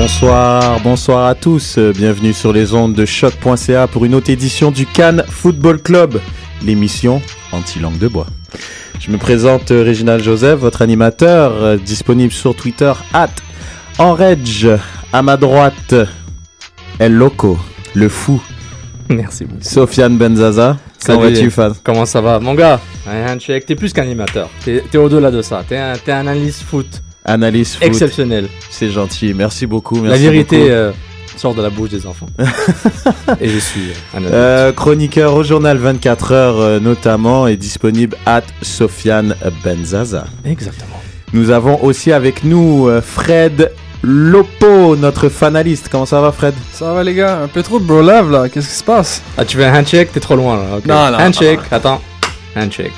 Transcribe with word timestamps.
Bonsoir, 0.00 0.78
bonsoir 0.84 1.26
à 1.26 1.34
tous. 1.34 1.76
Bienvenue 1.76 2.32
sur 2.32 2.52
les 2.52 2.72
ondes 2.72 2.94
de 2.94 3.04
choc.ca 3.04 3.88
pour 3.88 4.04
une 4.04 4.14
autre 4.14 4.30
édition 4.30 4.70
du 4.70 4.86
Cannes 4.86 5.24
Football 5.28 5.82
Club, 5.82 6.20
l'émission 6.64 7.20
anti-langue 7.50 7.98
de 7.98 8.06
bois. 8.06 8.28
Je 9.00 9.10
me 9.10 9.18
présente 9.18 9.72
euh, 9.72 9.82
Réginald 9.82 10.22
Joseph, 10.22 10.60
votre 10.60 10.82
animateur, 10.82 11.52
euh, 11.56 11.76
disponible 11.76 12.32
sur 12.32 12.54
Twitter, 12.54 12.92
at 13.12 13.30
Enredge, 13.98 14.68
à 15.12 15.22
ma 15.22 15.36
droite, 15.36 15.96
El 17.00 17.14
Loco, 17.14 17.58
le 17.94 18.08
fou, 18.08 18.40
Merci 19.08 19.46
beaucoup. 19.46 19.64
Sofiane 19.64 20.16
Benzaza. 20.16 20.76
Comment 21.04 21.22
Salut. 21.22 21.34
vas-tu, 21.34 21.50
fan? 21.50 21.72
Comment 21.82 22.06
ça 22.06 22.20
va? 22.20 22.38
Mon 22.38 22.54
gars, 22.54 22.80
t'es 23.66 23.74
plus 23.74 23.92
qu'animateur. 23.92 24.48
T'es 24.64 24.84
t'es 24.88 24.98
au-delà 24.98 25.32
de 25.32 25.42
ça. 25.42 25.64
T'es 25.68 25.76
un, 25.76 25.94
t'es 25.94 26.12
un 26.12 26.20
analyste 26.20 26.62
foot 26.62 27.02
Analyse 27.24 27.74
foot, 27.74 27.84
exceptionnel. 27.84 28.48
c'est 28.70 28.90
gentil, 28.90 29.34
merci 29.34 29.66
beaucoup. 29.66 30.02
La 30.04 30.16
vérité 30.16 30.58
beaucoup. 30.58 30.70
euh, 30.70 30.92
sort 31.36 31.54
de 31.54 31.62
la 31.62 31.70
bouche 31.70 31.90
des 31.90 32.06
enfants. 32.06 32.26
Et 33.40 33.48
je 33.48 33.58
suis 33.58 33.92
un. 34.16 34.24
Euh, 34.24 34.72
chroniqueur 34.72 35.34
au 35.34 35.42
journal 35.44 35.76
24 35.76 36.32
heures 36.32 36.60
euh, 36.60 36.80
notamment 36.80 37.46
est 37.46 37.56
disponible 37.56 38.16
at 38.26 38.42
Sofiane 38.62 39.34
Benzaza. 39.62 40.24
Exactement. 40.44 41.00
Nous 41.34 41.50
avons 41.50 41.82
aussi 41.84 42.12
avec 42.12 42.44
nous 42.44 42.88
euh, 42.88 43.02
Fred 43.02 43.70
Lopo, 44.02 44.96
notre 44.96 45.28
fanaliste. 45.28 45.88
Comment 45.90 46.06
ça 46.06 46.20
va 46.20 46.32
Fred? 46.32 46.54
Ça 46.72 46.92
va 46.94 47.02
les 47.04 47.14
gars, 47.14 47.40
un 47.42 47.48
peu 47.48 47.62
trop 47.62 47.78
de 47.78 47.84
bro 47.84 48.00
love 48.00 48.30
là, 48.30 48.48
qu'est-ce 48.48 48.68
qui 48.68 48.74
se 48.74 48.84
passe? 48.84 49.22
Ah, 49.36 49.44
tu 49.44 49.56
veux 49.58 49.64
un 49.64 49.74
handshake? 49.80 50.12
T'es 50.12 50.20
trop 50.20 50.36
loin 50.36 50.56
là. 50.56 50.76
ok. 50.78 50.86
Non, 50.86 51.10
non, 51.10 51.18
Handshake, 51.18 51.60
attends. 51.70 52.00
Handshake. 52.56 52.92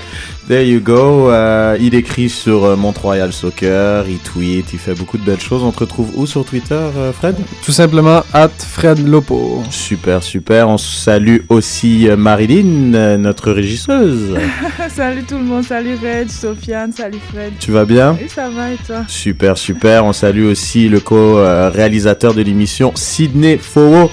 There 0.51 0.65
you 0.65 0.81
go. 0.81 1.31
Euh, 1.31 1.79
il 1.81 1.95
écrit 1.95 2.29
sur 2.29 2.65
euh, 2.65 2.75
Montreal 2.75 3.33
Soccer, 3.33 4.09
il 4.09 4.19
tweet, 4.19 4.73
il 4.73 4.81
fait 4.81 4.95
beaucoup 4.95 5.17
de 5.17 5.23
belles 5.23 5.39
choses. 5.39 5.63
On 5.63 5.71
te 5.71 5.79
retrouve 5.79 6.11
où 6.17 6.27
sur 6.27 6.45
Twitter 6.45 6.75
euh, 6.75 7.13
Fred? 7.13 7.37
Tout 7.65 7.71
simplement 7.71 8.25
at 8.33 8.49
Fred 8.49 9.07
Lopo. 9.07 9.63
Super, 9.71 10.25
super. 10.25 10.69
On 10.69 10.77
salue 10.77 11.43
aussi 11.51 12.09
euh, 12.09 12.17
Marilyn, 12.17 12.95
euh, 12.95 13.17
notre 13.17 13.53
régisseuse. 13.53 14.37
salut 14.89 15.23
tout 15.23 15.39
le 15.39 15.45
monde, 15.45 15.63
salut 15.63 15.95
Red, 15.95 16.29
Sofiane, 16.33 16.93
salut 16.93 17.21
Fred. 17.33 17.53
tu 17.61 17.71
vas 17.71 17.85
bien? 17.85 18.19
Et 18.21 18.27
ça 18.27 18.51
va 18.51 18.73
et 18.73 18.79
toi? 18.85 19.05
Super, 19.07 19.57
super. 19.57 20.05
On 20.05 20.13
salue 20.13 20.47
aussi 20.47 20.89
le 20.89 20.99
co-réalisateur 20.99 22.35
de 22.35 22.43
l'émission, 22.43 22.91
Sidney 22.97 23.57
Fowo. 23.57 24.11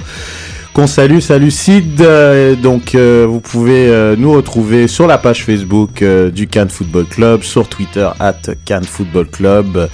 Qu'on 0.77 0.85
salue, 0.85 1.21
salut 1.21 1.49
Sid. 1.49 2.01
Euh, 2.01 2.53
donc, 2.53 2.93
euh, 2.93 3.25
vous 3.27 3.39
pouvez 3.39 3.87
euh, 3.89 4.15
nous 4.15 4.31
retrouver 4.31 4.87
sur 4.87 5.07
la 5.07 5.17
page 5.17 5.43
Facebook 5.43 6.03
euh, 6.03 6.29
du 6.29 6.45
Cannes 6.45 6.69
Football 6.69 7.05
Club, 7.05 7.41
sur 7.41 7.67
Twitter, 7.67 8.07
at 8.19 8.35
Cannes 8.63 8.83
Football 8.83 9.25
Club, 9.25 9.89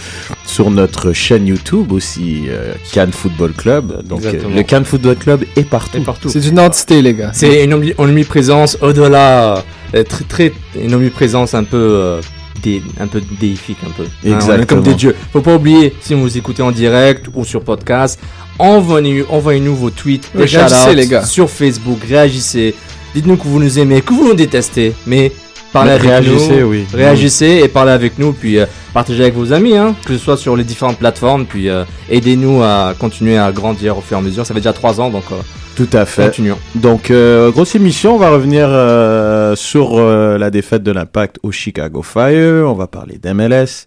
sur 0.46 0.70
notre 0.72 1.14
chaîne 1.14 1.48
YouTube 1.48 1.94
aussi, 1.94 2.48
euh, 2.50 2.74
Cannes 2.92 3.14
Football 3.14 3.54
Club. 3.54 4.06
Donc, 4.06 4.24
euh, 4.26 4.32
le 4.58 4.64
Cannes 4.64 4.84
Football 4.84 5.16
Club 5.16 5.46
est 5.56 5.64
partout. 5.64 6.00
C'est 6.28 6.46
une 6.46 6.60
entité 6.60 7.02
les 7.02 7.14
gars. 7.14 7.30
C'est 7.32 7.64
une 7.64 7.74
omni- 7.74 7.94
omniprésence 7.98 8.78
au-delà. 8.82 9.64
euh, 9.96 10.04
très, 10.04 10.26
très, 10.26 10.52
une 10.78 10.94
omniprésence 10.96 11.54
un 11.54 11.64
peu. 11.64 12.20
Dé- 12.62 12.82
un 13.00 13.08
peu 13.08 13.22
déifique 13.40 13.78
un 13.86 13.92
peu. 13.92 14.04
Hein, 14.04 14.08
on 14.24 14.28
est 14.30 14.34
Exactement. 14.34 14.66
comme 14.68 14.84
des 14.84 14.94
dieux. 14.96 15.16
Faut 15.32 15.42
pas 15.42 15.56
oublier, 15.56 15.94
si 16.02 16.14
vous 16.14 16.38
écoutez 16.38 16.62
en 16.62 16.72
direct 16.72 17.28
ou 17.34 17.44
sur 17.46 17.64
podcast, 17.64 18.20
envoyez- 18.60 19.26
envoyez-nous 19.30 19.76
vos 19.76 19.90
tweets, 19.90 20.30
Oui, 20.36 20.46
des 20.46 20.58
réagissez, 20.58 20.94
les 20.96 21.08
gars. 21.08 21.24
sur 21.26 21.50
Facebook, 21.50 22.00
réagissez. 22.08 22.76
Dites-nous 23.16 23.38
que 23.38 23.44
vous 23.48 23.60
nous 23.60 23.80
aimez, 23.80 24.02
que 24.02 24.14
vous 24.14 24.28
nous 24.28 24.34
détestez, 24.34 24.94
mais 25.06 25.32
parlez 25.74 25.92
avec 25.92 26.04
réagissez, 26.04 26.62
nous. 26.62 26.70
oui. 26.70 26.86
Réagissez 26.94 27.62
et 27.64 27.68
parlez 27.68 27.92
avec 27.92 28.18
nous, 28.20 28.32
puis 28.32 28.60
euh, 28.60 28.66
partagez 28.94 29.24
avec 29.24 29.36
vos 29.36 29.52
amis, 29.52 29.76
hein, 29.76 29.96
que 30.06 30.14
ce 30.14 30.20
soit 30.20 30.38
sur 30.38 30.56
les 30.56 30.64
différentes 30.64 30.98
plateformes, 30.98 31.46
puis 31.46 31.68
euh, 31.70 31.84
aidez-nous 32.10 32.62
à 32.64 32.94
continuer 32.98 33.38
à 33.38 33.52
grandir 33.52 33.98
au 33.98 34.02
fur 34.02 34.18
et 34.18 34.20
à 34.20 34.24
mesure. 34.24 34.46
Ça 34.46 34.54
fait 34.54 34.60
déjà 34.62 34.74
trois 34.74 35.02
ans, 35.02 35.10
donc 35.10 35.24
euh, 35.32 35.36
Tout 35.76 35.90
à 35.94 36.06
fait. 36.06 36.26
continuons. 36.26 36.58
Donc, 36.76 37.12
euh, 37.12 37.52
grosse 37.52 37.76
émission, 37.76 38.16
on 38.16 38.20
va 38.20 38.30
revenir 38.30 38.68
euh, 38.70 39.56
sur 39.56 39.98
euh, 39.98 40.38
la 40.38 40.50
défaite 40.52 40.84
de 40.84 40.92
l'Impact 40.92 41.40
au 41.44 41.52
Chicago 41.52 42.02
Fire, 42.04 42.70
on 42.70 42.74
va 42.76 42.88
parler 42.88 43.18
d'MLS 43.18 43.86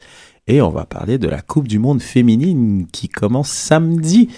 et 0.49 0.61
on 0.63 0.71
va 0.71 0.85
parler 0.85 1.19
de 1.19 1.29
la 1.29 1.41
Coupe 1.41 1.67
du 1.69 1.79
Monde 1.79 2.01
féminine 2.03 2.87
qui 2.93 3.09
commence 3.09 3.49
samedi. 3.51 4.29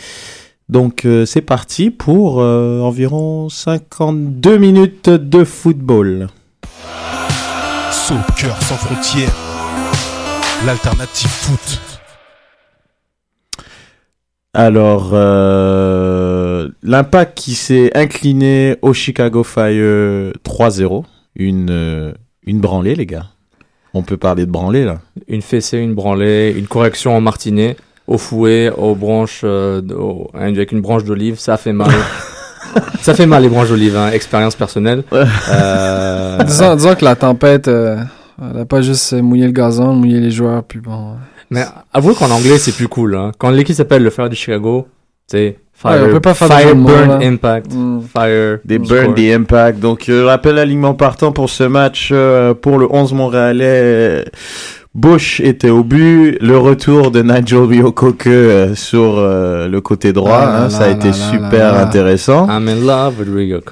Donc, 0.71 1.07
euh, 1.07 1.25
c'est 1.25 1.41
parti 1.41 1.91
pour 1.91 2.41
euh, 2.43 2.81
environ 2.81 3.49
52 3.49 4.59
minutes 4.59 5.09
de 5.09 5.43
football. 5.45 6.29
Soccer 8.09 8.57
sans 8.63 8.77
frontières, 8.77 9.35
l'alternative 10.65 11.29
foot. 11.29 11.81
Alors, 14.55 15.11
euh, 15.13 16.71
l'Impact 16.83 17.37
qui 17.37 17.55
s'est 17.55 17.91
incliné 17.95 18.77
au 18.81 18.95
Chicago 18.95 19.45
Fire 19.45 20.33
3-0, 20.43 21.05
une, 21.37 21.69
euh, 21.71 22.13
une 22.47 22.61
branlée, 22.61 22.95
les 22.95 23.05
gars. 23.05 23.27
On 23.93 24.03
peut 24.03 24.17
parler 24.17 24.47
de 24.47 24.51
branlée, 24.51 24.87
là. 24.87 25.01
Une 25.29 25.43
fessée, 25.43 25.77
une 25.77 25.95
branlée, 25.95 26.55
une 26.57 26.67
correction 26.67 27.15
en 27.15 27.21
martinet, 27.21 27.77
au 28.07 28.17
fouet, 28.17 28.71
aux 28.75 28.95
branches, 28.95 29.43
euh, 29.45 29.83
au- 29.91 30.31
avec 30.33 30.73
une 30.73 30.81
branche 30.81 31.05
d'olive, 31.05 31.39
ça 31.39 31.59
fait 31.59 31.75
mal. 31.75 31.91
ça 33.01 33.15
fait 33.15 33.27
mal 33.27 33.43
les 33.43 33.49
branches 33.49 33.69
d'olive, 33.69 33.97
hein, 33.97 34.11
expérience 34.13 34.55
personnelle. 34.55 35.03
Euh, 35.13 36.43
disons, 36.45 36.75
disons 36.75 36.95
que 36.95 37.05
la 37.05 37.17
tempête, 37.17 37.69
euh, 37.69 37.97
elle 38.41 38.61
a 38.61 38.65
pas 38.65 38.83
juste 38.83 39.13
mouillé 39.15 39.47
le 39.47 39.53
gazon, 39.53 39.95
mouillé 39.95 40.21
les 40.21 40.31
joueurs, 40.31 40.63
puis 40.65 40.81
bon. 40.81 41.17
mais 41.51 41.65
avouez 41.93 42.15
qu'en 42.15 42.31
anglais 42.31 42.59
c'est 42.59 42.73
plus 42.73 42.89
cool. 42.89 43.17
Hein. 43.17 43.33
Quand 43.39 43.51
l'équipe 43.51 43.77
s'appelle 43.77 44.03
le 44.03 44.11
Fire 44.11 44.29
de 44.29 44.35
Chicago, 44.35 44.87
c'est 45.27 45.59
Fire, 45.81 46.07
on 46.09 46.11
peut 46.11 46.21
pas 46.21 46.35
faire 46.35 46.49
Fire 46.49 46.75
Burn. 46.75 47.23
Impact. 47.23 47.73
Mm. 47.73 48.01
Fire. 48.13 48.59
Des. 48.65 48.81
Burn, 48.81 49.15
des 49.15 49.33
Impact. 49.33 49.79
Donc, 49.79 50.09
euh, 50.09 50.23
je 50.23 50.25
rappelle 50.25 50.57
l'alignement 50.57 50.95
partant 50.95 51.31
pour 51.31 51.49
ce 51.51 51.63
match 51.63 52.09
euh, 52.11 52.53
pour 52.53 52.79
le 52.79 52.93
11 52.93 53.13
Montréalais. 53.13 54.25
Bush 54.99 55.39
était 55.41 55.71
au 55.71 55.85
but. 55.85 56.39
Le 56.41 56.59
retour 56.59 57.13
de 57.13 57.23
Nigel 57.23 57.61
Ryokoke 57.61 58.27
euh, 58.27 58.75
sur 58.75 59.17
euh, 59.19 59.69
le 59.69 59.81
côté 59.81 60.13
droit. 60.13 60.41
Ah 60.43 60.47
là 60.53 60.63
hein, 60.65 60.71
ça 60.71 60.85
a 60.85 60.87
là 60.89 60.93
été 60.95 61.09
là 61.09 61.13
super 61.15 61.73
là 61.73 61.79
là. 61.79 61.87
intéressant. 61.87 62.49
I'm 62.49 62.67
in 62.69 62.85
love 62.85 63.21
with. 63.21 63.63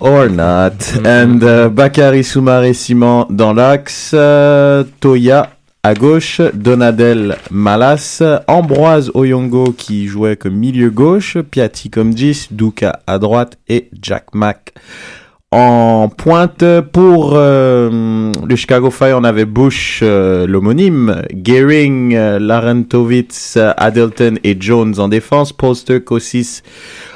Or 0.00 0.28
not. 0.28 0.98
And 1.04 1.38
uh, 1.42 1.68
Bakary 1.70 2.24
Soumaré 2.24 2.72
Simon 2.74 3.26
dans 3.30 3.52
l'axe. 3.52 4.10
euh, 4.12 4.82
Toya 4.98 5.50
à 5.84 5.94
gauche. 5.94 6.40
Donadel 6.52 7.36
Malas. 7.52 8.20
Ambroise 8.48 9.12
Oyongo 9.14 9.72
qui 9.72 10.08
jouait 10.08 10.34
comme 10.34 10.54
milieu 10.54 10.90
gauche. 10.90 11.38
Piatti 11.48 11.90
comme 11.90 12.12
10. 12.12 12.48
Duka 12.50 12.98
à 13.06 13.20
droite. 13.20 13.56
Et 13.68 13.88
Jack 14.02 14.34
Mack 14.34 14.74
en 15.56 16.10
pointe 16.10 16.64
pour 16.92 17.32
euh, 17.32 18.30
le 18.46 18.56
Chicago 18.56 18.90
Fire, 18.90 19.16
on 19.18 19.24
avait 19.24 19.46
Bush, 19.46 20.00
euh, 20.02 20.46
l'homonyme, 20.46 21.22
Gehring, 21.32 22.14
euh, 22.14 22.38
Larentovitz, 22.38 23.56
Adelton 23.78 24.34
et 24.44 24.58
Jones 24.60 25.00
en 25.00 25.08
défense, 25.08 25.54
Poster, 25.54 26.02
Kossis 26.04 26.60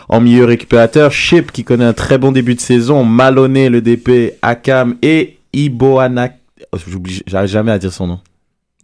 en 0.08 0.22
milieu 0.22 0.46
récupérateur, 0.46 1.12
Ship 1.12 1.52
qui 1.52 1.64
connaît 1.64 1.84
un 1.84 1.92
très 1.92 2.16
bon 2.16 2.32
début 2.32 2.54
de 2.54 2.60
saison, 2.60 3.04
Maloney 3.04 3.69
le 3.69 3.82
DP, 3.82 4.38
Akam 4.40 4.96
et 5.02 5.36
Iboanak. 5.52 6.38
Oh, 6.72 6.78
J'arrive 7.26 7.50
jamais 7.50 7.72
à 7.72 7.78
dire 7.78 7.93
son 7.93 8.06
nom. 8.06 8.20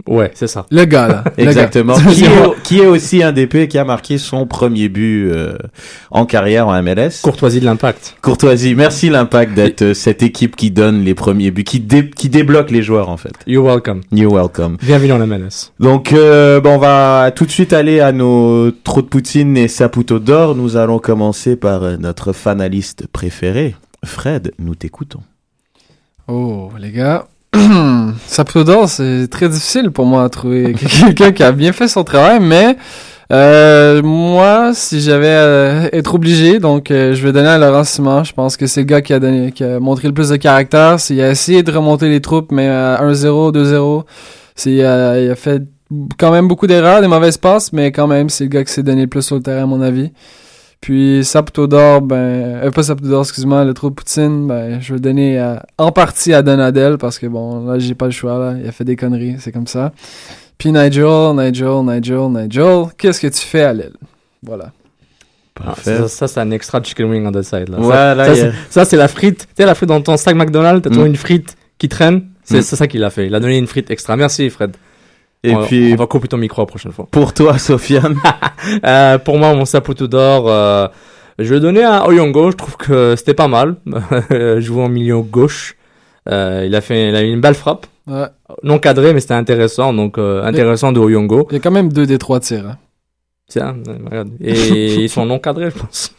Ouais, 0.06 0.30
c'est 0.34 0.46
ça. 0.46 0.66
Le 0.70 0.84
gars, 0.84 1.08
là. 1.08 1.24
Gars. 1.24 1.32
Exactement. 1.44 1.94
qui, 2.12 2.24
est, 2.24 2.62
qui 2.62 2.78
est 2.80 2.86
aussi 2.86 3.22
un 3.22 3.32
DP 3.32 3.66
qui 3.66 3.76
a 3.78 3.84
marqué 3.84 4.18
son 4.18 4.46
premier 4.46 4.88
but 4.88 5.30
euh, 5.32 5.56
en 6.12 6.26
carrière 6.26 6.68
en 6.68 6.80
MLS. 6.82 7.22
Courtoisie 7.22 7.58
de 7.60 7.64
l'impact. 7.64 8.14
Courtoisie, 8.22 8.74
merci 8.76 9.08
l'impact 9.10 9.54
d'être 9.54 9.82
euh, 9.82 9.94
cette 9.94 10.22
équipe 10.22 10.54
qui 10.54 10.70
donne 10.70 11.02
les 11.02 11.14
premiers 11.14 11.50
buts, 11.50 11.64
qui, 11.64 11.80
dé- 11.80 12.10
qui 12.10 12.28
débloque 12.28 12.70
les 12.70 12.82
joueurs 12.82 13.08
en 13.08 13.16
fait. 13.16 13.32
You're 13.48 13.64
welcome. 13.66 14.02
You're 14.12 14.32
welcome. 14.32 14.76
Bienvenue 14.82 15.12
en 15.12 15.26
MLS. 15.26 15.72
Donc 15.80 16.12
euh, 16.12 16.60
bon, 16.60 16.74
on 16.74 16.78
va 16.78 17.32
tout 17.34 17.46
de 17.46 17.50
suite 17.50 17.72
aller 17.72 17.98
à 18.00 18.12
nos 18.12 18.70
trous 18.70 19.02
de 19.02 19.08
poutine 19.08 19.56
et 19.56 19.66
saputo 19.66 20.18
d'or. 20.20 20.54
Nous 20.54 20.76
allons 20.76 20.98
commencer 21.00 21.56
par 21.56 21.82
euh, 21.82 21.96
notre 21.96 22.32
fanaliste 22.32 23.06
préféré, 23.08 23.74
Fred. 24.04 24.52
Nous 24.60 24.74
t'écoutons. 24.76 25.20
Oh, 26.28 26.70
les 26.78 26.92
gars. 26.92 27.26
Saputo 28.26 28.64
d'or, 28.64 28.88
c'est 28.88 29.28
très 29.28 29.48
difficile 29.48 29.90
pour 29.90 30.06
moi 30.06 30.24
à 30.24 30.28
trouver 30.28 30.74
quelqu'un 31.00 31.32
qui 31.32 31.42
a 31.42 31.52
bien 31.52 31.72
fait 31.72 31.88
son 31.88 32.04
travail, 32.04 32.38
mais 32.40 32.76
euh, 33.32 34.02
moi, 34.02 34.72
si 34.74 35.00
j'avais 35.00 35.28
à 35.28 35.94
être 35.94 36.14
obligé, 36.14 36.58
donc 36.58 36.90
euh, 36.90 37.14
je 37.14 37.22
vais 37.26 37.32
donner 37.32 37.48
à 37.48 37.58
Laurent 37.58 37.84
Simon. 37.84 38.22
Je 38.24 38.32
pense 38.32 38.56
que 38.56 38.66
c'est 38.66 38.80
le 38.80 38.86
gars 38.86 39.00
qui 39.00 39.12
a, 39.12 39.18
donné, 39.18 39.52
qui 39.52 39.64
a 39.64 39.80
montré 39.80 40.08
le 40.08 40.14
plus 40.14 40.28
de 40.28 40.36
caractère. 40.36 40.96
Il 41.10 41.20
a 41.20 41.30
essayé 41.30 41.62
de 41.62 41.72
remonter 41.72 42.08
les 42.08 42.20
troupes, 42.20 42.52
mais 42.52 42.68
à 42.68 43.00
1-0, 43.02 43.52
2-0, 43.52 44.04
c'est, 44.54 44.84
euh, 44.84 45.24
il 45.24 45.30
a 45.30 45.34
fait 45.34 45.62
quand 46.18 46.30
même 46.30 46.48
beaucoup 46.48 46.66
d'erreurs, 46.66 47.00
des 47.00 47.08
mauvaises 47.08 47.38
passes, 47.38 47.72
mais 47.72 47.90
quand 47.92 48.06
même, 48.06 48.28
c'est 48.28 48.44
le 48.44 48.50
gars 48.50 48.64
qui 48.64 48.72
s'est 48.72 48.82
donné 48.82 49.02
le 49.02 49.08
plus 49.08 49.22
sur 49.22 49.36
le 49.36 49.42
terrain, 49.42 49.62
à 49.62 49.66
mon 49.66 49.80
avis. 49.80 50.12
Puis 50.80 51.24
Saputo 51.24 51.66
d'or, 51.66 52.02
ben, 52.02 52.16
euh, 52.16 52.70
pas 52.70 52.82
Saputo 52.82 53.08
d'or, 53.08 53.22
excuse-moi, 53.22 53.64
le 53.64 53.74
trou 53.74 53.90
de 53.90 53.94
Poutine, 53.94 54.46
ben, 54.46 54.80
je 54.80 54.88
vais 54.88 54.94
le 54.94 55.00
donner 55.00 55.38
à- 55.38 55.64
en 55.78 55.90
partie 55.90 56.32
à 56.32 56.42
Donadel 56.42 56.96
parce 56.98 57.18
que 57.18 57.26
bon, 57.26 57.66
là, 57.66 57.78
j'ai 57.78 57.94
pas 57.94 58.06
le 58.06 58.12
choix, 58.12 58.38
là. 58.38 58.54
Il 58.62 58.68
a 58.68 58.72
fait 58.72 58.84
des 58.84 58.94
conneries, 58.96 59.36
c'est 59.40 59.52
comme 59.52 59.66
ça. 59.66 59.92
Puis 60.58 60.70
Nigel, 60.72 61.34
Nigel, 61.34 61.82
Nigel, 61.84 62.28
Nigel, 62.30 62.84
qu'est-ce 62.98 63.20
que 63.20 63.26
tu 63.26 63.40
fais 63.40 63.62
à 63.62 63.72
l'aile? 63.72 63.94
Voilà. 64.42 64.70
Ah, 65.64 65.74
ça, 65.82 66.06
ça, 66.08 66.28
c'est 66.28 66.40
un 66.40 66.50
extra 66.50 66.82
chicken 66.82 67.06
wing 67.10 67.26
on 67.26 67.32
the 67.32 67.42
side. 67.42 67.70
Là. 67.70 67.78
Ouais, 67.80 67.88
ça, 67.90 68.14
là, 68.14 68.24
ça, 68.26 68.30
a- 68.30 68.34
c'est- 68.34 68.52
ça, 68.70 68.84
c'est 68.84 68.96
la 68.96 69.08
frite. 69.08 69.38
Tu 69.40 69.46
sais, 69.56 69.64
la 69.66 69.74
frite 69.74 69.88
dans 69.88 70.00
ton 70.02 70.16
sac 70.18 70.36
McDonald's, 70.36 70.82
t'as 70.82 70.90
toujours 70.90 71.04
Mm. 71.04 71.08
une 71.08 71.16
frite 71.16 71.56
qui 71.78 71.88
traîne. 71.88 72.26
C'est 72.44 72.58
Mm. 72.58 72.62
c'est 72.62 72.76
ça 72.76 72.86
qu'il 72.86 73.02
a 73.02 73.10
fait. 73.10 73.26
Il 73.26 73.34
a 73.34 73.40
donné 73.40 73.56
une 73.58 73.66
frite 73.66 73.90
extra. 73.90 74.16
Merci, 74.16 74.50
Fred. 74.50 74.76
Et 75.48 75.54
on, 75.54 75.62
puis 75.64 75.92
on 75.92 75.96
va 75.96 76.06
couper 76.06 76.28
ton 76.28 76.36
micro 76.38 76.62
la 76.62 76.66
prochaine 76.66 76.92
fois. 76.92 77.06
pour 77.10 77.32
toi, 77.32 77.58
Sofiane. 77.58 78.16
Euh, 78.84 79.18
pour 79.18 79.38
moi, 79.38 79.54
mon 79.54 79.64
saputo 79.64 80.06
d'or, 80.06 80.44
euh, 80.48 80.88
je 81.38 81.44
vais 81.48 81.56
le 81.56 81.60
donner 81.60 81.84
à 81.84 82.06
Oyongo. 82.06 82.50
Je 82.50 82.56
trouve 82.56 82.76
que 82.76 83.14
c'était 83.16 83.34
pas 83.34 83.48
mal. 83.48 83.76
Jouer 84.58 84.82
en 84.82 84.88
milieu 84.88 85.20
gauche. 85.20 85.76
Euh, 86.28 86.64
il 86.66 86.74
a 86.74 86.80
fait, 86.80 87.08
il 87.10 87.16
a 87.16 87.22
eu 87.22 87.30
une 87.32 87.40
belle 87.40 87.54
frappe. 87.54 87.86
Ouais. 88.06 88.26
Non 88.62 88.78
cadré, 88.78 89.12
mais 89.12 89.20
c'était 89.20 89.34
intéressant. 89.34 89.92
Donc, 89.92 90.18
euh, 90.18 90.42
intéressant 90.44 90.92
de 90.92 91.00
Oyongo. 91.00 91.46
Il 91.50 91.54
y 91.54 91.56
a 91.56 91.60
quand 91.60 91.70
même 91.70 91.92
deux 91.92 92.06
des 92.06 92.18
trois 92.18 92.40
tirs. 92.40 92.66
hein. 92.66 92.76
Tiens, 93.48 93.76
euh, 93.86 93.92
regarde. 94.10 94.30
Et 94.40 94.94
ils 95.04 95.08
sont 95.08 95.24
non 95.24 95.38
cadrés, 95.38 95.70
je 95.70 95.78
pense. 95.78 96.12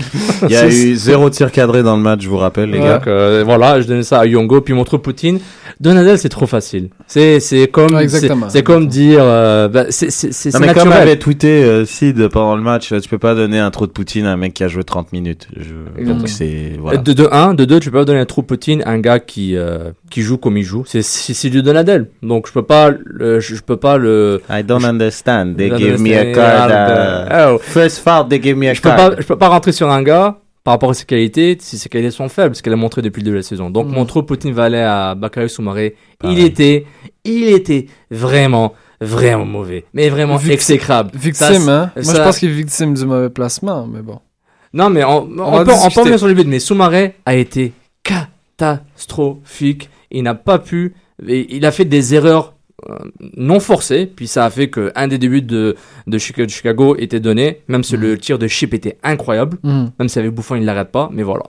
Il 0.44 0.52
y 0.52 0.56
a 0.56 0.66
eu 0.70 0.96
zéro 0.96 1.30
tir 1.30 1.52
cadré 1.52 1.84
dans 1.84 1.98
le 1.98 2.02
match, 2.02 2.22
je 2.22 2.30
vous 2.30 2.38
rappelle, 2.38 2.70
les 2.72 2.80
Ouais. 2.80 2.86
gars. 2.86 2.98
Donc, 3.00 3.08
euh, 3.08 3.44
voilà, 3.46 3.82
je 3.82 3.88
donne 3.88 4.04
ça 4.04 4.20
à 4.20 4.26
Yongo, 4.26 4.62
puis 4.62 4.74
mon 4.74 4.86
trou 4.86 4.98
Poutine. 4.98 5.40
Donadel, 5.82 6.18
c'est 6.18 6.30
trop 6.30 6.48
facile. 6.48 6.90
C'est, 7.06 7.42
c'est 7.42 7.68
comme, 7.68 7.94
Ouais, 7.94 8.08
c'est, 8.08 8.64
comme 8.64 8.88
dire, 8.88 9.20
euh, 9.22 9.68
bah, 9.68 9.86
c'est, 9.90 10.10
c'est, 10.10 10.32
c'est, 10.32 10.54
Non, 10.54 10.60
c'est 10.62 10.68
mais 10.68 10.74
comme 10.74 10.92
avait 10.94 11.20
tweeté 11.20 11.64
euh, 11.66 11.84
Sid 11.86 12.30
pendant 12.30 12.56
le 12.56 12.62
match, 12.64 12.92
euh, 12.94 13.00
tu 13.02 13.10
peux 13.10 13.18
pas 13.20 13.36
donner 13.36 13.60
un 13.60 13.70
trou 13.72 13.88
de 13.88 13.92
Poutine 13.92 14.26
à 14.26 14.32
un 14.32 14.38
mec 14.38 14.54
qui 14.54 14.64
a 14.64 14.70
joué 14.70 14.84
30 14.86 15.12
minutes. 15.12 15.50
Je... 15.56 16.06
Donc 16.06 16.30
c'est 16.30 16.72
voilà. 16.80 16.98
De, 17.00 17.12
de 17.14 17.28
un, 17.32 17.54
de 17.54 17.66
deux, 17.66 17.80
tu 17.82 17.92
peux 17.92 18.00
pas 18.00 18.06
donner 18.06 18.20
un 18.22 18.26
trou 18.26 18.42
Poutine 18.42 18.82
à 18.86 18.92
un 18.92 19.00
gars 19.00 19.20
qui, 19.20 19.56
euh, 19.58 19.92
qui 20.10 20.22
joue 20.22 20.38
comme 20.38 20.58
il 20.58 20.64
joue. 20.64 20.84
C'est, 20.88 21.04
c'est, 21.04 21.50
du 21.50 21.62
Donadel. 21.62 22.08
Donc, 22.24 22.48
je 22.48 22.54
peux 22.54 22.64
pas, 22.64 22.90
le, 23.04 23.40
je, 23.42 23.56
je 23.56 23.62
peux 23.62 23.78
pas 23.78 23.98
le, 23.98 24.42
I 24.50 24.64
don't 24.64 24.84
understand. 24.86 25.54
They 25.58 25.70
Je- 25.70 25.76
give 25.78 26.02
me 26.02 26.14
a 26.16 26.24
je- 26.30 26.34
card. 26.34 27.17
Ah, 27.30 27.52
uh, 27.52 27.56
oh. 27.56 27.60
First 27.60 28.00
foul, 28.00 28.28
they 28.30 28.42
give 28.42 28.56
me 28.58 28.68
a 28.70 28.74
je 28.74 28.82
peux 28.82 28.90
pas, 28.90 29.12
je 29.18 29.26
peux 29.26 29.38
pas 29.38 29.48
rentrer 29.50 29.72
sur 29.72 29.90
un 29.90 30.04
gars 30.04 30.40
par 30.64 30.74
rapport 30.74 30.90
à 30.90 30.94
ses 30.94 31.06
qualités, 31.06 31.58
si 31.62 31.78
ses 31.78 31.88
qualités 31.90 32.12
sont 32.12 32.28
faibles, 32.30 32.56
ce 32.56 32.62
qu'elle 32.62 32.74
a 32.74 32.78
montré 32.78 33.02
depuis 33.02 33.22
le 33.22 33.26
début 33.26 33.36
de 33.36 33.38
la 33.38 33.44
saison. 33.44 33.70
Donc, 33.70 33.88
Mm. 33.88 33.92
mon 33.92 34.06
trou 34.06 34.24
Poutine 34.24 34.52
va 34.54 34.66
aller 34.66 34.80
à 34.82 35.16
Bakary 35.16 35.50
Soumaré. 35.50 35.96
Il 36.26 36.40
était, 36.40 36.86
il 37.24 37.48
était 37.48 37.86
vraiment, 38.12 38.74
vraiment 39.00 39.46
mauvais. 39.46 39.86
Mais 39.94 40.10
vraiment 40.10 40.36
Victime- 40.36 40.52
exécrable. 40.54 41.12
Victime, 41.14 41.62
Ça, 41.62 41.84
hein? 41.84 41.92
Moi, 41.96 42.14
je 42.14 42.22
pense 42.22 42.40
qu'il 42.40 42.50
est 42.50 42.54
victime 42.54 42.94
du 42.96 43.06
mauvais 43.06 43.30
placement, 43.30 43.88
mais 43.88 44.02
bon. 44.02 44.20
Non, 44.74 44.90
mais 44.90 45.06
on, 45.06 45.20
on, 45.24 45.26
peut, 45.28 45.40
on 45.40 45.64
discuter. 45.64 45.94
peut 45.94 46.00
revenir 46.02 46.20
sur 46.20 46.28
le 46.28 46.34
but, 46.34 46.48
mais 46.48 46.60
Soumaré 46.60 47.16
a 47.26 47.36
été 47.36 47.72
catastrophique. 48.04 49.90
Il 50.12 50.24
n'a 50.24 50.36
pas 50.36 50.60
pu, 50.60 50.96
il 51.26 51.66
a 51.66 51.72
fait 51.72 51.86
des 51.86 52.14
erreurs 52.16 52.50
euh, 52.50 52.57
non 53.36 53.60
forcées, 53.60 54.06
puis 54.06 54.28
ça 54.28 54.46
a 54.46 54.50
fait 54.50 54.70
que 54.70 54.92
un 54.96 55.08
des 55.08 55.18
débuts 55.18 55.42
de, 55.42 55.76
de 56.06 56.18
Chica- 56.18 56.46
de 56.46 56.50
Chicago 56.52 56.96
était 56.98 57.20
donné, 57.20 57.62
même 57.68 57.84
si 57.84 57.98
le 57.98 58.18
tir 58.18 58.38
de 58.38 58.48
Chip 58.48 58.74
était 58.74 58.98
incroyable, 59.04 59.58
Mhm. 59.64 59.92
même 59.98 60.10
si 60.10 60.20
avec 60.20 60.32
Bouffon 60.32 60.56
il 60.56 60.62
ne 60.62 60.66
l'arrête 60.68 60.92
pas, 60.92 61.10
mais 61.12 61.24
voilà. 61.24 61.44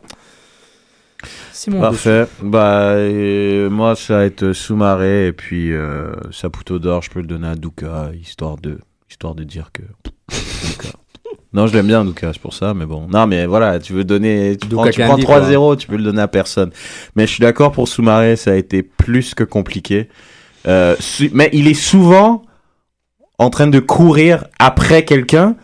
C'est 1.53 1.71
mon 1.71 1.81
Parfait. 1.81 2.27
Bah, 2.43 2.93
euh, 2.93 3.69
moi, 3.69 3.97
ça 3.97 4.19
va 4.19 4.25
être 4.25 4.53
Soumaré 4.53 5.27
et 5.27 5.33
puis 5.33 5.73
euh, 5.73 6.13
Saputo 6.31 6.79
d'or, 6.79 7.03
je 7.03 7.11
peux 7.11 7.21
le 7.21 7.27
donner 7.27 7.49
à 7.49 7.55
Duka, 7.57 8.11
histoire 8.19 8.57
de, 8.57 8.79
histoire 9.11 9.35
de 9.35 9.45
dire 9.45 9.71
que. 9.73 9.83
Non, 11.55 11.67
je 11.67 11.73
l'aime 11.73 11.87
bien, 11.87 12.05
Duka, 12.05 12.31
c'est 12.35 12.43
pour 12.43 12.53
ça, 12.53 12.75
mais 12.75 12.85
bon. 12.85 13.07
Non, 13.09 13.27
mais 13.27 13.47
voilà, 13.47 13.79
tu 13.79 13.95
veux 13.95 14.05
donner. 14.05 14.59
Tu 14.61 14.69
Duka 14.69 14.83
prends, 14.83 14.91
tu 14.91 15.01
prends 15.01 15.09
Candy, 15.13 15.25
quoi. 15.25 15.41
3-0, 15.41 15.77
tu 15.79 15.87
peux 15.87 15.97
le 15.97 16.03
donner 16.03 16.21
à 16.21 16.29
personne. 16.29 16.71
Mais 17.17 17.27
je 17.27 17.33
suis 17.33 17.41
d'accord 17.41 17.73
pour 17.73 17.89
Soumaré, 17.89 18.37
ça 18.37 18.51
a 18.51 18.55
été 18.55 18.83
plus 18.83 19.35
que 19.35 19.45
compliqué. 19.45 20.11
Euh, 20.67 20.97
mais 21.33 21.51
il 21.53 21.69
est 21.69 21.75
souvent 21.75 22.43
en 23.39 23.51
train 23.51 23.69
de 23.69 23.79
courir 23.79 24.45
après 24.59 25.05
quelqu'un. 25.05 25.55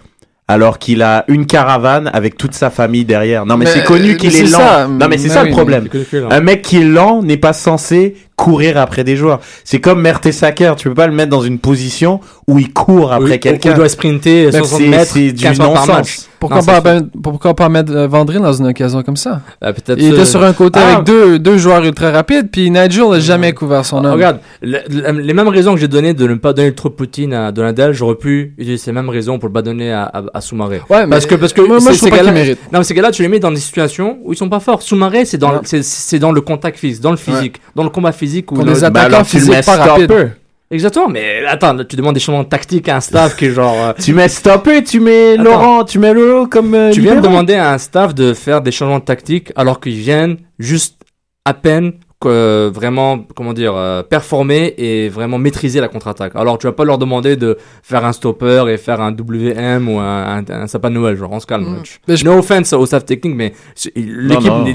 Alors 0.46 0.78
qu'il 0.78 1.00
a 1.00 1.24
une 1.28 1.46
caravane 1.46 2.10
avec 2.12 2.36
toute 2.36 2.52
sa 2.52 2.68
famille 2.68 3.06
derrière. 3.06 3.46
Non 3.46 3.56
mais, 3.56 3.64
Mais, 3.64 3.70
c'est 3.70 3.84
connu 3.84 4.10
euh, 4.10 4.16
qu'il 4.16 4.36
est 4.36 4.42
lent. 4.42 4.58
ça. 4.58 4.86
Non 4.86 5.08
mais 5.08 5.16
c'est 5.16 5.30
ça 5.30 5.42
oui, 5.42 5.48
le 5.48 5.54
problème. 5.54 5.88
Un 6.30 6.40
mec 6.40 6.60
qui 6.60 6.76
est 6.82 6.84
lent 6.84 7.22
n'est 7.22 7.38
pas 7.38 7.54
censé 7.54 8.14
courir 8.36 8.76
après 8.78 9.04
des 9.04 9.16
joueurs. 9.16 9.40
C'est 9.64 9.80
comme 9.80 10.00
Mertesacker, 10.02 10.74
tu 10.76 10.88
peux 10.88 10.94
pas 10.94 11.06
le 11.06 11.12
mettre 11.12 11.30
dans 11.30 11.42
une 11.42 11.58
position 11.58 12.20
où 12.48 12.58
il 12.58 12.72
court 12.72 13.12
après 13.12 13.30
Oui, 13.32 13.40
quelqu'un. 13.40 13.70
Il 13.70 13.76
doit 13.76 13.88
sprinter 13.88 14.44
Même 14.50 14.64
60 14.64 14.80
c'est- 14.80 14.88
mètres, 14.88 15.10
c'est 15.12 15.32
du 15.32 15.42
15 15.42 15.56
fois 15.56 15.66
par 15.66 15.74
non-sens. 15.86 15.88
match. 15.96 16.16
Pourquoi, 16.40 16.58
Non, 16.58 16.64
pas, 16.66 16.80
ben- 16.82 17.08
pourquoi 17.22 17.54
pas 17.54 17.68
mettre 17.70 17.92
euh, 17.96 18.06
Vandrine 18.06 18.42
dans 18.42 18.52
une 18.52 18.66
occasion 18.66 19.02
comme 19.02 19.16
ça? 19.16 19.40
Euh, 19.62 19.72
peut-être, 19.72 19.98
Il 19.98 20.10
euh, 20.12 20.16
était 20.16 20.26
sur 20.26 20.44
un 20.44 20.52
côté 20.52 20.78
ah. 20.82 20.94
avec 20.96 21.06
deux, 21.06 21.38
deux 21.38 21.56
joueurs 21.56 21.82
ultra 21.82 22.10
rapides, 22.10 22.50
puis 22.50 22.70
Nigel 22.70 23.08
n'a 23.08 23.18
jamais 23.20 23.52
couvert 23.54 23.86
son 23.86 24.04
Ah, 24.04 24.08
homme. 24.08 24.12
Regarde, 24.14 24.40
le- 24.60 24.78
le- 24.90 25.20
les 25.20 25.32
mêmes 25.32 25.48
raisons 25.48 25.72
que 25.74 25.80
j'ai 25.80 25.88
donné 25.88 26.12
de 26.12 26.26
ne 26.26 26.34
pas 26.34 26.52
donner 26.52 26.68
le 26.68 26.74
trop 26.74 26.90
Poutine 26.90 27.32
à 27.32 27.50
Donadel, 27.50 27.92
j'aurais 27.94 28.16
pu 28.16 28.52
utiliser 28.58 28.76
ces 28.76 28.92
mêmes 28.92 29.08
raisons 29.08 29.38
pour 29.38 29.48
le 29.48 29.54
pas 29.54 29.62
donner 29.62 29.90
à, 29.90 30.02
à, 30.04 30.22
à 30.34 30.40
Soumaré. 30.42 30.82
Ouais, 30.90 31.06
Parce 31.08 31.24
que, 31.24 31.34
parce 31.36 31.54
que 31.54 31.62
moi, 31.62 31.78
moi, 31.80 31.92
je 31.92 31.98
trouve 31.98 32.10
pas 32.10 32.30
mérite. 32.30 32.58
Non, 32.70 32.80
mais 32.80 32.84
ces 32.84 32.92
gars-là, 32.92 33.10
tu 33.10 33.22
les 33.22 33.28
mets 33.28 33.38
dans 33.40 33.50
des 33.52 33.56
situations 33.60 34.18
où 34.24 34.34
ils 34.34 34.36
sont 34.36 34.50
pas 34.50 34.60
forts. 34.60 34.82
Soumaré, 34.82 35.24
c'est 35.24 35.38
dans, 35.38 35.62
c'est 35.64 36.18
dans 36.18 36.32
le 36.32 36.42
contact 36.42 36.78
physique, 36.78 37.00
dans 37.00 37.10
le 37.12 37.16
physique, 37.16 37.56
dans 37.74 37.84
le 37.84 37.90
combat 37.90 38.12
physique. 38.12 38.23
Où 38.50 38.54
Pour 38.56 38.64
Bah 38.64 38.72
attaquants 39.02 39.18
le 39.18 39.24
physiques 39.24 39.50
mets 39.50 39.62
pas 39.62 39.76
rapides. 39.76 40.32
Exactement, 40.70 41.08
mais 41.08 41.44
attends, 41.46 41.74
là, 41.74 41.84
tu 41.84 41.94
demandes 41.94 42.14
des 42.14 42.20
changements 42.20 42.42
tactiques 42.44 42.88
à 42.88 42.96
un 42.96 43.00
staff 43.00 43.36
qui 43.36 43.44
est 43.46 43.50
genre. 43.50 43.74
euh, 43.80 43.92
Tu 44.02 44.12
mets 44.12 44.28
stopper, 44.28 44.82
tu 44.82 44.98
mets 44.98 45.34
Attends. 45.34 45.42
Laurent, 45.44 45.84
tu 45.84 45.98
mets 45.98 46.12
Lolo 46.14 46.46
comme 46.48 46.74
euh, 46.74 46.90
tu 46.90 47.00
viens 47.00 47.14
de 47.16 47.20
demander 47.20 47.54
à 47.54 47.72
un 47.72 47.78
staff 47.78 48.14
de 48.14 48.32
faire 48.34 48.60
des 48.60 48.72
changements 48.72 48.98
tactiques 49.00 49.52
alors 49.56 49.78
qu'ils 49.78 49.94
viennent 49.94 50.38
juste 50.58 50.96
à 51.44 51.54
peine 51.54 51.92
que 52.24 52.70
vraiment, 52.74 53.20
comment 53.36 53.52
dire, 53.52 53.74
euh, 53.76 54.02
performer 54.02 54.74
et 54.78 55.08
vraiment 55.08 55.38
maîtriser 55.38 55.80
la 55.80 55.88
contre-attaque. 55.88 56.32
Alors, 56.34 56.58
tu 56.58 56.66
vas 56.66 56.72
pas 56.72 56.84
leur 56.84 56.98
demander 56.98 57.36
de 57.36 57.56
faire 57.82 58.04
un 58.04 58.12
stopper 58.12 58.64
et 58.68 58.76
faire 58.76 59.00
un 59.00 59.12
WM 59.12 59.88
ou 59.88 59.98
un, 59.98 60.38
un, 60.38 60.44
un 60.50 60.66
sapin 60.66 60.90
de 60.90 60.94
Noël, 60.96 61.16
genre 61.16 61.30
on 61.32 61.40
se 61.40 61.46
calme. 61.46 61.64
Mm. 61.64 61.82
Tu- 61.82 61.98
Mais 62.08 62.16
je- 62.16 62.24
No 62.24 62.38
offense 62.38 62.72
au 62.72 62.84
staff 62.86 63.04
technique, 63.04 63.34
mais 63.36 63.52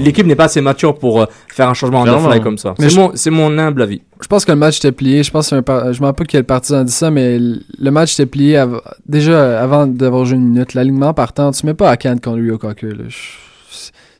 l'équipe 0.00 0.26
n'est 0.26 0.36
pas 0.36 0.44
assez 0.44 0.60
mature 0.60 0.98
pour 0.98 1.22
euh, 1.22 1.26
faire 1.48 1.68
un 1.68 1.74
changement 1.74 2.00
en 2.02 2.18
fly 2.30 2.40
comme 2.40 2.58
ça. 2.58 2.74
Mais 2.78 2.88
C'est 2.88 2.94
je- 2.94 3.00
mon, 3.00 3.10
c'est 3.14 3.30
mon 3.30 3.56
humble 3.58 3.82
avis. 3.82 4.02
Je 4.20 4.26
pense 4.28 4.44
que 4.44 4.52
le 4.52 4.58
match 4.58 4.78
était 4.78 4.92
plié. 4.92 5.22
Je 5.22 5.30
pense 5.30 5.46
que 5.46 5.50
c'est 5.50 5.56
un 5.56 5.62
par- 5.62 5.92
je 5.92 6.00
me 6.00 6.06
rappelle 6.06 6.26
pas 6.26 6.30
quel 6.30 6.44
partisan 6.44 6.78
a 6.78 6.84
dit 6.84 6.92
ça, 6.92 7.10
mais 7.10 7.38
le 7.38 7.90
match 7.90 8.14
était 8.14 8.26
plié 8.26 8.56
av- 8.58 8.80
déjà 9.06 9.60
avant 9.62 9.86
d'avoir 9.86 10.24
joué 10.24 10.36
une 10.36 10.48
minute. 10.48 10.74
L'alignement 10.74 11.14
partant, 11.14 11.50
tu 11.52 11.64
mets 11.66 11.74
pas 11.74 11.90
à 11.90 11.96
Cannes 11.96 12.20
contre 12.20 12.36
Rio 12.38 12.58
Cocker. 12.58 12.88
là. 12.90 13.04
Je- 13.08 13.16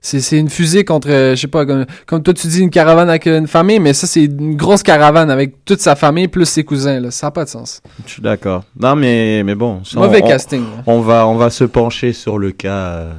C'est, 0.03 0.21
c'est 0.21 0.39
une 0.39 0.49
fusée 0.49 0.85
contre, 0.85 1.11
euh, 1.11 1.35
je 1.37 1.41
sais 1.43 1.47
pas, 1.47 1.67
comme, 1.67 1.85
comme 2.07 2.23
toi 2.23 2.33
tu 2.33 2.47
dis 2.47 2.61
une 2.63 2.71
caravane 2.71 3.11
avec 3.11 3.27
une 3.27 3.47
famille, 3.47 3.79
mais 3.81 3.93
ça 3.93 4.07
c'est 4.07 4.25
une 4.25 4.57
grosse 4.57 4.83
caravane 4.83 5.31
avec 5.31 5.65
toute 5.67 5.81
sa 5.81 5.95
famille 5.95 6.27
plus 6.29 6.47
ses 6.47 6.65
cousins. 6.65 7.01
Là. 7.01 7.11
Ça 7.11 7.27
n'a 7.27 7.31
pas 7.33 7.45
de 7.45 7.51
sens. 7.51 7.83
Je 8.07 8.13
suis 8.13 8.23
d'accord. 8.23 8.65
Non, 8.79 8.97
mais, 8.97 9.43
mais 9.45 9.55
bon. 9.55 9.83
ça, 9.85 10.01
Mauvais 10.01 10.23
on- 10.23 10.27
casting. 10.29 10.65
On 10.87 11.01
va, 11.01 11.27
on 11.27 11.37
va 11.37 11.51
se 11.51 11.65
pencher 11.65 12.13
sur 12.15 12.39
le 12.39 12.51
cas 12.53 12.73
euh, 12.77 13.13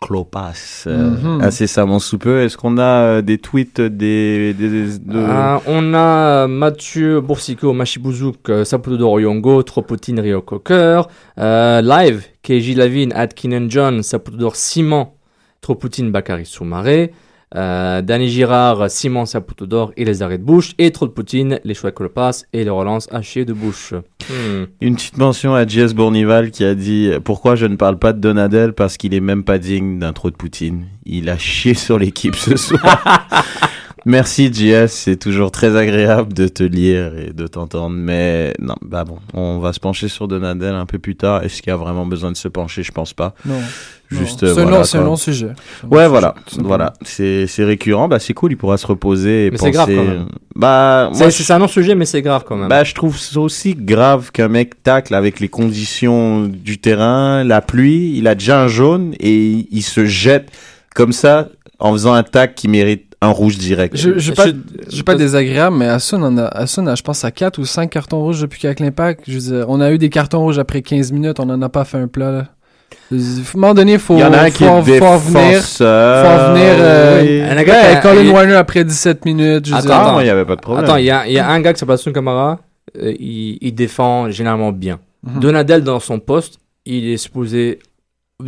Klopas 0.00 0.84
euh, 0.86 1.10
Mhm. 1.10 1.42
incessamment 1.42 1.98
sous 1.98 2.18
peu. 2.18 2.42
Est-ce 2.42 2.56
qu'on 2.56 2.78
a 2.78 2.82
euh, 2.84 3.22
des 3.22 3.38
tweets 3.38 3.80
des, 3.80 4.54
des- 4.54 4.68
des- 4.68 4.98
de- 5.00 5.16
Euh, 5.18 5.56
on 5.66 5.92
a 5.92 6.46
Mathieu 6.46 7.20
Boursicot, 7.20 7.72
Machibouzouk, 7.72 8.48
euh, 8.48 8.64
Saputo 8.64 9.10
Ryongo, 9.10 9.64
Tropotine, 9.64 10.20
Rio 10.20 10.40
Cocker. 10.40 11.02
Euh, 11.40 11.82
live, 11.82 12.22
KJ 12.44 12.76
Lavine, 12.76 13.12
Atkinen 13.12 13.68
John, 13.68 14.04
Saputo 14.04 14.52
Simon, 14.54 15.08
Tropotine, 15.60 16.10
Bakary 16.10 16.46
Soumaré. 16.46 17.12
Euh, 17.56 18.02
Danny 18.02 18.28
Girard, 18.28 18.90
Simon 18.90 19.24
Saputo 19.24 19.64
d'or 19.66 19.92
et 19.96 20.04
les 20.04 20.20
arrêts 20.22 20.36
de 20.36 20.42
bouche. 20.42 20.74
Et 20.78 20.90
Tropotine, 20.90 21.60
les 21.64 21.74
choix 21.74 21.92
passe 22.14 22.44
et 22.52 22.62
les 22.64 22.70
relances 22.70 23.08
hachées 23.10 23.44
de 23.44 23.54
bouche. 23.54 23.94
Hmm. 24.28 24.64
Une 24.80 24.96
petite 24.96 25.16
mention 25.16 25.54
à 25.54 25.66
JS 25.66 25.94
Bournival 25.94 26.50
qui 26.50 26.64
a 26.64 26.74
dit 26.74 27.10
Pourquoi 27.24 27.54
je 27.54 27.66
ne 27.66 27.76
parle 27.76 27.98
pas 27.98 28.12
de 28.12 28.20
Donadel? 28.20 28.74
Parce 28.74 28.98
qu'il 28.98 29.14
est 29.14 29.20
même 29.20 29.44
pas 29.44 29.58
digne 29.58 29.98
d'un 29.98 30.12
trop 30.12 30.30
de 30.30 30.36
Poutine. 30.36 30.84
Il 31.06 31.30
a 31.30 31.38
chié 31.38 31.72
sur 31.74 31.98
l'équipe 31.98 32.36
ce 32.36 32.56
soir. 32.56 33.02
Merci 34.10 34.50
JS, 34.50 34.86
c'est 34.88 35.16
toujours 35.18 35.50
très 35.50 35.76
agréable 35.76 36.32
de 36.32 36.48
te 36.48 36.62
lire 36.62 37.12
et 37.18 37.34
de 37.34 37.46
t'entendre. 37.46 37.94
Mais 37.94 38.54
non, 38.58 38.74
bah 38.80 39.04
bon, 39.04 39.18
on 39.34 39.58
va 39.58 39.74
se 39.74 39.80
pencher 39.80 40.08
sur 40.08 40.26
Donadel 40.28 40.74
un 40.74 40.86
peu 40.86 40.98
plus 40.98 41.14
tard. 41.14 41.42
Est-ce 41.44 41.60
qu'il 41.60 41.70
y 41.70 41.74
a 41.74 41.76
vraiment 41.76 42.06
besoin 42.06 42.32
de 42.32 42.36
se 42.38 42.48
pencher? 42.48 42.82
Je 42.82 42.90
pense 42.90 43.12
pas. 43.12 43.34
Non. 43.44 43.60
Juste, 44.10 44.42
Non. 44.44 44.48
euh, 44.48 44.54
c'est, 44.54 44.60
un 44.60 44.62
voilà, 44.62 44.78
long, 44.78 44.84
c'est 44.84 44.96
un 44.98 45.04
long 45.04 45.16
sujet. 45.16 45.50
Ouais, 45.90 46.04
long 46.04 46.08
voilà, 46.08 46.34
sujet, 46.46 46.62
voilà, 46.64 46.94
c'est 47.02 47.46
c'est 47.46 47.64
récurrent. 47.64 48.08
Bah 48.08 48.18
c'est 48.18 48.32
cool, 48.32 48.52
il 48.52 48.56
pourra 48.56 48.78
se 48.78 48.86
reposer 48.86 49.48
et 49.48 49.50
Mais 49.50 49.58
penser. 49.58 49.66
c'est 49.66 49.70
grave, 49.72 49.90
quand 49.94 50.04
même. 50.04 50.26
Bah 50.56 51.10
moi, 51.14 51.30
C'est, 51.30 51.44
je- 51.44 51.52
un 51.52 51.58
non-sujet, 51.58 51.94
mais 51.94 52.06
c'est 52.06 52.22
grave 52.22 52.44
quand 52.48 52.56
même. 52.56 52.68
bah 52.70 52.84
je 52.84 52.94
trouve 52.94 53.18
ça 53.18 53.38
aussi 53.40 53.74
grave 53.74 54.30
qu'un 54.32 54.48
mec 54.48 54.82
tacle 54.82 55.14
avec 55.14 55.38
les 55.38 55.48
conditions 55.48 56.44
du 56.46 56.78
terrain, 56.78 57.44
la 57.44 57.60
pluie. 57.60 58.14
Il 58.16 58.26
a 58.26 58.34
déjà 58.34 58.62
un 58.62 58.68
jaune 58.68 59.12
et 59.20 59.68
il 59.70 59.82
se 59.82 60.06
jette 60.06 60.48
comme 60.94 61.12
ça 61.12 61.48
en 61.78 61.92
faisant 61.92 62.12
un 62.14 62.22
tacle 62.22 62.54
qui 62.54 62.68
mérite 62.68 63.04
un 63.20 63.28
rouge 63.30 63.58
direct. 63.58 63.96
Je, 63.96 64.18
je, 64.18 64.32
pas, 64.32 64.46
Je- 64.46 64.52
je 64.88 64.94
suis 64.94 65.02
pas 65.02 65.14
désagréable, 65.16 65.76
mais 65.76 65.86
Asun 65.88 66.22
en 66.22 66.36
a, 66.38 66.44
Asun 66.46 66.86
a, 66.86 66.94
je 66.94 67.02
pense, 67.02 67.24
à 67.24 67.30
4 67.32 67.58
ou 67.58 67.64
5 67.64 67.90
cartons 67.90 68.20
rouges 68.22 68.40
depuis 68.40 68.60
qu'avec 68.60 68.78
l'impact. 68.80 69.22
Je 69.26 69.38
veux 69.38 69.56
dire, 69.58 69.66
on 69.68 69.80
a 69.80 69.90
eu 69.90 69.98
des 69.98 70.08
cartons 70.08 70.40
rouges 70.40 70.58
après 70.58 70.82
15 70.82 71.10
minutes, 71.12 71.40
on 71.40 71.48
en 71.50 71.60
a 71.62 71.68
pas 71.68 71.84
fait 71.84 71.98
un 71.98 72.06
plat, 72.08 72.30
là. 72.30 72.44
À 73.10 73.14
un 73.14 73.18
moment 73.54 73.74
donné, 73.74 73.98
faut, 73.98 74.14
il 74.16 74.20
y 74.20 74.24
en 74.24 74.32
a 74.32 74.38
un 74.42 74.50
faut, 74.50 74.58
qui 74.58 74.64
est 74.64 74.68
en- 74.68 74.82
faut 74.82 75.04
en 75.04 75.16
venir. 75.18 75.62
faut 75.62 75.84
en 75.84 76.52
venir, 76.54 76.74
euh, 76.78 77.22
oui. 77.22 77.40
Un 77.42 77.56
Ouais, 77.56 77.64
gars 77.64 77.80
qui 77.80 77.86
a- 77.86 77.96
Colin 78.00 78.20
il- 78.22 78.30
Warner 78.30 78.54
après 78.54 78.84
17 78.84 79.24
minutes. 79.24 79.66
Je 79.66 79.74
Attends, 79.74 79.86
dire. 79.86 79.94
Ah, 79.96 80.18
il 80.20 80.26
y 80.26 80.30
avait 80.30 80.44
pas 80.44 80.56
de 80.56 80.60
problème. 80.60 80.84
Attends, 80.84 80.96
il 80.96 81.04
y 81.06 81.10
a, 81.10 81.26
il 81.26 81.32
y 81.32 81.38
a 81.38 81.48
un 81.48 81.60
gars 81.60 81.72
qui 81.72 81.80
s'appelle 81.80 81.98
Sun 81.98 82.12
Kamara, 82.12 82.60
euh, 83.02 83.12
il, 83.18 83.58
il 83.60 83.74
défend 83.74 84.30
généralement 84.30 84.72
bien. 84.72 85.00
Mhm. 85.26 85.40
Donadel, 85.40 85.82
dans 85.82 86.00
son 86.00 86.18
poste, 86.18 86.58
il 86.86 87.08
est 87.10 87.16
supposé 87.16 87.78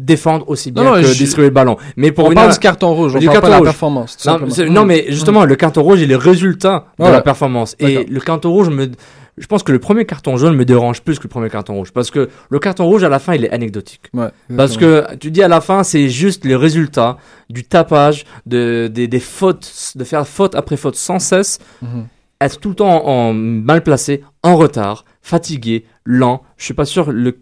défendre 0.00 0.49
aussi 0.49 0.70
bien 0.70 0.85
Non, 0.85 0.90
non, 0.90 0.97
que 0.97 1.02
je- 1.09 1.18
distribuer 1.18 1.49
le 1.49 1.54
ballon. 1.54 1.76
Mais 1.97 2.12
pour 2.12 2.28
on 2.28 2.32
parle 2.32 2.52
du 2.52 2.59
carton 2.61 2.94
rouge, 2.94 3.16
on 3.16 3.18
Du 3.18 3.26
parle 3.26 3.38
carton 3.38 3.40
pas 3.40 3.47
de 3.49 3.50
la 3.52 3.59
rouge. 3.59 3.66
performance. 3.68 4.16
tout 4.16 4.64
non, 4.70 4.85
mais 4.85 5.06
justement, 5.09 5.44
le 5.44 5.56
carton 5.56 5.82
rouge 5.82 6.00
est 6.00 6.06
le 6.06 6.16
résultat 6.16 6.87
de 6.99 7.04
Ouais. 7.04 7.11
la 7.11 7.20
performance. 7.23 7.75
Et 7.80 8.04
le 8.04 8.20
carton 8.20 8.50
rouge 8.52 8.68
me. 8.70 8.90
Je 9.38 9.47
pense 9.47 9.62
que 9.62 9.73
le 9.73 9.78
premier 9.78 10.04
carton 10.04 10.37
jaune 10.37 10.54
me 10.54 10.64
dérange 10.64 11.00
plus 11.02 11.18
que 11.18 11.25
le 11.25 11.28
premier 11.28 11.49
carton 11.49 11.75
rouge. 11.75 11.92
Parce 11.92 12.11
que 12.11 12.28
le 12.50 12.59
carton 12.59 12.85
rouge, 12.85 13.02
à 13.04 13.09
la 13.09 13.18
fin, 13.18 13.35
il 13.35 13.44
est 13.44 13.50
anecdotique. 13.50 14.02
Ouais, 14.12 14.28
Parce 14.56 14.76
que 14.76 15.06
tu 15.18 15.30
dis 15.30 15.42
à 15.42 15.49
la 15.49 15.61
fin, 15.61 15.82
c'est 15.82 16.09
juste 16.09 16.44
le 16.44 16.56
résultat 16.56 17.16
du 17.49 17.64
tapage, 17.64 18.25
de, 18.47 18.88
des, 18.92 19.09
des 19.09 19.20
fautes, 19.20 19.92
de 19.97 20.04
faire 20.04 20.26
faute 20.28 20.54
après 20.54 20.76
faute 20.76 20.94
sans 20.97 21.18
cesse, 21.18 21.59
Mhm. 21.80 22.04
être 22.40 22.61
tout 22.61 22.68
le 22.68 22.75
temps 22.76 23.06
en, 23.06 23.30
en 23.30 23.32
mal 23.32 23.82
placé, 23.82 24.23
en 24.42 24.56
retard, 24.56 25.04
fatigué, 25.23 25.85
lent. 26.04 26.42
Je 26.59 26.64
suis 26.66 26.75
pas 26.75 26.85
sûr 26.85 27.11
le, 27.11 27.38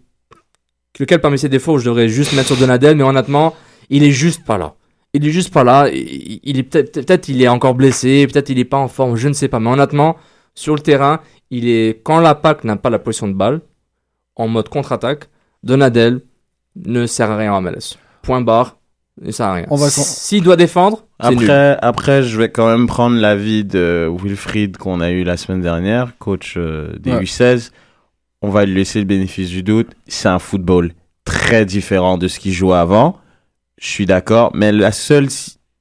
lequel 1.03 1.21
parmi 1.21 1.37
ces 1.39 1.49
défauts 1.49 1.77
je 1.77 1.85
devrais 1.85 2.09
juste 2.09 2.33
mettre 2.33 2.47
sur 2.47 2.57
Donadel, 2.57 2.95
mais 2.97 3.03
honnêtement, 3.03 3.55
il 3.89 4.03
est 4.03 4.11
juste 4.11 4.43
pas 4.45 4.57
là. 4.57 4.73
Il 5.13 5.25
est 5.27 5.31
juste 5.31 5.51
pas 5.53 5.63
là. 5.63 5.89
Il, 5.91 6.39
il 6.43 6.57
est 6.59 6.63
peut-être, 6.63 6.93
peut-être 7.05 7.29
il 7.29 7.41
est 7.41 7.47
encore 7.47 7.73
blessé, 7.75 8.27
peut-être 8.27 8.49
il 8.49 8.59
est 8.59 8.65
pas 8.65 8.77
en 8.77 8.87
forme, 8.87 9.15
je 9.15 9.27
ne 9.27 9.33
sais 9.33 9.47
pas. 9.47 9.59
Mais 9.59 9.69
honnêtement, 9.69 10.17
sur 10.55 10.75
le 10.75 10.81
terrain, 10.81 11.21
il 11.51 11.67
est 11.67 12.01
quand 12.03 12.19
la 12.19 12.35
PAC 12.35 12.63
n'a 12.63 12.75
pas 12.75 12.89
la 12.89 12.99
position 12.99 13.27
de 13.27 13.33
balle, 13.33 13.61
en 14.35 14.47
mode 14.47 14.69
contre-attaque, 14.69 15.29
Donadel 15.63 16.21
ne 16.75 17.05
sert 17.07 17.29
à 17.31 17.37
rien 17.37 17.53
en 17.53 17.61
MLS. 17.61 17.97
Point 18.21 18.41
barre, 18.41 18.77
il 19.23 19.33
sert 19.33 19.47
à 19.47 19.53
rien. 19.53 19.65
S'il 19.89 20.43
doit 20.43 20.55
défendre, 20.55 21.05
nul. 21.29 21.39
Après, 21.49 21.77
après, 21.81 22.23
je 22.23 22.37
vais 22.37 22.49
quand 22.49 22.69
même 22.69 22.87
prendre 22.87 23.17
l'avis 23.17 23.65
de 23.65 24.09
Wilfried 24.21 24.77
qu'on 24.77 25.01
a 25.01 25.09
eu 25.11 25.23
la 25.23 25.35
semaine 25.37 25.61
dernière, 25.61 26.17
coach 26.19 26.53
euh, 26.57 26.93
des 26.99 27.11
Ouais. 27.11 27.23
U16. 27.23 27.71
On 28.41 28.49
va 28.49 28.65
lui 28.65 28.75
laisser 28.75 28.99
le 28.99 29.05
bénéfice 29.05 29.49
du 29.49 29.63
doute. 29.63 29.91
C'est 30.07 30.29
un 30.29 30.39
football 30.39 30.93
très 31.25 31.65
différent 31.65 32.17
de 32.17 32.27
ce 32.27 32.39
qu'il 32.39 32.53
jouait 32.53 32.77
avant. 32.77 33.19
Je 33.79 33.87
suis 33.87 34.05
d'accord, 34.05 34.51
mais 34.53 34.71
la 34.71 34.91
seule. 34.91 35.27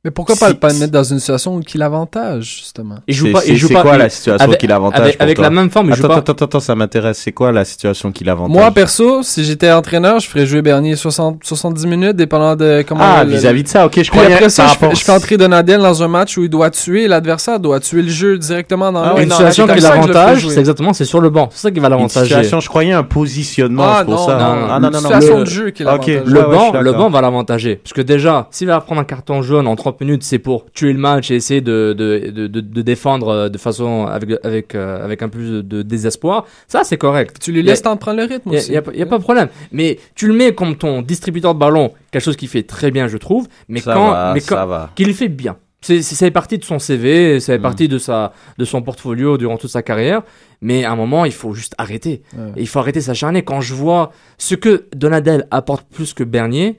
Mais 0.04 0.12
pourquoi 0.12 0.36
pas, 0.36 0.50
si- 0.50 0.54
pas 0.54 0.68
le 0.72 0.78
mettre 0.78 0.92
dans 0.92 1.02
une 1.02 1.18
situation 1.18 1.56
où 1.56 1.60
il 1.74 1.82
avantage, 1.82 2.58
justement? 2.60 2.98
Il 3.08 3.14
joue 3.16 3.26
c'est- 3.26 3.32
pas, 3.32 3.40
c'est- 3.40 3.48
il 3.48 3.56
joue 3.56 3.66
c'est 3.66 3.74
pas. 3.74 3.82
quoi 3.82 3.94
il- 3.96 3.98
la 3.98 4.08
situation 4.08 4.46
avec- 4.46 4.60
qu'il 4.60 4.70
avantage 4.70 5.00
avec, 5.00 5.16
pour 5.16 5.22
avec 5.24 5.36
toi? 5.38 5.42
la 5.42 5.50
même 5.50 5.70
forme, 5.70 5.88
il 5.88 5.94
joue 5.96 6.04
Attends, 6.04 6.14
pas. 6.14 6.20
attends, 6.20 6.32
attends, 6.34 6.44
attends, 6.44 6.60
ça 6.60 6.76
m'intéresse. 6.76 7.18
C'est 7.18 7.32
quoi 7.32 7.50
la 7.50 7.64
situation 7.64 8.12
qu'il 8.12 8.30
avantage? 8.30 8.52
Moi, 8.54 8.70
perso, 8.70 9.24
si 9.24 9.42
j'étais 9.42 9.72
entraîneur, 9.72 10.20
je 10.20 10.28
ferais 10.28 10.46
jouer 10.46 10.62
Bernier 10.62 10.94
60, 10.94 11.40
70 11.42 11.84
minutes, 11.88 12.14
dépendant 12.14 12.54
de 12.54 12.84
comment. 12.86 13.00
Ah, 13.02 13.24
le- 13.24 13.32
vis-à-vis 13.32 13.64
de 13.64 13.68
ça, 13.68 13.86
ok, 13.86 14.00
je 14.00 14.08
croyais 14.08 14.34
après 14.34 14.50
ça, 14.50 14.68
je 14.68 14.94
je 14.96 15.04
fais 15.04 15.10
entrer 15.10 15.36
Donadel 15.36 15.80
dans 15.80 16.00
un 16.00 16.08
match 16.08 16.38
où 16.38 16.44
il 16.44 16.48
doit 16.48 16.70
tuer 16.70 17.08
l'adversaire, 17.08 17.58
doit 17.58 17.80
tuer 17.80 18.02
le 18.02 18.08
jeu 18.08 18.38
directement 18.38 18.92
dans 18.92 19.02
Ah 19.02 19.14
le 19.16 19.22
une 19.24 19.28
non, 19.30 19.34
situation 19.34 19.66
là, 19.66 19.74
qui 19.74 19.80
c'est 19.80 19.88
comme 19.88 19.96
ça 19.96 20.00
que 20.00 20.02
je 20.04 20.08
le 20.10 20.14
l'avantage, 20.14 20.48
c'est 20.48 20.60
exactement, 20.60 20.92
c'est 20.92 21.04
sur 21.06 21.20
le 21.20 21.30
banc. 21.30 21.48
C'est 21.50 21.58
ça 21.62 21.70
qui 21.72 21.80
va 21.80 21.88
Une 21.88 21.94
l'avantager. 21.94 22.26
situation, 22.26 22.60
je 22.60 22.68
croyais 22.68 22.92
un 22.92 23.02
positionnement, 23.02 23.82
Ah 23.84 23.96
c'est 23.98 24.04
pour 24.04 24.14
non, 24.14 24.26
ça. 24.26 24.36
non, 24.38 24.44
Ah, 24.70 24.78
non, 24.78 24.90
non, 24.90 24.90
non. 24.92 24.98
situation 25.00 25.38
Le- 25.38 25.44
de 25.44 25.50
jeu 25.50 25.70
qui 25.70 25.82
l'avantage. 25.82 26.22
Le 26.24 26.40
je 26.40 26.46
banc, 26.46 26.72
le 26.80 26.92
banc 26.92 27.10
va 27.10 27.20
l'avantager. 27.20 27.76
Parce 27.82 27.92
que 27.94 28.00
déjà, 28.02 28.46
s'il 28.52 28.68
va 28.68 28.80
prendre 28.80 29.00
un 29.00 29.04
carton 29.04 29.42
jaune 29.42 29.66
en 29.66 29.74
30 29.98 30.00
minutes, 30.06 30.22
c'est 30.22 30.38
pour 30.38 30.70
tuer 30.72 30.92
le 30.92 30.98
match 30.98 31.30
et 31.30 31.34
essayer 31.34 31.60
de, 31.60 31.94
de, 31.96 32.30
de, 32.30 32.46
de, 32.46 32.60
de 32.60 32.82
défendre 32.82 33.28
euh, 33.28 33.48
de 33.48 33.58
façon 33.58 34.06
avec, 34.06 34.30
avec, 34.44 34.74
euh, 34.74 35.04
avec 35.04 35.22
un 35.22 35.28
peu 35.28 35.62
de 35.62 35.82
désespoir. 35.82 36.46
Ça, 36.68 36.84
c'est 36.84 36.96
correct. 36.98 37.36
Tu 37.40 37.56
a- 37.58 37.62
laisses 37.62 37.82
de 37.82 37.94
prendre 37.96 38.14
le 38.16 38.24
rythme 38.24 38.50
Il 38.52 38.58
aussi. 38.58 38.70
n'y 38.70 38.76
a, 38.76 38.82
y 38.94 39.02
a 39.02 39.06
pas 39.06 39.18
de 39.18 39.22
problème. 39.22 39.48
Mais 39.72 39.98
tu 40.14 40.28
le 40.28 40.34
mets 40.34 40.54
comme 40.54 40.76
ton 40.76 41.02
distributeur 41.02 41.54
de 41.54 41.58
ballon, 41.58 41.92
quelque 42.10 42.22
chose 42.22 42.36
qui 42.36 42.46
fait 42.46 42.62
très 42.62 42.90
bien, 42.90 43.08
je 43.08 43.16
trouve. 43.16 43.48
Mais 43.68 43.80
ça 43.80 43.94
quand, 43.94 44.10
va, 44.10 44.32
mais 44.34 44.40
ça 44.40 44.54
quand, 44.56 44.66
va. 44.66 44.90
qu'il 44.94 45.12
fait 45.14 45.28
bien. 45.28 45.56
C'est, 45.80 46.02
c'est, 46.02 46.16
ça 46.16 46.26
fait 46.26 46.32
partie 46.32 46.58
de 46.58 46.64
son 46.64 46.80
CV, 46.80 47.38
ça 47.38 47.52
fait 47.52 47.58
Mm. 47.58 47.62
partie 47.62 47.88
de, 47.88 47.98
sa, 47.98 48.32
de 48.58 48.64
son 48.64 48.82
portfolio 48.82 49.38
durant 49.38 49.56
toute 49.58 49.70
sa 49.70 49.82
carrière. 49.82 50.22
Mais 50.60 50.84
à 50.84 50.90
un 50.90 50.96
moment, 50.96 51.24
il 51.24 51.30
faut 51.32 51.54
juste 51.54 51.74
arrêter. 51.78 52.22
Ouais. 52.36 52.50
Et 52.56 52.60
il 52.62 52.66
faut 52.66 52.80
arrêter 52.80 53.00
s'acharner. 53.00 53.42
Quand 53.42 53.60
je 53.60 53.74
vois 53.74 54.10
ce 54.38 54.56
que 54.56 54.86
Donadel 54.96 55.46
apporte 55.52 55.86
plus 55.88 56.14
que 56.14 56.24
Bernier, 56.24 56.78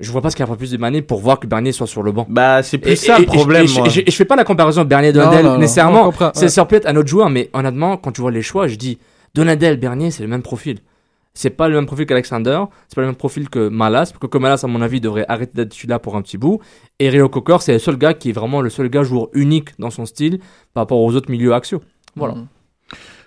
je 0.00 0.10
vois 0.10 0.20
pas 0.22 0.30
ce 0.30 0.36
qu'il 0.36 0.42
apporte 0.42 0.58
plus 0.58 0.70
de 0.72 0.76
Bernier 0.76 1.02
pour 1.02 1.20
voir 1.20 1.38
que 1.38 1.46
Bernier 1.46 1.72
soit 1.72 1.86
sur 1.86 2.02
le 2.02 2.10
banc. 2.12 2.26
Bah, 2.28 2.62
c'est 2.62 2.78
plus 2.78 2.92
Et- 2.92 2.96
ça 2.96 3.18
et- 3.18 3.20
le 3.20 3.26
problème, 3.26 3.64
et, 3.64 3.68
je- 3.68 3.88
je, 3.90 4.00
et 4.00 4.10
je 4.10 4.16
fais 4.16 4.24
pas 4.24 4.36
la 4.36 4.44
comparaison 4.44 4.84
Bernier-Donadel 4.84 5.44
non, 5.44 5.58
nécessairement. 5.58 6.10
C'est 6.34 6.42
ouais. 6.42 6.48
ça 6.48 6.64
peut 6.64 6.76
être 6.76 6.86
un 6.88 6.96
autre 6.96 7.08
joueur, 7.08 7.30
mais 7.30 7.50
honnêtement, 7.52 7.96
quand 7.96 8.10
tu 8.12 8.20
vois 8.20 8.30
les 8.30 8.42
choix, 8.42 8.66
je 8.66 8.76
dis 8.76 8.98
Donadel, 9.34 9.78
Bernier, 9.78 10.10
c'est 10.10 10.22
le 10.22 10.28
même 10.28 10.42
profil. 10.42 10.78
C'est 11.32 11.50
pas 11.50 11.68
le 11.68 11.76
même 11.76 11.86
profil 11.86 12.06
qu'Alexander, 12.06 12.60
c'est 12.88 12.96
pas 12.96 13.02
le 13.02 13.06
même 13.06 13.14
profil 13.16 13.48
que 13.48 13.68
Malas. 13.68 14.12
Parce 14.18 14.30
que 14.32 14.38
Malas, 14.38 14.60
à 14.64 14.66
mon 14.66 14.82
avis, 14.82 15.00
devrait 15.00 15.24
arrêter 15.28 15.52
d'être 15.54 15.84
là 15.84 16.00
pour 16.00 16.16
un 16.16 16.22
petit 16.22 16.36
bout. 16.38 16.58
Et 16.98 17.08
Rio 17.08 17.28
Cocker, 17.28 17.58
c'est 17.60 17.72
le 17.74 17.78
seul 17.78 17.96
gars 17.96 18.14
qui 18.14 18.30
est 18.30 18.32
vraiment 18.32 18.60
le 18.60 18.68
seul 18.68 18.88
gars 18.88 19.04
joueur 19.04 19.28
unique 19.34 19.68
dans 19.78 19.90
son 19.90 20.06
style 20.06 20.40
par 20.74 20.82
rapport 20.82 20.98
aux 20.98 21.14
autres 21.14 21.30
milieux 21.30 21.54
axiaux. 21.54 21.80
Voilà. 22.16 22.34
Mhm. 22.34 22.46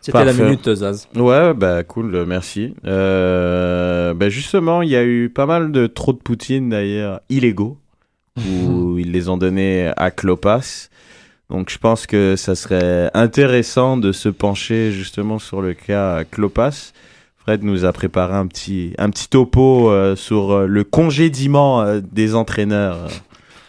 C'était 0.03 0.25
la 0.25 0.33
minute, 0.33 0.73
Zaz. 0.73 1.07
Ouais, 1.15 1.53
bah 1.53 1.83
cool, 1.83 2.13
euh, 2.13 2.25
merci. 2.25 2.73
Euh, 2.85 4.13
bah 4.13 4.27
justement, 4.27 4.81
il 4.81 4.89
y 4.89 4.97
a 4.97 5.03
eu 5.05 5.29
pas 5.29 5.45
mal 5.45 5.71
de 5.71 5.87
trop 5.87 6.11
de 6.11 6.17
Poutine 6.17 6.69
d'ailleurs 6.69 7.21
illégaux 7.29 7.77
où 8.37 8.97
ils 8.99 9.13
les 9.13 9.29
ont 9.29 9.37
donnés 9.37 9.91
à 9.95 10.11
Klopas. 10.11 10.89
Donc 11.49 11.69
je 11.69 11.77
pense 11.77 12.05
que 12.05 12.35
ça 12.35 12.55
serait 12.55 13.09
intéressant 13.13 13.95
de 13.95 14.11
se 14.11 14.27
pencher 14.27 14.91
justement 14.91 15.39
sur 15.39 15.61
le 15.61 15.73
cas 15.73 16.25
Klopas. 16.25 16.91
Fred 17.37 17.63
nous 17.63 17.85
a 17.85 17.93
préparé 17.93 18.33
un 18.33 18.47
petit 18.47 18.93
un 18.97 19.09
petit 19.09 19.29
topo 19.29 19.89
euh, 19.89 20.15
sur 20.15 20.51
euh, 20.51 20.65
le 20.65 20.83
congédiement 20.83 21.81
euh, 21.81 22.01
des 22.11 22.35
entraîneurs 22.35 22.95
euh, 22.95 23.09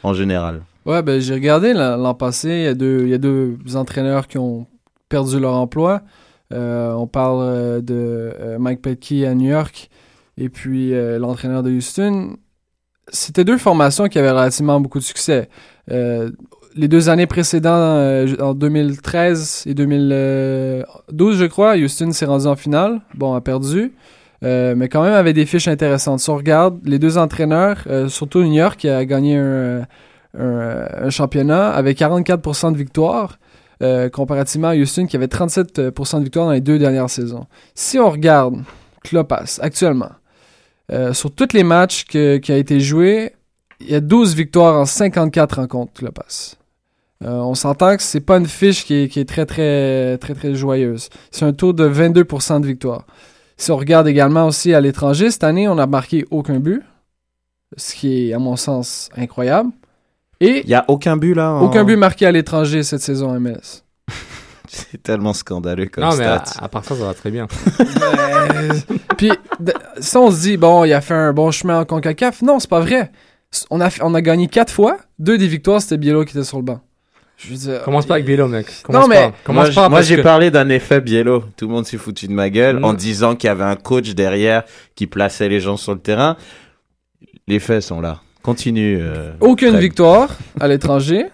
en 0.02 0.14
général. 0.14 0.62
Ouais, 0.84 1.02
ben 1.02 1.20
j'ai 1.20 1.34
regardé 1.34 1.72
l'an 1.72 1.96
l'an 1.96 2.14
passé, 2.14 2.48
il 2.48 2.62
y, 2.62 2.66
a 2.66 2.74
deux, 2.74 3.02
il 3.02 3.08
y 3.08 3.14
a 3.14 3.18
deux 3.18 3.56
entraîneurs 3.74 4.28
qui 4.28 4.38
ont 4.38 4.66
perdu 5.08 5.38
leur 5.40 5.54
emploi. 5.54 6.02
Euh, 6.52 6.92
on 6.92 7.06
parle 7.06 7.40
euh, 7.42 7.80
de 7.80 7.94
euh, 8.40 8.58
Mike 8.58 8.82
Petke 8.82 9.24
à 9.26 9.34
New 9.34 9.48
York 9.48 9.88
et 10.36 10.48
puis 10.48 10.92
l'entraîneur 11.18 11.62
de 11.62 11.70
Houston. 11.70 12.36
C'était 13.08 13.44
deux 13.44 13.58
formations 13.58 14.08
qui 14.08 14.18
avaient 14.18 14.30
relativement 14.30 14.80
beaucoup 14.80 14.98
de 14.98 15.04
succès. 15.04 15.48
Les 15.88 16.88
deux 16.88 17.08
années 17.08 17.28
précédentes, 17.28 18.40
en 18.40 18.52
2013 18.54 19.62
et 19.66 19.74
2012, 19.74 21.36
je 21.36 21.44
crois, 21.44 21.76
Houston 21.76 22.10
s'est 22.10 22.24
rendu 22.24 22.46
en 22.46 22.56
finale. 22.56 23.00
Bon, 23.14 23.34
a 23.34 23.40
perdu. 23.40 23.92
Mais 24.42 24.88
quand 24.88 25.04
même 25.04 25.12
avait 25.12 25.34
des 25.34 25.46
fiches 25.46 25.68
intéressantes. 25.68 26.18
Si 26.18 26.30
on 26.30 26.36
regarde 26.36 26.80
les 26.84 26.98
deux 26.98 27.16
entraîneurs, 27.16 27.86
surtout 28.08 28.42
New 28.42 28.54
York 28.54 28.80
qui 28.80 28.88
a 28.88 29.04
gagné 29.04 29.36
un, 29.36 31.10
championnat 31.10 31.70
avec 31.70 32.00
44% 32.00 32.72
de 32.72 32.76
victoires, 32.76 33.38
euh, 33.82 34.08
comparativement 34.08 34.68
à 34.68 34.76
Houston 34.76 35.06
qui 35.06 35.16
avait 35.16 35.26
37% 35.26 36.18
de 36.18 36.24
victoires 36.24 36.46
dans 36.46 36.52
les 36.52 36.60
deux 36.60 36.78
dernières 36.78 37.10
saisons. 37.10 37.46
Si 37.74 37.98
on 37.98 38.10
regarde 38.10 38.62
Klopas 39.02 39.58
actuellement, 39.60 40.10
euh, 40.92 41.12
sur 41.12 41.34
tous 41.34 41.52
les 41.52 41.64
matchs 41.64 42.04
qui 42.04 42.18
a 42.18 42.56
été 42.56 42.80
joués, 42.80 43.32
il 43.80 43.90
y 43.90 43.94
a 43.94 44.00
12 44.00 44.34
victoires 44.34 44.80
en 44.80 44.84
54 44.84 45.56
rencontres 45.56 45.92
Klopas. 45.92 46.56
Euh, 47.22 47.30
on 47.30 47.54
s'entend 47.54 47.96
que 47.96 48.02
c'est 48.02 48.20
pas 48.20 48.36
une 48.36 48.46
fiche 48.46 48.84
qui 48.84 48.94
est, 48.94 49.08
qui 49.08 49.20
est 49.20 49.24
très 49.24 49.46
très 49.46 50.18
très 50.18 50.34
très 50.34 50.54
joyeuse. 50.54 51.08
C'est 51.30 51.44
un 51.44 51.52
taux 51.52 51.72
de 51.72 51.88
22% 51.88 52.60
de 52.60 52.66
victoire. 52.66 53.06
Si 53.56 53.70
on 53.70 53.76
regarde 53.76 54.08
également 54.08 54.46
aussi 54.46 54.74
à 54.74 54.80
l'étranger, 54.80 55.30
cette 55.30 55.44
année, 55.44 55.68
on 55.68 55.76
n'a 55.76 55.86
marqué 55.86 56.24
aucun 56.30 56.58
but, 56.58 56.82
ce 57.76 57.94
qui 57.94 58.30
est, 58.30 58.32
à 58.32 58.38
mon 58.38 58.56
sens, 58.56 59.10
incroyable. 59.16 59.70
Et 60.40 60.62
Il 60.64 60.68
y 60.70 60.74
a 60.74 60.84
aucun 60.88 61.16
but 61.16 61.34
là. 61.34 61.52
en- 61.52 61.62
aucun 61.62 61.84
but 61.84 61.96
marqué 61.96 62.26
à 62.26 62.32
l'étranger 62.32 62.82
cette 62.82 63.00
saison 63.02 63.38
MLS. 63.38 63.82
C'est 64.66 65.02
tellement 65.02 65.32
scandaleux 65.32 65.86
comme 65.86 66.02
Non, 66.04 66.16
mais 66.16 66.24
à, 66.24 66.44
stat. 66.44 66.64
à 66.64 66.68
part 66.68 66.84
ça, 66.84 66.96
ça 66.96 67.04
va 67.04 67.14
très 67.14 67.30
bien. 67.30 67.46
Puis, 69.16 69.30
si 70.00 70.16
on 70.16 70.30
se 70.30 70.40
dit, 70.40 70.56
bon, 70.56 70.84
il 70.84 70.92
a 70.92 71.00
fait 71.00 71.14
un 71.14 71.32
bon 71.32 71.50
chemin 71.50 71.80
en 71.80 71.84
CONCACAF, 71.84 72.42
non, 72.42 72.58
c'est 72.58 72.70
pas 72.70 72.80
vrai. 72.80 73.12
On 73.70 73.80
a, 73.80 73.88
on 74.02 74.14
a 74.14 74.20
gagné 74.20 74.48
quatre 74.48 74.72
fois, 74.72 74.98
deux 75.20 75.38
des 75.38 75.46
victoires, 75.46 75.80
c'était 75.80 75.96
Bielo 75.98 76.24
qui 76.24 76.36
était 76.36 76.44
sur 76.44 76.56
le 76.56 76.64
banc. 76.64 76.80
Je 77.36 77.50
veux 77.50 77.56
dire, 77.56 77.82
Commence 77.82 78.06
pas 78.06 78.14
avec 78.14 78.26
Bielo, 78.26 78.48
mec. 78.48 78.66
Commence 78.82 79.02
Non, 79.02 79.08
mais- 79.08 79.30
pas. 79.30 79.34
Commence 79.44 79.66
moi, 79.66 79.74
pas 79.84 79.88
moi, 79.88 80.02
j'ai 80.02 80.16
que- 80.16 80.22
parlé 80.22 80.50
d'un 80.50 80.68
effet 80.70 81.00
biello. 81.00 81.44
Tout 81.56 81.66
le 81.68 81.72
monde 81.72 81.86
s'est 81.86 81.98
foutu 81.98 82.26
de 82.26 82.32
ma 82.32 82.48
gueule 82.50 82.80
Mm. 82.80 82.84
en 82.84 82.92
disant 82.94 83.36
qu'il 83.36 83.48
y 83.48 83.50
avait 83.50 83.64
un 83.64 83.76
coach 83.76 84.10
derrière 84.14 84.64
qui 84.96 85.06
plaçait 85.06 85.48
les 85.48 85.60
gens 85.60 85.76
sur 85.76 85.92
le 85.94 86.00
terrain. 86.00 86.36
Les 87.46 87.58
faits 87.60 87.82
sont 87.82 88.00
là. 88.00 88.20
Continue. 88.44 88.98
euh, 89.00 89.32
aucune 89.40 89.76
victoire 89.78 90.36
à 90.60 90.68
l'étranger 90.68 91.26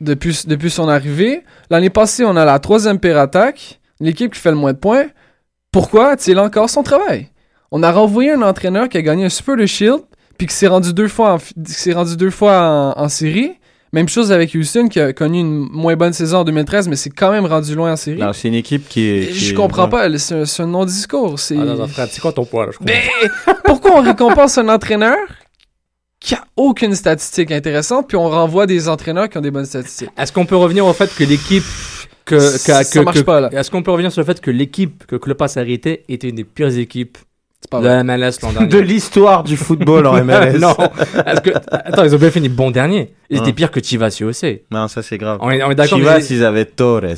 depuis, 0.00 0.40
depuis 0.46 0.70
son 0.70 0.88
arrivée. 0.88 1.42
L'année 1.70 1.90
passée, 1.90 2.24
on 2.24 2.36
a 2.36 2.44
la 2.44 2.58
troisième 2.58 2.98
pire 2.98 3.18
attaque, 3.18 3.80
l'équipe 4.00 4.32
qui 4.32 4.40
fait 4.40 4.50
le 4.50 4.56
moins 4.56 4.72
de 4.72 4.78
points. 4.78 5.06
Pourquoi? 5.72 6.10
A-t-il 6.12 6.38
encore 6.38 6.70
son 6.70 6.82
travail? 6.82 7.28
On 7.70 7.82
a 7.82 7.90
renvoyé 7.90 8.30
un 8.32 8.42
entraîneur 8.42 8.88
qui 8.88 8.96
a 8.98 9.02
gagné 9.02 9.24
un 9.24 9.28
Super 9.28 9.56
de 9.56 9.66
Shield, 9.66 10.00
puis 10.38 10.46
qui 10.46 10.54
s'est 10.54 10.66
rendu 10.68 10.92
deux 10.92 11.08
fois 11.08 11.32
en, 11.34 11.38
fi- 11.38 11.54
qui 11.54 11.72
s'est 11.72 11.92
rendu 11.92 12.16
deux 12.16 12.30
fois 12.30 12.94
en, 12.96 13.02
en 13.02 13.08
série. 13.08 13.52
Même 13.94 14.08
chose 14.08 14.32
avec 14.32 14.54
Houston, 14.54 14.88
qui 14.88 15.00
a 15.00 15.12
connu 15.12 15.40
une 15.40 15.68
moins 15.70 15.96
bonne 15.96 16.12
saison 16.14 16.38
en 16.38 16.44
2013, 16.44 16.88
mais 16.88 16.96
c'est 16.96 17.10
quand 17.10 17.30
même 17.30 17.44
rendu 17.44 17.74
loin 17.74 17.92
en 17.92 17.96
série. 17.96 18.18
Non, 18.20 18.32
c'est 18.32 18.48
une 18.48 18.54
équipe 18.54 18.88
qui 18.88 19.06
est. 19.06 19.26
qui 19.32 19.38
Je 19.38 19.52
est- 19.52 19.54
comprends 19.54 19.88
pas, 19.88 20.06
c'est 20.18 20.34
un, 20.34 20.44
c'est 20.46 20.62
un 20.62 20.66
non-discours. 20.66 21.38
C'est... 21.38 21.56
Ah, 21.58 21.64
non, 21.64 21.74
non, 21.76 21.86
frère, 21.88 22.06
c'est 22.10 22.20
quoi 22.20 22.32
ton 22.32 22.44
poids, 22.46 22.66
là? 22.66 22.72
Je 22.72 22.78
comprends. 22.78 22.94
Mais 22.94 23.52
pourquoi 23.64 23.96
on 23.98 24.02
récompense 24.02 24.56
un 24.58 24.68
entraîneur 24.68 25.16
qui 26.22 26.34
a 26.34 26.44
aucune 26.56 26.94
statistique 26.94 27.50
intéressante, 27.50 28.06
puis 28.08 28.16
on 28.16 28.28
renvoie 28.28 28.66
des 28.66 28.88
entraîneurs 28.88 29.28
qui 29.28 29.38
ont 29.38 29.40
des 29.40 29.50
bonnes 29.50 29.66
statistiques? 29.66 30.10
Est-ce 30.16 30.32
qu'on 30.32 30.46
peut 30.46 30.56
revenir 30.56 30.86
au 30.86 30.92
fait 30.92 31.12
que 31.14 31.24
l'équipe 31.24 31.64
que, 32.24 32.38
Ça 32.38 32.84
que, 32.84 32.90
que- 32.92 32.98
marche 33.00 33.18
que- 33.18 33.24
pas, 33.24 33.40
là. 33.40 33.48
Est-ce 33.52 33.70
qu'on 33.70 33.82
peut 33.82 33.90
revenir 33.90 34.12
sur 34.12 34.20
le 34.20 34.26
fait 34.26 34.40
que 34.40 34.50
l'équipe 34.50 35.04
que 35.06 35.16
Klopas 35.16 35.52
a 35.56 35.60
hérité 35.62 36.04
était 36.08 36.28
une 36.28 36.36
des 36.36 36.44
pires 36.44 36.76
équipes 36.78 37.18
C'est 37.60 37.70
pas 37.70 37.80
de 37.80 38.02
MLS 38.04 38.40
l'an 38.42 38.52
dernier? 38.52 38.68
De 38.68 38.78
l'histoire 38.78 39.42
du 39.42 39.56
football 39.56 40.06
en 40.06 40.14
MLS. 40.24 40.58
non. 40.60 40.74
Que 40.74 41.50
attends, 41.72 42.04
ils 42.04 42.14
ont 42.14 42.18
bien 42.18 42.30
fini 42.30 42.48
bon 42.48 42.70
dernier. 42.70 43.14
Ils 43.28 43.38
étaient 43.38 43.48
Hein. 43.48 43.52
pires 43.54 43.70
que 43.72 43.82
Chivas 43.82 44.16
aussi. 44.22 44.60
Non, 44.70 44.86
ça 44.86 45.02
c'est 45.02 45.18
grave. 45.18 45.38
On 45.40 45.50
est, 45.50 45.62
on 45.64 45.70
est 45.72 45.74
d'accord. 45.74 45.98
Chivas, 45.98 46.26
ils 46.30 46.44
avaient 46.44 46.66
Torres. 46.66 47.16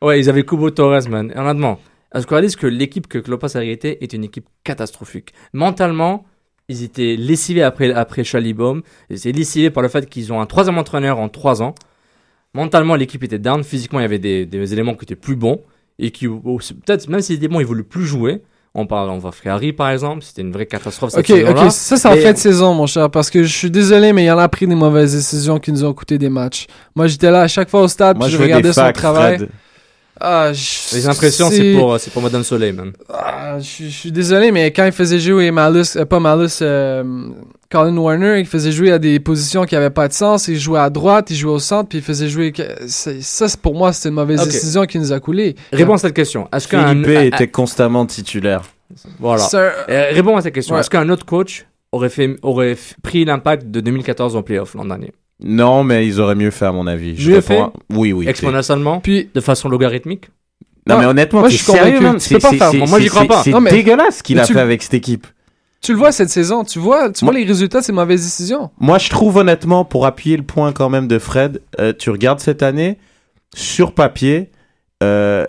Ouais, 0.00 0.20
ils 0.20 0.28
avaient 0.30 0.44
Kubo 0.44 0.70
Torres, 0.70 1.08
man. 1.10 1.32
Et 1.34 1.38
honnêtement, 1.38 1.80
est-ce 2.14 2.24
qu'on 2.24 2.36
réalise 2.36 2.54
que 2.54 2.68
l'équipe 2.68 3.08
que 3.08 3.18
Klopas 3.18 3.56
a 3.56 3.64
hérité 3.64 4.02
est 4.04 4.12
une 4.12 4.22
équipe 4.22 4.46
catastrophique? 4.62 5.32
Mentalement, 5.52 6.24
ils 6.68 6.82
étaient 6.82 7.16
lessivés 7.16 7.62
après, 7.62 7.92
après 7.92 8.24
Chalibaume. 8.24 8.82
Ils 9.10 9.16
étaient 9.16 9.32
lessivés 9.32 9.70
par 9.70 9.82
le 9.82 9.88
fait 9.88 10.08
qu'ils 10.08 10.32
ont 10.32 10.40
un 10.40 10.46
troisième 10.46 10.78
entraîneur 10.78 11.18
en 11.18 11.28
trois 11.28 11.62
ans. 11.62 11.74
Mentalement, 12.54 12.94
l'équipe 12.94 13.22
était 13.24 13.38
down. 13.38 13.62
Physiquement, 13.64 14.00
il 14.00 14.02
y 14.02 14.06
avait 14.06 14.18
des, 14.18 14.46
des 14.46 14.72
éléments 14.72 14.94
qui 14.94 15.04
étaient 15.04 15.14
plus 15.16 15.36
bons. 15.36 15.60
Et 15.98 16.10
qui, 16.10 16.26
oh, 16.26 16.40
peut-être, 16.86 17.08
même 17.08 17.20
si 17.20 17.34
c'était 17.34 17.48
bon, 17.48 17.60
ils 17.60 17.66
voulaient 17.66 17.82
plus 17.82 18.04
jouer. 18.06 18.42
On 18.74 18.86
parle, 18.86 19.08
on 19.10 19.18
voit 19.18 19.32
Ferrari, 19.32 19.72
par 19.72 19.90
exemple. 19.90 20.22
C'était 20.22 20.42
une 20.42 20.52
vraie 20.52 20.66
catastrophe 20.66 21.10
cette 21.10 21.20
Ok, 21.20 21.26
saison-là. 21.26 21.64
ok, 21.64 21.72
ça 21.72 21.96
c'est 21.96 22.06
en 22.08 22.14
fin 22.16 22.32
de 22.32 22.36
saison, 22.38 22.74
mon 22.74 22.86
cher, 22.86 23.10
parce 23.10 23.30
que 23.30 23.42
je 23.42 23.52
suis 23.56 23.70
désolé, 23.70 24.12
mais 24.12 24.24
il 24.24 24.26
y 24.26 24.30
en 24.30 24.38
a 24.38 24.48
pris 24.48 24.66
des 24.66 24.74
mauvaises 24.74 25.14
décisions 25.14 25.58
qui 25.58 25.72
nous 25.72 25.84
ont 25.84 25.94
coûté 25.94 26.18
des 26.18 26.28
matchs. 26.28 26.66
Moi, 26.94 27.06
j'étais 27.08 27.30
là 27.30 27.40
à 27.42 27.48
chaque 27.48 27.70
fois 27.70 27.80
au 27.82 27.88
stade, 27.88 28.18
Moi, 28.18 28.26
puis 28.26 28.36
je 28.36 28.40
regardais 28.40 28.72
son 28.72 28.82
facts, 28.82 28.96
travail. 28.96 29.36
Fred. 29.38 29.48
Ah, 30.20 30.52
je- 30.52 30.94
Les 30.96 31.06
impressions, 31.08 31.48
c'est 31.50 31.74
pour, 31.74 31.98
c'est 32.00 32.12
pour 32.12 32.22
Madame 32.22 32.42
Soleil, 32.42 32.72
man. 32.72 32.92
Ah, 33.08 33.56
je, 33.58 33.64
suis- 33.64 33.90
je 33.90 33.96
suis 33.96 34.12
désolé, 34.12 34.50
mais 34.52 34.72
quand 34.72 34.84
il 34.84 34.92
faisait 34.92 35.18
jouer 35.20 35.50
Malus, 35.50 35.84
euh, 35.96 36.04
pas 36.04 36.18
Malus, 36.20 36.48
euh, 36.62 37.04
Colin 37.70 37.96
Warner, 37.96 38.40
il 38.40 38.46
faisait 38.46 38.72
jouer 38.72 38.90
à 38.92 38.98
des 38.98 39.20
positions 39.20 39.64
qui 39.64 39.76
avaient 39.76 39.90
pas 39.90 40.08
de 40.08 40.12
sens. 40.14 40.48
Il 40.48 40.58
jouait 40.58 40.80
à 40.80 40.90
droite, 40.90 41.30
il 41.30 41.36
jouait 41.36 41.52
au 41.52 41.58
centre, 41.58 41.88
puis 41.88 41.98
il 41.98 42.04
faisait 42.04 42.28
jouer. 42.28 42.50
que- 42.52 42.62
c'est- 42.86 43.20
Ça, 43.22 43.48
c'est- 43.48 43.60
pour 43.60 43.74
moi, 43.74 43.92
c'était 43.92 44.08
une 44.08 44.14
mauvaise 44.16 44.40
décision 44.46 44.86
qui 44.86 44.98
nous 44.98 45.12
a 45.12 45.20
coulé. 45.20 45.54
Réponds 45.72 45.94
à 45.94 45.98
cette 45.98 46.14
question. 46.14 46.48
Est-ce 46.52 46.66
qu'un. 46.68 46.94
Était 47.26 47.48
constamment 47.48 48.06
titulaire. 48.06 48.62
Voilà. 49.20 49.46
Euh, 49.54 50.10
réponds 50.12 50.36
à 50.36 50.40
cette 50.42 50.54
question. 50.54 50.74
Ouais. 50.74 50.80
Est-ce 50.80 50.88
qu'un 50.90 51.08
autre 51.10 51.26
coach 51.26 51.66
aurait, 51.92 52.08
fait, 52.08 52.36
aurait 52.42 52.76
pris 53.02 53.24
l'impact 53.26 53.66
de 53.70 53.80
2014 53.80 54.34
en 54.34 54.42
playoff 54.42 54.74
l'an 54.74 54.86
dernier? 54.86 55.12
Non, 55.42 55.84
mais 55.84 56.06
ils 56.06 56.20
auraient 56.20 56.34
mieux 56.34 56.50
fait 56.50 56.66
à 56.66 56.72
mon 56.72 56.86
avis. 56.86 57.16
Je 57.16 57.30
Mieux 57.30 57.38
à- 57.38 57.72
Oui, 57.92 58.12
oui. 58.12 58.28
Exponentiellement 58.28 59.00
Puis, 59.00 59.30
De 59.34 59.40
façon 59.40 59.68
logarithmique 59.68 60.30
Non, 60.86 60.94
Non, 60.96 61.00
mais 61.02 61.06
honnêtement, 61.06 61.40
moi, 61.40 61.48
je 61.48 61.56
suis 61.56 61.64
sérieux, 61.64 61.98
convaincu. 61.98 62.02
man? 62.04 62.16
Tu 62.18 62.18
peux 62.18 62.24
C'est- 62.24 62.38
pas 62.40 62.50
c'est- 62.50 62.56
faire- 62.56 62.70
c'est- 62.70 62.86
moi, 62.86 62.98
j'y 62.98 63.04
c'est- 63.04 63.10
crois 63.10 63.24
pas. 63.26 63.42
C'est 63.42 63.70
dégueulasse 63.70 64.18
ce 64.18 64.22
qu'il 64.22 64.40
a 64.40 64.46
tu- 64.46 64.54
fait 64.54 64.60
avec 64.60 64.82
cette 64.82 64.94
équipe. 64.94 65.26
tu 65.82 65.92
le 65.92 65.98
vois 65.98 66.10
cette 66.12 66.30
saison, 66.30 66.64
tu 66.64 66.78
vois, 66.78 67.10
tu 67.12 67.24
vois 67.24 67.34
les 67.34 67.44
résultats 67.44 67.80
de 67.80 67.84
ces 67.84 67.92
mauvaises 67.92 68.22
décisions. 68.24 68.70
Moi, 68.80 68.98
je 68.98 69.10
trouve 69.10 69.36
honnêtement, 69.36 69.84
pour 69.84 70.06
appuyer 70.06 70.36
le 70.36 70.42
point 70.42 70.72
quand 70.72 70.88
même 70.88 71.06
de 71.06 71.18
Fred, 71.18 71.60
euh, 71.78 71.92
tu 71.96 72.10
regardes 72.10 72.40
cette 72.40 72.62
année, 72.62 72.98
sur 73.54 73.92
papier, 73.92 74.50
euh, 75.02 75.44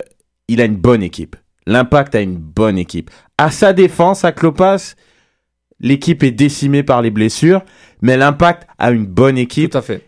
il 0.48 0.60
a 0.60 0.64
une 0.66 0.76
bonne 0.76 1.02
équipe. 1.02 1.36
L'impact 1.66 2.14
a 2.14 2.20
une 2.20 2.36
bonne 2.36 2.78
équipe. 2.78 3.10
À 3.38 3.50
sa 3.50 3.72
défense, 3.72 4.24
à 4.24 4.32
Klopas, 4.32 4.94
l'équipe 5.80 6.22
est 6.22 6.30
décimée 6.30 6.82
par 6.82 7.02
les 7.02 7.10
blessures, 7.10 7.62
mais 8.02 8.16
l'impact 8.16 8.66
a 8.78 8.90
une 8.90 9.06
bonne 9.06 9.38
équipe, 9.38 9.72
Tout 9.72 9.78
à 9.78 9.82
fait. 9.82 10.06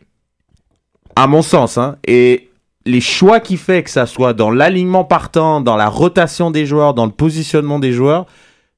à 1.17 1.27
mon 1.27 1.43
sens. 1.43 1.79
Hein, 1.79 1.97
et 2.07 2.49
les 2.85 3.01
choix 3.01 3.41
qu'il 3.41 3.59
fait, 3.59 3.83
que 3.83 3.91
ça 3.91 4.07
soit 4.07 4.33
dans 4.35 4.51
l'alignement 4.51 5.05
partant, 5.05 5.61
dans 5.61 5.77
la 5.77 5.89
rotation 5.89 6.51
des 6.51 6.67
joueurs, 6.67 6.95
dans 6.95 7.07
le 7.07 7.13
positionnement 7.13 7.79
des 7.79 7.93
joueurs, 7.93 8.27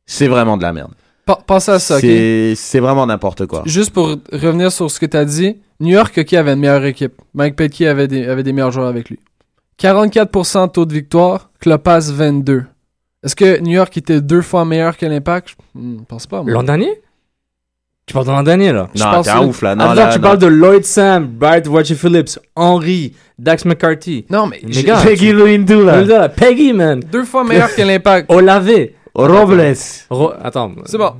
c'est 0.06 0.28
vraiment 0.28 0.56
de 0.56 0.62
la 0.62 0.72
merde. 0.72 0.92
P- 1.26 1.32
Pensez 1.46 1.70
à 1.72 1.78
ça? 1.78 1.98
C'est 2.00 2.80
vraiment 2.80 3.06
n'importe 3.06 3.46
quoi. 3.46 3.62
Juste 3.64 3.92
pour 3.92 4.14
revenir 4.30 4.70
sur 4.70 4.90
ce 4.90 5.00
que 5.00 5.06
tu 5.06 5.16
as 5.16 5.24
dit, 5.24 5.56
New 5.80 5.88
York, 5.94 6.22
qui 6.24 6.36
avait 6.36 6.52
une 6.52 6.60
meilleure 6.60 6.84
équipe. 6.84 7.14
Mike 7.32 7.56
Petke 7.56 7.80
avait 7.82 8.08
des, 8.08 8.26
avait 8.26 8.42
des 8.42 8.52
meilleurs 8.52 8.70
joueurs 8.72 8.88
avec 8.88 9.08
lui. 9.08 9.18
44% 9.80 10.66
de 10.66 10.72
taux 10.72 10.84
de 10.84 10.92
victoire, 10.92 11.50
Klopas 11.60 12.10
22. 12.12 12.64
Est-ce 13.24 13.34
que 13.34 13.58
New 13.60 13.72
York 13.72 13.96
était 13.96 14.20
deux 14.20 14.42
fois 14.42 14.64
meilleur 14.64 14.96
que 14.96 15.06
l'Impact? 15.06 15.56
Je 15.74 15.80
hmm, 15.80 16.04
pense 16.06 16.26
pas. 16.26 16.42
moi. 16.42 16.52
L'an 16.52 16.62
dernier? 16.62 17.00
Tu 18.06 18.12
parles 18.12 18.26
de 18.26 18.30
l'an 18.32 18.42
dernier, 18.42 18.70
là 18.72 18.90
Je 18.94 19.02
Non, 19.02 19.10
pense 19.12 19.24
t'es 19.24 19.32
un 19.32 19.40
que- 19.40 19.44
ouf 19.46 19.62
là. 19.62 19.74
Non, 19.74 19.84
Attends, 19.86 19.94
là, 19.94 20.08
tu 20.12 20.18
non. 20.18 20.22
parles 20.22 20.38
de 20.38 20.46
Lloyd 20.46 20.84
Sam, 20.84 21.26
Bright 21.26 21.66
Watcher 21.68 21.94
Phillips, 21.94 22.38
Henry, 22.54 23.14
Dax 23.38 23.64
McCarthy. 23.64 24.26
Non, 24.28 24.46
mais 24.46 24.60
Les 24.62 24.72
j'ai- 24.74 24.82
gars, 24.84 25.00
Peggy. 25.02 25.32
Là, 25.32 26.02
là, 26.02 26.28
Peggy, 26.28 26.74
man. 26.74 27.00
deux 27.00 27.24
fois 27.24 27.44
meilleur 27.44 27.74
que 27.74 27.80
l'Impact. 27.80 28.30
Olave. 28.30 28.88
Robles. 29.14 29.74
Ro- 30.10 30.32
Attends. 30.42 30.72
C'est 30.84 30.98
bon. 30.98 31.12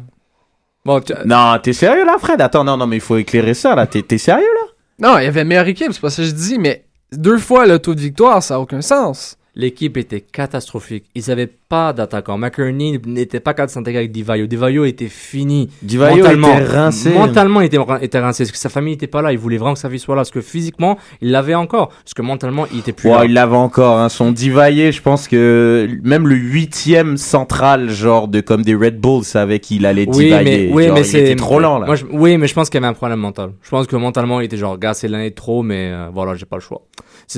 Bon, 0.84 1.00
tu- 1.00 1.14
Non, 1.24 1.56
t'es 1.62 1.72
sérieux 1.72 2.04
là, 2.04 2.16
Fred? 2.18 2.40
Attends, 2.42 2.64
non, 2.64 2.76
non, 2.76 2.86
mais 2.86 2.96
il 2.96 3.00
faut 3.00 3.16
éclairer 3.16 3.54
ça 3.54 3.74
là. 3.74 3.86
T'es 3.86 4.02
t'es 4.02 4.18
sérieux 4.18 4.42
là? 4.44 5.08
Non, 5.08 5.18
il 5.18 5.24
y 5.24 5.26
avait 5.26 5.44
meilleure 5.44 5.66
équipe, 5.68 5.92
c'est 5.92 6.00
pas 6.02 6.10
ça 6.10 6.22
que 6.22 6.28
je 6.28 6.34
dis, 6.34 6.58
mais 6.58 6.84
deux 7.12 7.38
fois 7.38 7.64
le 7.66 7.78
taux 7.78 7.94
de 7.94 8.00
victoire, 8.00 8.42
ça 8.42 8.54
n'a 8.54 8.60
aucun 8.60 8.82
sens. 8.82 9.38
L'équipe 9.56 9.96
était 9.96 10.20
catastrophique. 10.20 11.04
Ils 11.14 11.30
avaient 11.30 11.46
pas 11.68 11.92
d'attaquant. 11.92 12.36
McCurney 12.38 13.00
n'était 13.06 13.40
pas 13.40 13.52
capable 13.54 13.68
de 13.68 13.72
s'intégrer 13.74 13.98
avec 14.00 14.12
Divayo. 14.12 14.46
Divayo 14.46 14.84
était 14.84 15.08
fini. 15.08 15.70
Divayo 15.82 16.16
mentalement. 16.24 16.54
était 16.58 16.64
rincé. 16.64 17.10
Mentalement, 17.12 17.60
il 17.60 17.66
était, 17.66 17.78
était 18.02 18.18
rincé. 18.18 18.44
Parce 18.44 18.52
que 18.52 18.58
sa 18.58 18.68
famille 18.68 18.94
n'était 18.94 19.06
pas 19.06 19.22
là. 19.22 19.32
Il 19.32 19.38
voulait 19.38 19.56
vraiment 19.56 19.74
que 19.74 19.80
sa 19.80 19.88
vie 19.88 19.98
soit 19.98 20.14
là. 20.14 20.20
Parce 20.20 20.30
que 20.30 20.40
physiquement, 20.40 20.98
il 21.20 21.30
l'avait 21.30 21.54
encore. 21.54 21.88
Parce 21.88 22.14
que 22.14 22.22
mentalement, 22.22 22.66
il 22.72 22.80
était 22.80 22.92
plus 22.92 23.08
là. 23.10 23.24
il 23.24 23.32
l'avait 23.32 23.56
encore. 23.56 23.98
Hein. 23.98 24.08
Son 24.08 24.32
divaillé, 24.32 24.92
je 24.92 25.02
pense 25.02 25.28
que 25.28 25.88
même 26.02 26.26
le 26.28 26.34
huitième 26.36 27.16
central, 27.16 27.90
genre 27.90 28.28
de 28.28 28.40
comme 28.40 28.62
des 28.62 28.74
Red 28.74 29.00
Bulls, 29.00 29.24
savait 29.24 29.60
qu'il 29.60 29.86
allait 29.86 30.06
Oui, 30.08 30.30
mais, 30.30 30.68
oui, 30.72 30.86
Genre, 30.86 30.94
mais 30.94 31.04
c'est 31.04 31.36
trop 31.36 31.58
lent 31.60 31.78
là. 31.78 31.86
Moi, 31.86 31.96
je- 31.96 32.04
oui, 32.10 32.36
mais 32.38 32.46
je 32.46 32.54
pense 32.54 32.68
qu'il 32.70 32.80
y 32.80 32.84
avait 32.84 32.90
un 32.90 32.94
problème 32.94 33.20
mental. 33.20 33.52
Je 33.62 33.70
pense 33.70 33.86
que 33.86 33.96
mentalement, 33.96 34.40
il 34.40 34.44
était 34.46 34.56
genre, 34.56 34.78
gars, 34.78 34.94
c'est 34.94 35.08
l'année 35.08 35.30
trop, 35.32 35.62
mais 35.62 35.90
euh, 35.92 36.08
voilà, 36.12 36.34
j'ai 36.34 36.46
pas 36.46 36.56
le 36.56 36.62
choix. 36.62 36.82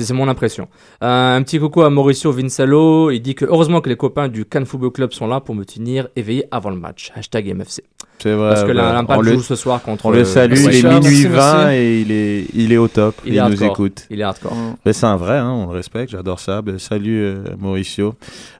C'est 0.05 0.13
mon 0.13 0.27
impression. 0.27 0.67
Euh, 1.03 1.37
un 1.37 1.41
petit 1.43 1.59
coucou 1.59 1.81
à 1.81 1.89
Mauricio 1.89 2.31
Vincello. 2.31 3.11
Il 3.11 3.19
dit 3.21 3.35
que 3.35 3.45
heureusement 3.45 3.81
que 3.81 3.89
les 3.89 3.95
copains 3.95 4.27
du 4.27 4.45
Cannes 4.45 4.65
Football 4.65 4.91
Club 4.91 5.11
sont 5.11 5.27
là 5.27 5.39
pour 5.39 5.55
me 5.55 5.65
tenir 5.65 6.07
éveillé 6.15 6.45
avant 6.51 6.69
le 6.69 6.77
match. 6.77 7.11
Hashtag 7.15 7.53
MFC. 7.53 7.83
C'est 8.19 8.33
vrai. 8.33 8.49
Parce 8.49 8.63
que 8.63 8.71
bah, 8.73 8.93
l'Impact 8.93 9.19
on 9.19 9.21
le, 9.21 9.33
joue 9.33 9.41
ce 9.41 9.55
soir 9.55 9.81
contre. 9.81 10.07
on 10.07 10.11
le 10.11 10.25
salue. 10.25 10.53
Merci, 10.63 10.79
Il 10.79 10.85
est 10.85 10.89
minuit 10.89 11.01
merci, 11.01 11.27
20 11.27 11.57
merci. 11.57 11.75
et 11.75 12.01
il 12.01 12.11
est, 12.11 12.45
il 12.53 12.73
est 12.73 12.77
au 12.77 12.87
top. 12.87 13.15
Il 13.25 13.33
Il, 13.33 13.37
est 13.37 13.41
nous 13.41 13.45
hardcore. 13.45 13.71
écoute. 13.71 14.07
Il 14.09 14.19
est 14.19 14.23
hardcore. 14.23 14.53
Mais 14.85 14.93
c'est 14.93 15.05
un 15.05 15.17
vrai, 15.17 15.37
hein, 15.37 15.51
on 15.51 15.67
le 15.67 15.73
respecte, 15.73 16.11
j'adore 16.11 16.39
ça. 16.39 16.61
Ben, 16.61 16.79
salut 16.79 17.23
euh, 17.23 17.43
Mauricio. 17.59 18.15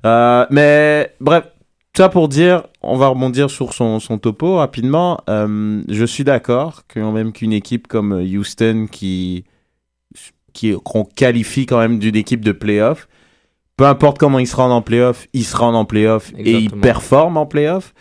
Euh, 0.06 0.46
mais 0.52 1.12
bref, 1.20 1.46
ça 1.96 2.10
pour 2.10 2.28
dire, 2.28 2.64
on 2.84 2.98
va 2.98 3.08
rebondir 3.08 3.50
sur 3.50 3.74
son, 3.74 4.00
son 4.00 4.20
topo 4.20 4.58
rapidement. 4.58 5.20
Euh, 5.30 5.82
je 5.90 6.06
suis 6.06 6.24
d'accord 6.24 6.84
que 6.88 7.00
même 7.00 7.32
qu'une 7.32 7.54
équipe 7.54 7.88
comme 7.88 8.14
Houston 8.14 8.88
qui 8.92 8.98
qui 8.98 9.44
qu'on 10.84 11.04
qualifie 11.04 11.66
quand 11.66 11.80
même 11.80 12.00
d'une 12.00 12.16
équipe 12.16 12.44
de 12.44 12.52
playoff, 12.52 13.08
peu 13.78 13.86
importe 13.86 14.18
comment 14.18 14.40
ils 14.40 14.48
se 14.48 14.56
rendent 14.56 14.72
en 14.72 14.82
playoff, 14.82 15.28
ils 15.34 15.46
se 15.46 15.56
rendent 15.56 15.76
en 15.76 15.86
playoff 15.86 16.32
et 16.38 16.54
ils 16.54 16.72
performent 16.72 17.38
en 17.38 17.46
playoff. 17.46 17.94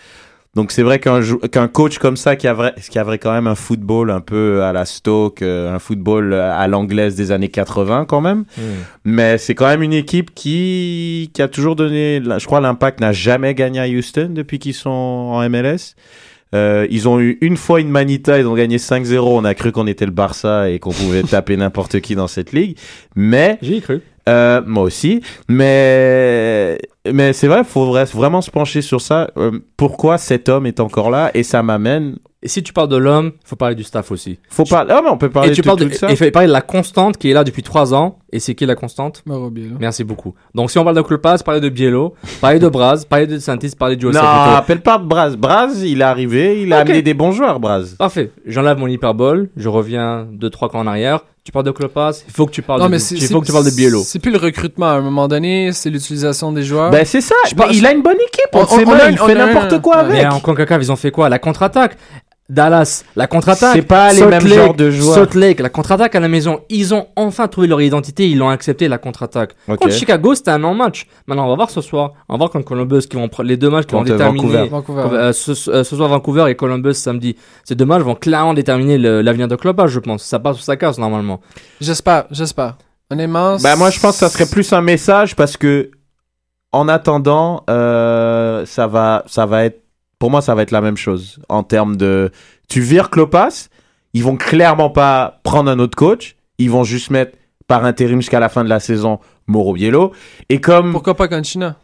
Donc 0.56 0.72
c'est 0.72 0.82
vrai 0.82 0.98
qu'un 0.98 1.68
coach 1.68 1.98
comme 1.98 2.16
ça 2.16 2.34
qui 2.34 2.48
a 2.48 2.54
vrai, 2.54 2.74
qui 2.90 2.98
a 2.98 3.04
vrai 3.04 3.18
quand 3.18 3.30
même 3.30 3.46
un 3.46 3.54
football 3.54 4.10
un 4.10 4.22
peu 4.22 4.62
à 4.62 4.72
la 4.72 4.86
Stoke, 4.86 5.42
euh, 5.42 5.74
un 5.74 5.78
football 5.78 6.32
à 6.32 6.66
l'anglaise 6.66 7.14
des 7.14 7.30
années 7.30 7.50
80 7.50 8.06
quand 8.06 8.22
même. 8.22 8.46
Hmm. 8.56 8.62
Mais 9.04 9.36
c'est 9.36 9.54
quand 9.54 9.66
même 9.66 9.82
une 9.82 9.92
équipe 9.92 10.34
qui, 10.34 11.30
qui 11.34 11.42
a 11.42 11.48
toujours 11.48 11.76
donné. 11.76 12.22
Je 12.24 12.46
crois 12.46 12.62
l'Impact 12.62 13.00
n'a 13.00 13.12
jamais 13.12 13.54
gagné 13.54 13.80
à 13.80 13.86
Houston 13.86 14.30
depuis 14.32 14.58
qu'ils 14.58 14.72
sont 14.72 14.88
en 14.90 15.46
MLS. 15.50 15.94
Euh, 16.54 16.86
ils 16.90 17.08
ont 17.08 17.20
eu 17.20 17.38
une 17.40 17.56
fois 17.56 17.80
une 17.80 17.90
manita, 17.90 18.38
ils 18.38 18.46
ont 18.46 18.54
gagné 18.54 18.76
5-0. 18.78 19.18
On 19.20 19.44
a 19.44 19.54
cru 19.54 19.72
qu'on 19.72 19.86
était 19.86 20.06
le 20.06 20.12
Barça 20.12 20.70
et 20.70 20.78
qu'on 20.78 20.92
pouvait 20.92 21.22
taper 21.30 21.56
n'importe 21.56 22.00
qui 22.00 22.14
dans 22.14 22.28
cette 22.28 22.52
ligue. 22.52 22.76
Mais 23.16 23.58
J'y 23.62 23.74
ai 23.74 23.80
cru. 23.80 24.00
euh, 24.28 24.62
moi 24.64 24.84
aussi. 24.84 25.20
Mais 25.48 26.78
mais 27.12 27.32
c'est 27.32 27.46
vrai, 27.48 27.62
faut 27.64 27.92
vra- 27.94 28.10
vraiment 28.16 28.40
se 28.42 28.50
pencher 28.50 28.82
sur 28.82 29.00
ça. 29.00 29.30
Euh, 29.36 29.52
pourquoi 29.76 30.18
cet 30.18 30.48
homme 30.48 30.66
est 30.66 30.80
encore 30.80 31.10
là? 31.10 31.30
Et 31.34 31.42
ça 31.42 31.62
m'amène. 31.62 32.16
Et 32.42 32.48
si 32.48 32.62
tu 32.62 32.72
parles 32.72 32.88
de 32.88 32.96
l'homme, 32.96 33.32
faut 33.44 33.56
parler 33.56 33.74
du 33.74 33.82
staff 33.82 34.10
aussi. 34.12 34.38
Faut 34.50 34.64
parler. 34.64 34.92
Ah 34.94 35.00
mais 35.02 35.08
on 35.10 35.16
peut 35.16 35.30
parler 35.30 35.50
et 35.50 35.52
tu 35.52 35.62
de 35.62 35.66
parles 35.66 35.78
tout, 35.78 35.84
de, 35.84 35.88
tout 35.90 35.96
ça. 35.96 36.08
et 36.08 36.12
il 36.12 36.16
faut 36.16 36.30
parler 36.30 36.46
de 36.48 36.52
la 36.52 36.60
constante 36.60 37.16
qui 37.16 37.30
est 37.30 37.32
là 37.32 37.44
depuis 37.44 37.62
trois 37.62 37.94
ans. 37.94 38.18
Et 38.30 38.40
c'est 38.40 38.54
qui 38.54 38.66
la 38.66 38.74
constante? 38.74 39.22
Mauro 39.24 39.48
Biello. 39.50 39.76
Merci 39.80 40.04
beaucoup. 40.04 40.34
Donc 40.54 40.70
si 40.70 40.78
on 40.78 40.84
parle 40.84 40.96
de 40.96 41.00
Klopas, 41.02 41.38
parler 41.38 41.60
de 41.62 41.70
Biello, 41.70 42.14
parler 42.42 42.58
de 42.58 42.68
Braz, 42.68 43.04
parler 43.06 43.26
de 43.26 43.38
Santis, 43.38 43.72
parler 43.76 43.96
de 43.96 44.02
José 44.02 44.18
Non, 44.18 44.24
appelle 44.24 44.82
pas 44.82 44.98
Braz. 44.98 45.34
Braz, 45.36 45.82
il 45.82 46.00
est 46.02 46.04
arrivé, 46.04 46.62
il 46.62 46.72
a 46.74 46.80
amené 46.80 47.00
des 47.02 47.14
bons 47.14 47.32
joueurs, 47.32 47.58
Braz. 47.58 47.94
Parfait. 47.98 48.30
J'enlève 48.44 48.76
mon 48.78 48.86
hyperbole. 48.86 49.48
Je 49.56 49.68
reviens 49.70 50.28
deux 50.30 50.50
trois 50.50 50.68
camps 50.68 50.80
en 50.80 50.86
arrière. 50.86 51.20
Tu 51.42 51.52
parles 51.52 51.64
de 51.64 51.70
Klopas. 51.70 52.22
Il 52.26 52.32
faut 52.34 52.44
que 52.44 52.50
tu 52.50 52.60
parles 52.60 52.80
Non, 52.80 52.86
de. 52.86 52.90
mais 52.90 53.00
il 53.02 53.26
faut 53.28 53.40
que 53.40 53.46
tu 53.46 53.52
parles 53.52 53.64
de 53.64 53.70
Biello. 53.70 54.02
C'est 54.04 54.18
plus 54.18 54.32
le 54.32 54.38
recrutement 54.38 54.86
à 54.86 54.94
un 54.94 55.00
moment 55.00 55.28
donné, 55.28 55.70
c'est 55.72 55.90
l'utilisation 55.90 56.50
des 56.52 56.64
joueurs. 56.64 56.90
Ben 56.90 57.04
c'est 57.06 57.20
ça. 57.20 57.36
Je 57.48 57.54
pense- 57.54 57.68
il 57.72 57.86
a 57.86 57.92
une 57.92 58.02
bonne 58.02 58.16
équipe. 58.16 58.48
On, 58.52 58.62
On- 58.62 58.66
sait 58.66 58.84
on 58.84 58.90
a- 58.92 59.10
il 59.10 59.20
on 59.20 59.26
fait 59.26 59.34
n'importe 59.36 59.80
quoi 59.80 60.02
Mais 60.04 60.20
avec. 60.20 60.32
en 60.32 60.40
CONCACAF, 60.40 60.82
ils 60.82 60.92
ont 60.92 60.96
fait 60.96 61.10
quoi? 61.12 61.28
La 61.28 61.38
contre-attaque. 61.38 61.96
Dallas, 62.48 63.04
la 63.16 63.26
contre-attaque. 63.26 63.74
C'est 63.74 63.82
pas 63.82 64.12
les 64.12 64.20
Salt 64.20 64.30
mêmes 64.30 64.46
Lake, 64.46 64.54
genres 64.58 64.74
de 64.74 64.90
joueurs. 64.90 65.14
Salt 65.14 65.34
Lake, 65.34 65.60
la 65.60 65.68
contre-attaque 65.68 66.14
à 66.14 66.20
la 66.20 66.28
maison. 66.28 66.60
Ils 66.68 66.94
ont 66.94 67.08
enfin 67.16 67.48
trouvé 67.48 67.66
leur 67.66 67.80
identité. 67.80 68.28
Ils 68.28 68.38
l'ont 68.38 68.48
accepté 68.48 68.86
la 68.86 68.98
contre-attaque. 68.98 69.56
Ok. 69.66 69.78
Contre 69.80 69.92
Chicago, 69.92 70.34
c'était 70.34 70.52
un 70.52 70.58
non-match. 70.58 71.06
Maintenant, 71.26 71.46
on 71.46 71.48
va 71.48 71.56
voir 71.56 71.70
ce 71.70 71.80
soir. 71.80 72.12
On 72.28 72.34
va 72.34 72.38
voir 72.38 72.50
contre 72.50 72.64
Columbus 72.64 73.02
qui 73.10 73.16
vont 73.16 73.28
prendre 73.28 73.48
les 73.48 73.56
deux 73.56 73.70
matchs 73.70 73.86
qui 73.86 73.94
vont 73.94 74.02
déterminer. 74.02 74.68
Vancouver. 74.68 75.02
Vancouver. 75.02 75.16
Euh, 75.16 75.32
ce, 75.32 75.70
euh, 75.70 75.82
ce 75.82 75.96
soir 75.96 76.08
Vancouver 76.08 76.44
et 76.48 76.54
Columbus 76.54 76.94
samedi. 76.94 77.36
Ces 77.64 77.74
deux 77.74 77.84
matchs 77.84 78.02
vont 78.02 78.14
clairement 78.14 78.54
déterminer 78.54 78.96
l'avenir 78.96 79.48
de 79.48 79.56
Klopas, 79.56 79.88
je 79.88 79.98
pense. 79.98 80.22
Ça 80.22 80.38
passe 80.38 80.58
ou 80.58 80.62
ça 80.62 80.76
casse 80.76 80.98
normalement. 80.98 81.40
J'espère, 81.80 82.26
j'espère. 82.30 82.76
Honnêtement. 83.10 83.56
Bah 83.58 83.76
moi 83.76 83.90
je 83.90 84.00
pense 84.00 84.14
que 84.14 84.18
ça 84.18 84.28
serait 84.28 84.46
plus 84.46 84.72
un 84.72 84.80
message 84.80 85.36
parce 85.36 85.56
que 85.56 85.90
en 86.72 86.88
attendant 86.88 87.62
euh, 87.70 88.66
ça 88.66 88.88
va 88.88 89.22
ça 89.28 89.46
va 89.46 89.64
être 89.64 89.82
pour 90.18 90.30
moi 90.30 90.40
ça 90.42 90.54
va 90.54 90.62
être 90.62 90.70
la 90.70 90.80
même 90.80 90.96
chose 90.96 91.38
en 91.48 91.62
termes 91.62 91.96
de 91.96 92.30
tu 92.68 92.80
vires 92.80 93.10
Klopas 93.10 93.68
ils 94.14 94.22
vont 94.24 94.36
clairement 94.36 94.90
pas 94.90 95.40
prendre 95.42 95.70
un 95.70 95.78
autre 95.78 95.96
coach 95.96 96.36
ils 96.58 96.70
vont 96.70 96.84
juste 96.84 97.10
mettre 97.10 97.36
par 97.66 97.84
intérim 97.84 98.20
jusqu'à 98.20 98.40
la 98.40 98.48
fin 98.48 98.64
de 98.64 98.68
la 98.68 98.80
saison 98.80 99.18
Mauro 99.46 99.74
Biello 99.74 100.12
et 100.48 100.60
comme 100.60 100.92
Pourquoi 100.92 101.14
pas 101.14 101.28
Conchina? 101.28 101.76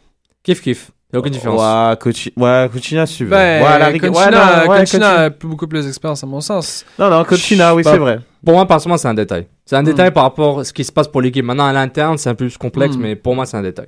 Kiff 0.42 0.60
kiff. 0.60 0.90
Y 1.12 1.16
a 1.16 1.18
aucune 1.18 1.32
différence. 1.32 1.60
ouais 1.60 1.96
Cochi- 1.98 2.32
ouais 2.36 2.70
Cochina 2.72 3.04
si 3.06 3.18
tu 3.18 3.24
veux. 3.24 3.30
Ben, 3.30 3.62
ouais, 3.62 3.78
la 3.78 3.90
ouais, 3.90 3.98
Conchina, 3.98 4.30
non, 4.30 4.70
ouais, 4.70 4.78
Conchina 4.78 4.80
Cochina. 4.84 5.08
a 5.24 5.30
plus- 5.30 5.48
beaucoup 5.48 5.66
plus 5.68 5.84
d'expérience 5.84 6.24
à 6.24 6.26
mon 6.26 6.40
sens. 6.40 6.86
non 6.98 7.10
non 7.10 7.22
Cochina 7.24 7.74
oui 7.74 7.82
Bah, 7.82 7.90
c'est 7.92 7.98
vrai 7.98 8.18
Pour 8.44 8.54
moi, 8.54 8.66
personnellement, 8.66 8.96
c'est 8.96 9.08
un 9.08 9.14
détail. 9.14 9.46
C'est 9.66 9.76
un 9.76 9.82
Hmm. 9.82 9.84
détail 9.84 10.10
par 10.10 10.22
rapport 10.24 10.60
à 10.60 10.64
ce 10.64 10.72
qui 10.72 10.82
se 10.84 10.90
passe 10.90 11.06
pour 11.08 11.20
l'équipe. 11.20 11.44
Maintenant, 11.44 11.66
à 11.66 11.72
l'interne, 11.72 12.16
c'est 12.18 12.30
un 12.30 12.34
peu 12.34 12.46
plus 12.46 12.56
complexe, 12.56 12.96
Hmm. 12.96 13.00
mais 13.02 13.14
pour 13.14 13.34
moi, 13.36 13.44
c'est 13.46 13.56
un 13.58 13.62
détail. 13.62 13.86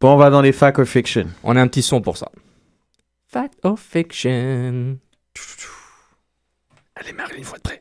bon 0.00 0.14
on 0.14 0.16
va 0.16 0.30
dans 0.30 0.40
les 0.40 0.52
fact 0.52 0.78
or 0.78 0.86
fiction 0.86 1.26
On 1.44 1.54
a 1.56 1.60
un 1.60 1.68
petit 1.68 1.82
son 1.82 2.00
pour 2.00 2.16
ça. 2.16 2.28
Fact 3.32 3.60
or 3.62 3.78
fiction. 3.78 4.98
Allez, 6.96 7.12
Marilyn, 7.12 7.38
il 7.38 7.44
faut 7.44 7.54
être 7.54 7.62
prêt. 7.62 7.80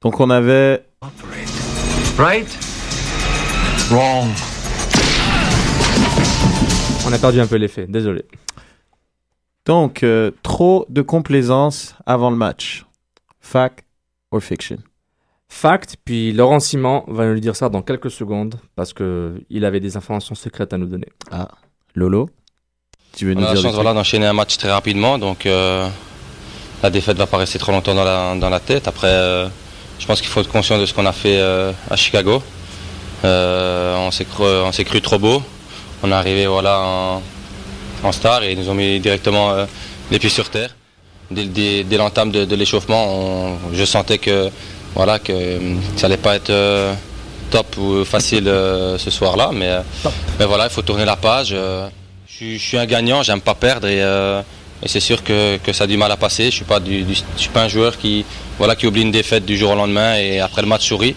donc 0.00 0.20
on 0.20 0.30
avait 0.30 0.86
Right? 2.16 2.48
Wrong. 3.90 4.30
On 7.06 7.12
a 7.12 7.18
perdu 7.18 7.40
un 7.40 7.46
peu 7.46 7.56
l'effet. 7.56 7.86
Désolé. 7.86 8.24
Donc, 9.66 10.02
euh, 10.02 10.30
trop 10.42 10.86
de 10.88 11.02
complaisance 11.02 11.94
avant 12.06 12.30
le 12.30 12.36
match. 12.36 12.86
Fact 13.38 13.84
or 14.30 14.42
fiction? 14.42 14.78
Fact, 15.50 15.96
puis 16.04 16.32
Laurent 16.32 16.60
Simon 16.60 17.04
va 17.08 17.26
nous 17.26 17.40
dire 17.40 17.56
ça 17.56 17.68
dans 17.68 17.82
quelques 17.82 18.10
secondes 18.10 18.56
parce 18.76 18.92
que 18.92 19.40
il 19.50 19.64
avait 19.64 19.80
des 19.80 19.96
informations 19.96 20.34
secrètes 20.34 20.72
à 20.72 20.78
nous 20.78 20.86
donner. 20.86 21.08
Lolo 21.94 22.28
Tu 23.16 23.24
veux 23.26 23.32
On 23.34 23.40
nous 23.40 23.44
a 23.44 23.48
la 23.48 23.54
dire 23.54 23.62
chance 23.62 23.74
voilà, 23.74 23.94
d'enchaîner 23.94 24.26
un 24.26 24.34
match 24.34 24.56
très 24.58 24.70
rapidement, 24.70 25.18
donc 25.18 25.46
euh, 25.46 25.88
la 26.82 26.90
défaite 26.90 27.16
va 27.16 27.26
pas 27.26 27.38
rester 27.38 27.58
trop 27.58 27.72
longtemps 27.72 27.94
dans 27.94 28.04
la, 28.04 28.34
dans 28.36 28.50
la 28.50 28.60
tête. 28.60 28.86
Après, 28.86 29.08
euh, 29.08 29.48
je 29.98 30.06
pense 30.06 30.20
qu'il 30.20 30.28
faut 30.30 30.40
être 30.40 30.50
conscient 30.52 30.78
de 30.78 30.86
ce 30.86 30.92
qu'on 30.94 31.06
a 31.06 31.12
fait 31.12 31.38
euh, 31.38 31.72
à 31.90 31.96
Chicago. 31.96 32.42
Euh, 33.24 33.96
on 33.96 34.10
s'est 34.10 34.26
cru, 34.26 34.44
on 34.44 34.70
s'est 34.70 34.84
cru 34.84 35.00
trop 35.00 35.18
beau. 35.18 35.42
On 36.02 36.10
est 36.10 36.14
arrivé 36.14 36.46
voilà, 36.46 36.78
en, 36.78 37.22
en 38.04 38.12
star 38.12 38.44
et 38.44 38.52
ils 38.52 38.58
nous 38.58 38.68
ont 38.68 38.74
mis 38.74 39.00
directement 39.00 39.50
euh, 39.50 39.64
les 40.12 40.18
pieds 40.20 40.28
sur 40.30 40.50
terre. 40.50 40.76
Dès, 41.30 41.46
dès- 41.46 41.82
dès 41.84 41.96
l'entame 41.96 42.30
de, 42.30 42.44
de 42.44 42.54
l'échauffement, 42.54 43.06
on- 43.08 43.58
je 43.72 43.84
sentais 43.84 44.18
que, 44.18 44.50
voilà, 44.98 45.18
que 45.18 45.32
euh, 45.32 45.58
ça 45.96 46.06
allait 46.06 46.18
pas 46.18 46.36
être 46.36 46.50
euh, 46.50 46.92
top 47.50 47.76
ou 47.78 48.04
facile 48.04 48.46
euh, 48.48 48.98
ce 48.98 49.10
soir-là, 49.10 49.50
mais, 49.54 49.68
euh, 49.70 49.80
mais 50.38 50.44
voilà, 50.44 50.64
il 50.66 50.70
faut 50.70 50.82
tourner 50.82 51.06
la 51.06 51.16
page. 51.16 51.50
euh, 51.52 51.88
je, 52.26 52.32
suis- 52.34 52.58
je 52.58 52.64
suis 52.68 52.76
un 52.78 52.84
gagnant, 52.86 53.22
j'aime 53.22 53.40
pas 53.40 53.54
perdre 53.54 53.86
et, 53.88 54.02
euh, 54.02 54.42
et 54.82 54.88
c'est 54.88 55.00
sûr 55.00 55.24
que, 55.24 55.56
que 55.58 55.72
ça 55.72 55.84
a 55.84 55.86
du 55.86 55.96
mal 55.96 56.12
à 56.12 56.16
passer. 56.16 56.44
Je 56.50 56.56
suis 56.56 56.64
pas 56.64 56.78
du, 56.80 57.02
du- 57.04 57.14
je 57.36 57.40
suis 57.40 57.48
pas 57.50 57.62
un 57.62 57.68
joueur 57.68 57.96
qui 57.96 58.24
voilà 58.58 58.76
qui 58.76 58.86
oublie 58.86 59.02
une 59.02 59.10
défaite 59.10 59.44
du 59.46 59.56
jour 59.56 59.70
au 59.72 59.74
lendemain 59.76 60.16
et 60.18 60.40
après 60.40 60.62
le 60.62 60.68
match 60.68 60.86
sourit. 60.86 61.14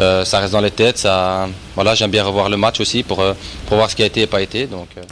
Euh, 0.00 0.24
ça 0.24 0.40
reste 0.40 0.52
dans 0.52 0.60
les 0.60 0.72
têtes. 0.72 0.98
Ça, 0.98 1.48
voilà, 1.76 1.94
j'aime 1.94 2.10
bien 2.10 2.24
revoir 2.24 2.48
le 2.48 2.56
match 2.56 2.80
aussi 2.80 3.02
pour 3.04 3.22
pour 3.66 3.76
voir 3.76 3.88
ce 3.90 3.94
qui 3.96 4.02
a 4.02 4.06
été 4.06 4.22
et 4.22 4.26
pas 4.26 4.42
été. 4.42 4.66
Donc 4.66 4.88
euh, 4.98 5.02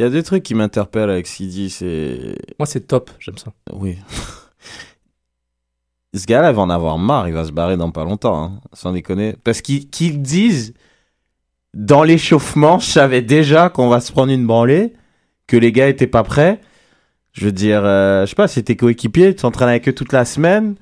Il 0.00 0.02
y 0.02 0.06
a 0.06 0.10
des 0.10 0.22
trucs 0.24 0.42
qui 0.42 0.54
m'interpellent 0.54 1.10
avec 1.10 1.26
ce 1.28 1.36
qu'il 1.36 1.48
dit, 1.50 1.70
c'est... 1.70 2.18
Moi, 2.58 2.66
c'est 2.66 2.86
top. 2.88 3.10
J'aime 3.20 3.38
ça. 3.38 3.50
Oui. 3.72 3.96
Ce 6.18 6.26
gars-là, 6.26 6.50
il 6.50 6.56
va 6.56 6.62
en 6.62 6.70
avoir 6.70 6.98
marre, 6.98 7.28
il 7.28 7.34
va 7.34 7.44
se 7.44 7.52
barrer 7.52 7.76
dans 7.76 7.90
pas 7.90 8.04
longtemps, 8.04 8.42
hein, 8.42 8.60
sans 8.72 8.92
déconner. 8.92 9.34
Parce 9.44 9.60
qu'ils 9.60 10.22
disent, 10.22 10.74
dans 11.74 12.02
l'échauffement, 12.02 12.78
je 12.78 12.86
savais 12.86 13.22
déjà 13.22 13.68
qu'on 13.68 13.88
va 13.88 14.00
se 14.00 14.12
prendre 14.12 14.32
une 14.32 14.46
branlée, 14.46 14.94
que 15.46 15.56
les 15.56 15.72
gars 15.72 15.88
étaient 15.88 16.06
pas 16.06 16.22
prêts. 16.22 16.60
Je 17.32 17.44
veux 17.44 17.52
dire, 17.52 17.82
euh, 17.84 18.24
je 18.24 18.30
sais 18.30 18.36
pas, 18.36 18.48
c'était 18.48 18.76
coéquipier, 18.76 19.34
tu 19.34 19.42
t'entraînes 19.42 19.68
avec 19.68 19.88
eux 19.88 19.92
toute 19.92 20.12
la 20.12 20.24
semaine, 20.24 20.76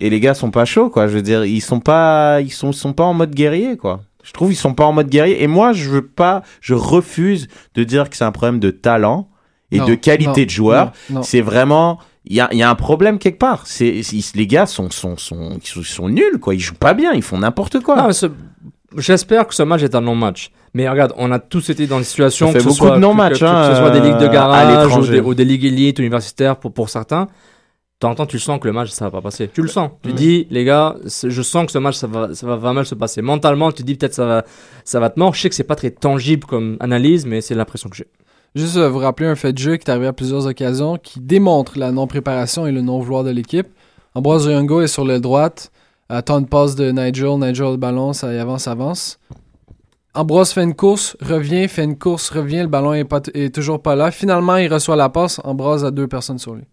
et 0.00 0.10
les 0.10 0.20
gars 0.20 0.34
sont 0.34 0.50
pas 0.50 0.64
chauds, 0.64 0.90
quoi. 0.90 1.06
Je 1.06 1.14
veux 1.14 1.22
dire, 1.22 1.44
ils 1.44 1.60
sont 1.60 1.80
pas, 1.80 2.40
ils 2.40 2.52
sont, 2.52 2.72
sont 2.72 2.92
pas 2.92 3.04
en 3.04 3.14
mode 3.14 3.34
guerrier, 3.34 3.76
quoi. 3.76 4.00
Je 4.22 4.32
trouve 4.32 4.52
ils 4.52 4.56
sont 4.56 4.74
pas 4.74 4.84
en 4.84 4.92
mode 4.92 5.08
guerrier. 5.08 5.42
Et 5.42 5.46
moi, 5.46 5.72
je 5.72 5.88
veux 5.88 6.06
pas, 6.06 6.42
je 6.60 6.74
refuse 6.74 7.48
de 7.74 7.84
dire 7.84 8.10
que 8.10 8.16
c'est 8.16 8.24
un 8.24 8.32
problème 8.32 8.60
de 8.60 8.70
talent 8.70 9.28
et 9.70 9.78
Non, 9.78 9.86
de 9.86 9.94
qualité 9.94 10.40
non, 10.40 10.44
de 10.44 10.50
joueur. 10.50 10.92
C'est 11.22 11.40
vraiment, 11.40 11.98
il 12.26 12.36
y 12.36 12.40
a, 12.40 12.48
il 12.52 12.58
y 12.58 12.62
a 12.62 12.70
un 12.70 12.74
problème 12.74 13.18
quelque 13.18 13.38
part. 13.38 13.66
C'est, 13.66 14.00
les 14.34 14.46
gars 14.46 14.66
sont, 14.66 14.90
sont, 14.90 15.16
sont, 15.16 15.58
ils 15.62 15.66
sont, 15.66 15.80
ils 15.80 15.84
sont 15.84 16.08
nuls, 16.08 16.38
quoi. 16.40 16.54
Ils 16.54 16.60
jouent 16.60 16.74
pas 16.74 16.94
bien, 16.94 17.12
ils 17.12 17.22
font 17.22 17.38
n'importe 17.38 17.80
quoi. 17.80 17.96
Non, 17.96 18.10
J'espère 18.96 19.46
que 19.46 19.54
ce 19.54 19.62
match 19.62 19.82
est 19.82 19.94
un 19.94 20.00
non-match. 20.00 20.50
Mais 20.74 20.88
regarde, 20.88 21.12
on 21.16 21.30
a 21.30 21.38
tous 21.38 21.70
été 21.70 21.86
dans 21.86 21.98
des 21.98 22.04
situations 22.04 22.52
que 22.52 22.58
ce 22.58 22.64
beaucoup 22.64 22.76
soit 22.76 22.90
de 22.96 23.00
non-matchs, 23.00 23.34
que, 23.34 23.38
que- 23.38 23.44
hein, 23.44 23.68
que 23.68 23.74
ce 23.74 23.80
soit 23.80 23.90
des 23.90 24.00
ligues 24.00 24.18
de 24.18 24.26
garage 24.32 24.86
ou 24.96 25.06
des, 25.06 25.20
ou 25.20 25.34
des 25.34 25.44
ligues 25.44 25.64
élites 25.64 25.98
universitaires 26.00 26.56
pour 26.56 26.72
pour 26.72 26.88
certains. 26.90 27.28
T'entends, 28.00 28.26
tu 28.26 28.38
sens 28.40 28.58
que 28.58 28.66
le 28.66 28.72
match 28.72 28.90
ça 28.90 29.04
va 29.04 29.10
pas 29.12 29.20
passer. 29.20 29.48
Tu 29.52 29.62
le 29.62 29.68
sens. 29.68 29.90
Tu 30.02 30.12
dis 30.12 30.46
les 30.50 30.64
gars, 30.64 30.96
je 31.04 31.42
sens 31.42 31.66
que 31.66 31.72
ce 31.72 31.78
match 31.78 31.94
ça 31.96 32.06
va 32.08 32.34
ça 32.34 32.46
va, 32.46 32.56
va 32.56 32.72
mal 32.72 32.84
se 32.86 32.94
passer. 32.96 33.22
Mentalement, 33.22 33.70
tu 33.70 33.82
dis 33.84 33.94
peut-être 33.94 34.14
ça 34.14 34.26
va 34.26 34.44
ça 34.84 34.98
va 34.98 35.08
te 35.10 35.18
mordre. 35.20 35.36
Je 35.36 35.42
sais 35.42 35.48
que 35.50 35.54
c'est 35.54 35.62
pas 35.64 35.76
très 35.76 35.90
tangible 35.90 36.44
comme 36.46 36.76
analyse, 36.80 37.26
mais 37.26 37.40
c'est 37.42 37.54
l'impression 37.54 37.88
que 37.90 37.96
j'ai. 37.96 38.06
Juste 38.54 38.76
euh, 38.76 38.88
vous 38.88 38.98
rappeler 38.98 39.28
un 39.28 39.36
fait 39.36 39.52
de 39.52 39.58
jeu 39.58 39.76
qui 39.76 39.86
est 39.86 39.90
arrivé 39.90 40.08
à 40.08 40.12
plusieurs 40.12 40.46
occasions 40.46 40.96
qui 40.98 41.20
démontre 41.20 41.78
la 41.78 41.92
non-préparation 41.92 42.66
et 42.66 42.72
le 42.72 42.80
non-vouloir 42.80 43.22
de 43.22 43.30
l'équipe. 43.30 43.68
Ambroise 44.14 44.46
Youngo 44.46 44.80
est 44.80 44.88
sur 44.88 45.04
l'aile 45.04 45.20
droite, 45.20 45.70
attend 46.08 46.40
une 46.40 46.48
passe 46.48 46.74
de 46.74 46.90
Nigel, 46.90 47.38
Nigel 47.38 47.70
le 47.70 47.76
ballon, 47.76 48.12
ça 48.12 48.32
y 48.32 48.38
avance, 48.38 48.66
avance. 48.66 49.20
Ambroise 50.14 50.50
fait 50.50 50.64
une 50.64 50.74
course, 50.74 51.16
revient, 51.20 51.68
fait 51.68 51.84
une 51.84 51.96
course, 51.96 52.30
revient, 52.30 52.62
le 52.62 52.66
ballon 52.66 52.92
est, 52.92 53.04
pas 53.04 53.20
est 53.34 53.54
toujours 53.54 53.80
pas 53.80 53.94
là. 53.94 54.10
Finalement, 54.10 54.56
il 54.56 54.72
reçoit 54.72 54.96
la 54.96 55.08
passe, 55.08 55.40
Ambroise 55.44 55.84
a 55.84 55.92
deux 55.92 56.08
personnes 56.08 56.40
sur 56.40 56.56
lui. 56.56 56.64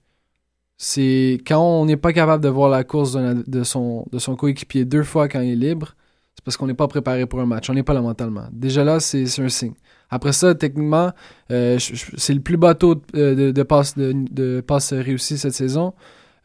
C'est 0.77 1.39
quand 1.45 1.61
on 1.61 1.85
n'est 1.85 1.97
pas 1.97 2.13
capable 2.13 2.43
de 2.43 2.49
voir 2.49 2.69
la 2.69 2.83
course 2.83 3.13
de 3.13 3.63
son, 3.63 4.05
de 4.11 4.17
son 4.17 4.35
coéquipier 4.35 4.85
deux 4.85 5.03
fois 5.03 5.27
quand 5.27 5.41
il 5.41 5.51
est 5.51 5.55
libre, 5.55 5.95
c'est 6.33 6.43
parce 6.43 6.57
qu'on 6.57 6.65
n'est 6.67 6.73
pas 6.73 6.87
préparé 6.87 7.27
pour 7.27 7.39
un 7.39 7.45
match, 7.45 7.69
on 7.69 7.75
n'est 7.75 7.83
pas 7.83 7.93
là 7.93 8.01
mentalement. 8.01 8.45
Déjà 8.51 8.83
là, 8.83 8.99
c'est 8.99 9.25
un 9.39 9.49
signe. 9.49 9.73
Après 10.09 10.31
ça, 10.33 10.55
techniquement, 10.55 11.11
euh, 11.51 11.77
c'est 12.17 12.33
le 12.33 12.39
plus 12.39 12.57
bas 12.57 12.75
taux 12.75 12.95
de, 12.95 13.01
euh, 13.15 13.35
de, 13.35 13.51
de 13.51 13.63
passes 13.63 13.97
de, 13.97 14.13
de 14.31 14.61
passes 14.61 14.93
réussies 14.93 15.37
cette 15.37 15.53
saison. 15.53 15.93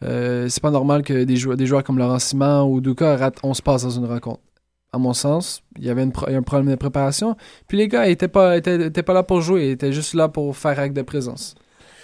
Euh, 0.05 0.49
c'est 0.49 0.63
pas 0.63 0.71
normal 0.73 1.03
que 1.03 1.23
des 1.25 1.37
joueurs, 1.37 1.57
des 1.57 1.67
joueurs 1.67 1.85
comme 1.85 1.99
Laurent 1.99 2.19
Simon 2.19 2.65
ou 2.65 2.81
Duka 2.81 3.17
ratent 3.17 3.39
11 3.45 3.61
passes 3.61 3.85
dans 3.85 3.91
une 3.91 4.07
rencontre. 4.07 4.41
À 4.93 4.99
mon 4.99 5.15
sens, 5.15 5.63
il 5.79 5.85
y 5.85 5.91
avait 5.91 6.03
une 6.03 6.13
pro- 6.13 6.29
un 6.29 6.43
problème 6.43 6.71
de 6.71 6.75
préparation. 6.77 7.37
Puis 7.69 7.79
les 7.79 7.89
gars, 7.89 8.07
ils 8.09 8.11
étaient 8.13 8.29
pas, 8.29 8.57
étaient, 8.57 8.87
étaient 8.87 9.03
pas 9.05 9.15
là 9.15 9.23
pour 9.23 9.41
jouer, 9.41 9.69
ils 9.69 9.71
étaient 9.71 9.93
juste 9.93 10.15
là 10.15 10.29
pour 10.29 10.57
faire 10.57 10.79
acte 10.79 10.95
de 10.97 11.03
présence. 11.03 11.55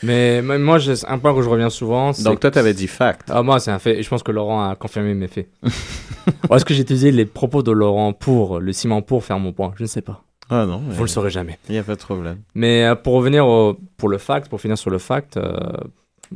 Mais 0.04 0.40
moi, 0.42 0.78
un 1.08 1.18
point 1.18 1.34
que 1.34 1.42
je 1.42 1.48
reviens 1.48 1.70
souvent. 1.70 2.12
c'est 2.12 2.22
Donc 2.22 2.38
toi, 2.38 2.52
t'avais 2.52 2.72
dit 2.72 2.86
fact. 2.86 3.28
Ah, 3.30 3.42
moi, 3.42 3.58
c'est 3.58 3.72
un 3.72 3.80
fait. 3.80 3.98
Et 3.98 4.02
je 4.04 4.08
pense 4.08 4.22
que 4.22 4.30
Laurent 4.30 4.70
a 4.70 4.76
confirmé 4.76 5.12
mes 5.12 5.26
faits. 5.26 5.48
Ou 6.48 6.54
Est-ce 6.54 6.64
que 6.64 6.72
j'ai 6.72 6.82
utilisé 6.82 7.10
les 7.10 7.24
propos 7.26 7.64
de 7.64 7.72
Laurent 7.72 8.12
pour 8.12 8.60
le 8.60 8.72
ciment 8.72 9.02
pour 9.02 9.24
faire 9.24 9.40
mon 9.40 9.52
point? 9.52 9.72
Je 9.76 9.82
ne 9.82 9.88
sais 9.88 10.02
pas. 10.02 10.22
Ah 10.50 10.64
non. 10.66 10.82
Vous 10.88 11.02
le 11.02 11.08
saurez 11.08 11.30
jamais. 11.30 11.58
Il 11.68 11.72
n'y 11.72 11.78
a 11.78 11.82
pas 11.82 11.94
de 11.94 12.00
problème. 12.00 12.38
Mais 12.54 12.84
euh, 12.84 12.94
pour 12.94 13.14
revenir 13.14 13.46
au, 13.46 13.76
pour 13.96 14.08
le 14.08 14.18
fact, 14.18 14.48
pour 14.48 14.60
finir 14.60 14.78
sur 14.78 14.90
le 14.90 14.98
fact, 14.98 15.36
euh, 15.36 15.52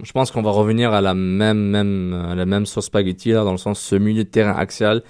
je 0.03 0.13
pense 0.13 0.31
qu'on 0.31 0.43
va 0.43 0.51
revenir 0.51 0.93
à 0.93 1.01
la 1.01 1.15
même, 1.15 1.59
même, 1.59 2.27
à 2.31 2.35
la 2.35 2.45
même 2.47 2.67
sauce 2.67 2.87
spaghetti, 2.87 3.31
là, 3.31 3.45
dans 3.45 3.53
le 3.53 3.59
sens 3.59 3.81
ce 3.81 3.95
milieu 3.97 4.25
de 4.25 4.29
terrain 4.29 4.55
axial 4.57 5.03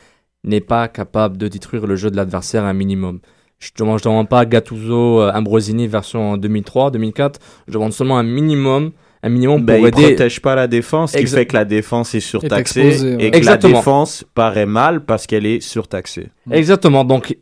n'est 0.45 0.61
pas 0.61 0.89
capable 0.89 1.37
de 1.37 1.47
détruire 1.49 1.87
le 1.87 1.97
jeu 1.97 2.11
de 2.11 2.17
l'adversaire 2.17 2.65
un 2.65 2.73
minimum. 2.73 3.21
Je 3.61 3.71
ne 3.75 3.79
demande, 3.85 4.01
demande 4.01 4.29
pas 4.29 4.45
Gattuso, 4.45 5.21
euh, 5.23 5.33
Ambrosini 5.33 5.87
version 5.87 6.37
2003, 6.37 6.91
2004. 6.91 7.39
Je 7.69 7.73
demande 7.73 7.93
seulement 7.93 8.19
un 8.19 8.25
minimum, 8.25 8.91
un 9.23 9.29
minimum 9.29 9.65
Ben, 9.65 9.77
pour 9.79 9.87
il 9.87 9.89
aider. 9.89 10.15
protège 10.15 10.41
pas 10.43 10.57
la 10.57 10.67
défense, 10.67 11.13
ce 11.13 11.19
qui 11.19 11.25
Exa- 11.25 11.35
fait 11.35 11.47
que 11.47 11.55
la 11.55 11.65
défense 11.65 12.13
est 12.17 12.21
surtaxée 12.21 12.81
exposée, 12.89 13.17
ouais. 13.17 13.25
et 13.27 13.31
que 13.31 13.37
Exactement. 13.37 13.73
la 13.75 13.79
défense 13.79 14.25
paraît 14.35 14.67
mal 14.67 15.05
parce 15.05 15.29
qu'elle 15.29 15.47
est 15.47 15.61
surtaxée. 15.61 16.31
Exactement. 16.51 17.05
Donc, 17.05 17.37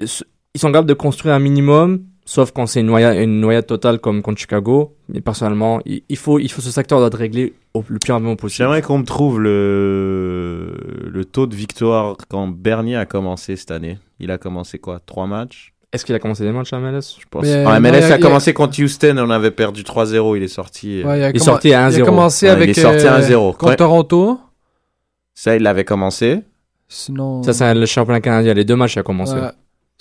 ils 0.55 0.61
sont 0.61 0.69
capables 0.69 0.89
de 0.89 0.95
construire 0.95 1.35
un 1.35 1.39
minimum, 1.39 2.03
sauf 2.25 2.51
quand 2.53 2.67
c'est 2.67 2.81
une 2.81 2.87
noyade, 2.87 3.17
une 3.19 3.41
noyade 3.41 3.67
totale 3.67 3.99
comme 3.99 4.23
contre 4.23 4.41
Chicago. 4.41 4.97
Mais 5.09 5.21
personnellement, 5.21 5.81
il, 5.87 6.03
il 6.09 6.17
faut, 6.17 6.39
il 6.39 6.51
faut 6.51 6.61
ce 6.61 6.71
secteur 6.71 6.99
doit 6.99 7.09
être 7.09 7.19
réglé 7.19 7.55
au, 7.75 7.85
le 7.89 7.99
plus 7.99 8.13
rapidement 8.13 8.37
possible. 8.37 8.57
J'aimerais 8.59 8.83
qu'on 8.83 8.99
me 8.99 9.05
trouve 9.05 9.41
le... 9.41 10.75
le 11.13 11.25
taux 11.25 11.47
de 11.47 11.55
victoire 11.55 12.17
quand 12.29 12.49
Bernier 12.49 12.97
a 12.97 13.07
commencé 13.07 13.57
cette 13.57 13.71
année. 13.71 13.99
Il 14.19 14.31
a 14.31 14.39
commencé 14.39 14.79
quoi? 14.79 15.01
Trois 15.05 15.27
matchs? 15.27 15.73
Est-ce 15.93 16.05
qu'il 16.05 16.15
a 16.15 16.21
commencé 16.21 16.45
des 16.45 16.53
matchs 16.53 16.73
à 16.73 16.79
MLS 16.79 17.17
Je 17.19 17.25
pense. 17.29 17.43
Mais, 17.43 17.67
en 17.67 17.73
non, 17.75 17.81
MLS, 17.81 18.13
a- 18.13 18.15
a 18.15 18.19
commencé 18.19 18.53
contre 18.55 18.81
Houston, 18.81 19.17
on 19.19 19.31
avait 19.31 19.51
perdu 19.51 19.83
3-0, 19.83 20.37
il 20.37 20.43
est 20.45 20.49
sorti. 20.49 21.01
euh, 21.03 21.05
Ouais, 21.07 21.19
il, 21.21 21.31
Il 21.31 21.37
est 21.37 21.45
sorti 21.45 21.75
à 21.75 21.91
Il 21.91 21.97
1-0. 21.97 22.03
a 22.03 22.05
commencé 22.05 22.47
Ouais, 22.47 22.53
avec. 22.53 22.69
il 22.69 22.71
est 22.79 22.83
sorti 22.83 23.07
euh, 23.07 23.19
1-0. 23.53 23.57
Contre. 23.57 23.75
Toronto. 23.77 24.39
Ça, 25.35 25.57
il 25.57 25.63
l'avait 25.63 25.85
commencé. 25.85 26.43
Sinon. 26.87 27.43
Ça, 27.43 27.53
c'est 27.53 27.75
le 27.75 27.87
championnat 27.87 28.21
canadien. 28.21 28.55
Les 28.55 28.65
deux 28.65 28.77
matchs, 28.77 28.95
il 28.97 28.99
a 29.01 29.03
commencé. 29.03 29.35
ouais. 29.35 29.51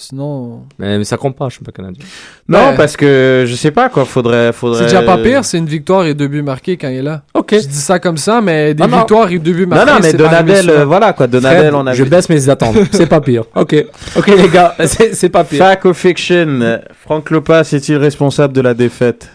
Sinon. 0.01 0.63
Mais, 0.79 0.97
mais 0.97 1.03
ça 1.03 1.17
compte 1.17 1.35
pas, 1.35 1.43
le 1.43 1.49
championnat 1.49 1.73
canadien. 1.75 2.05
Non, 2.47 2.69
Ouais. 2.69 2.75
parce 2.77 2.95
que 2.95 3.43
je 3.45 3.53
sais 3.55 3.71
pas 3.71 3.89
quoi, 3.89 4.05
faudrait. 4.05 4.53
faudrait... 4.53 4.77
C'est 4.79 4.83
déjà 4.85 5.01
pas 5.01 5.17
pire, 5.17 5.43
c'est 5.43 5.57
une 5.57 5.65
victoire 5.65 6.05
et 6.05 6.13
deux 6.13 6.29
buts 6.29 6.41
marqués 6.41 6.77
quand 6.77 6.87
il 6.87 6.99
est 6.99 7.01
là. 7.01 7.23
Ok. 7.33 7.49
Je 7.51 7.67
dis 7.67 7.75
ça 7.75 7.99
comme 7.99 8.15
ça, 8.15 8.39
mais 8.39 8.73
des 8.73 8.81
Non, 8.83 8.87
non. 8.89 8.97
victoires 8.99 9.29
et 9.29 9.39
deux 9.39 9.51
buts 9.51 9.67
Non, 9.67 9.75
marqués. 9.75 9.91
non, 9.91 9.99
mais 10.01 10.13
pas 10.13 10.23
arrivé 10.27 10.53
Donadel, 10.53 10.69
euh, 10.69 10.85
voilà 10.85 11.11
quoi, 11.11 11.27
Donadel, 11.27 11.59
Fred, 11.63 11.73
on 11.73 11.85
a 11.85 11.93
je 11.93 12.03
vu. 12.05 12.09
baisse 12.09 12.29
mes 12.29 12.47
attentes. 12.47 12.77
c'est 12.93 13.07
pas 13.07 13.19
pire. 13.19 13.43
Ok. 13.55 13.75
Ok, 14.15 14.27
les 14.37 14.47
gars, 14.47 14.73
c'est 14.85 15.13
c'est 15.13 15.27
pas 15.29 15.43
pire. 15.43 15.59
Fact 15.65 15.83
ou 15.83 15.93
fiction 15.93 16.79
Franck 17.03 17.29
Lopas 17.29 17.63
est-il 17.73 17.97
responsable 17.97 18.53
de 18.53 18.61
la 18.61 18.73
défaite? 18.73 19.27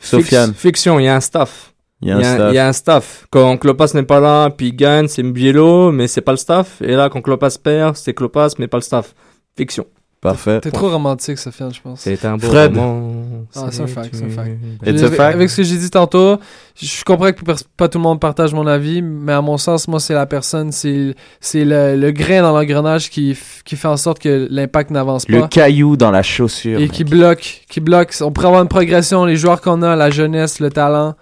Sofiane. 0.00 0.52
Fiction, 0.52 0.98
il 0.98 1.04
y 1.04 1.08
a 1.08 1.14
un 1.14 1.20
staff. 1.20 1.72
Il 2.02 2.08
y 2.08 2.10
a 2.10 2.16
un 2.16 2.18
Il 2.20 2.22
y, 2.22 2.26
a, 2.26 2.34
staff. 2.34 2.48
il 2.50 2.54
y 2.54 2.58
a 2.58 2.66
un 2.68 2.72
staff. 2.72 3.26
Quand 3.30 3.56
Klopas 3.56 3.90
n'est 3.94 4.02
pas 4.02 4.18
là, 4.18 4.50
puis 4.50 4.68
il 4.68 4.72
gagne, 4.76 5.06
c'est 5.06 5.22
Mbielo, 5.22 5.92
mais 5.92 6.08
c'est 6.08 6.20
pas 6.22 6.32
le 6.32 6.38
staff. 6.38 6.80
Et 6.82 6.94
là, 6.96 7.08
quand 7.08 7.20
Klopas 7.22 7.56
perd, 7.62 7.94
c'est 7.96 8.14
Klopas, 8.14 8.48
mais 8.58 8.66
pas 8.66 8.78
le 8.78 8.82
staff. 8.82 9.14
Fiction. 9.56 9.84
Parfait. 10.20 10.60
T'es 10.60 10.72
trop 10.72 10.88
romantique, 10.90 11.38
Sofiane, 11.38 11.72
je 11.72 11.80
pense. 11.80 12.00
C'est 12.00 12.24
un 12.24 12.36
beau 12.36 12.48
Fred. 12.48 12.76
roman. 12.76 13.12
Ah, 13.54 13.68
c'est 13.70 13.82
un 13.82 13.86
fact, 13.86 14.10
c'est 14.16 14.24
un 14.24 14.30
fact. 14.30 14.50
It's 14.84 15.00
a 15.02 15.06
Avec- 15.06 15.16
fact. 15.16 15.34
Avec 15.36 15.48
ce 15.50 15.56
que 15.58 15.62
j'ai 15.62 15.76
dit 15.76 15.90
tantôt, 15.90 16.38
je 16.74 17.04
comprends 17.04 17.30
que 17.30 17.40
pas 17.76 17.88
tout 17.88 17.98
le 17.98 18.02
monde 18.02 18.18
partage 18.18 18.52
mon 18.52 18.66
avis, 18.66 19.00
mais 19.00 19.32
à 19.32 19.40
mon 19.40 19.58
sens, 19.58 19.86
moi, 19.86 20.00
c'est 20.00 20.14
la 20.14 20.26
personne, 20.26 20.72
c'est 20.72 21.14
c'est 21.40 21.64
le, 21.64 21.94
le 21.94 22.10
grain 22.10 22.42
dans 22.42 22.52
l'engrenage 22.52 23.10
qui, 23.10 23.38
qui 23.64 23.76
fait 23.76 23.86
en 23.86 23.96
sorte 23.96 24.18
que 24.18 24.48
l'impact 24.50 24.90
n'avance 24.90 25.28
Le 25.28 25.42
pas. 25.42 25.48
caillou 25.48 25.96
dans 25.96 26.10
la 26.10 26.24
chaussure. 26.24 26.78
Et 26.80 26.82
mec. 26.82 26.90
qui 26.92 27.04
bloque, 27.04 27.62
qui 27.68 27.78
bloque. 27.78 28.12
On 28.20 28.32
pourrait 28.32 28.48
avoir 28.48 28.62
une 28.62 28.68
progression, 28.68 29.24
les 29.24 29.36
joueurs 29.36 29.60
qu'on 29.60 29.82
a, 29.82 29.94
la 29.94 30.10
jeunesse, 30.10 30.58
le 30.58 30.70
talent. 30.70 31.14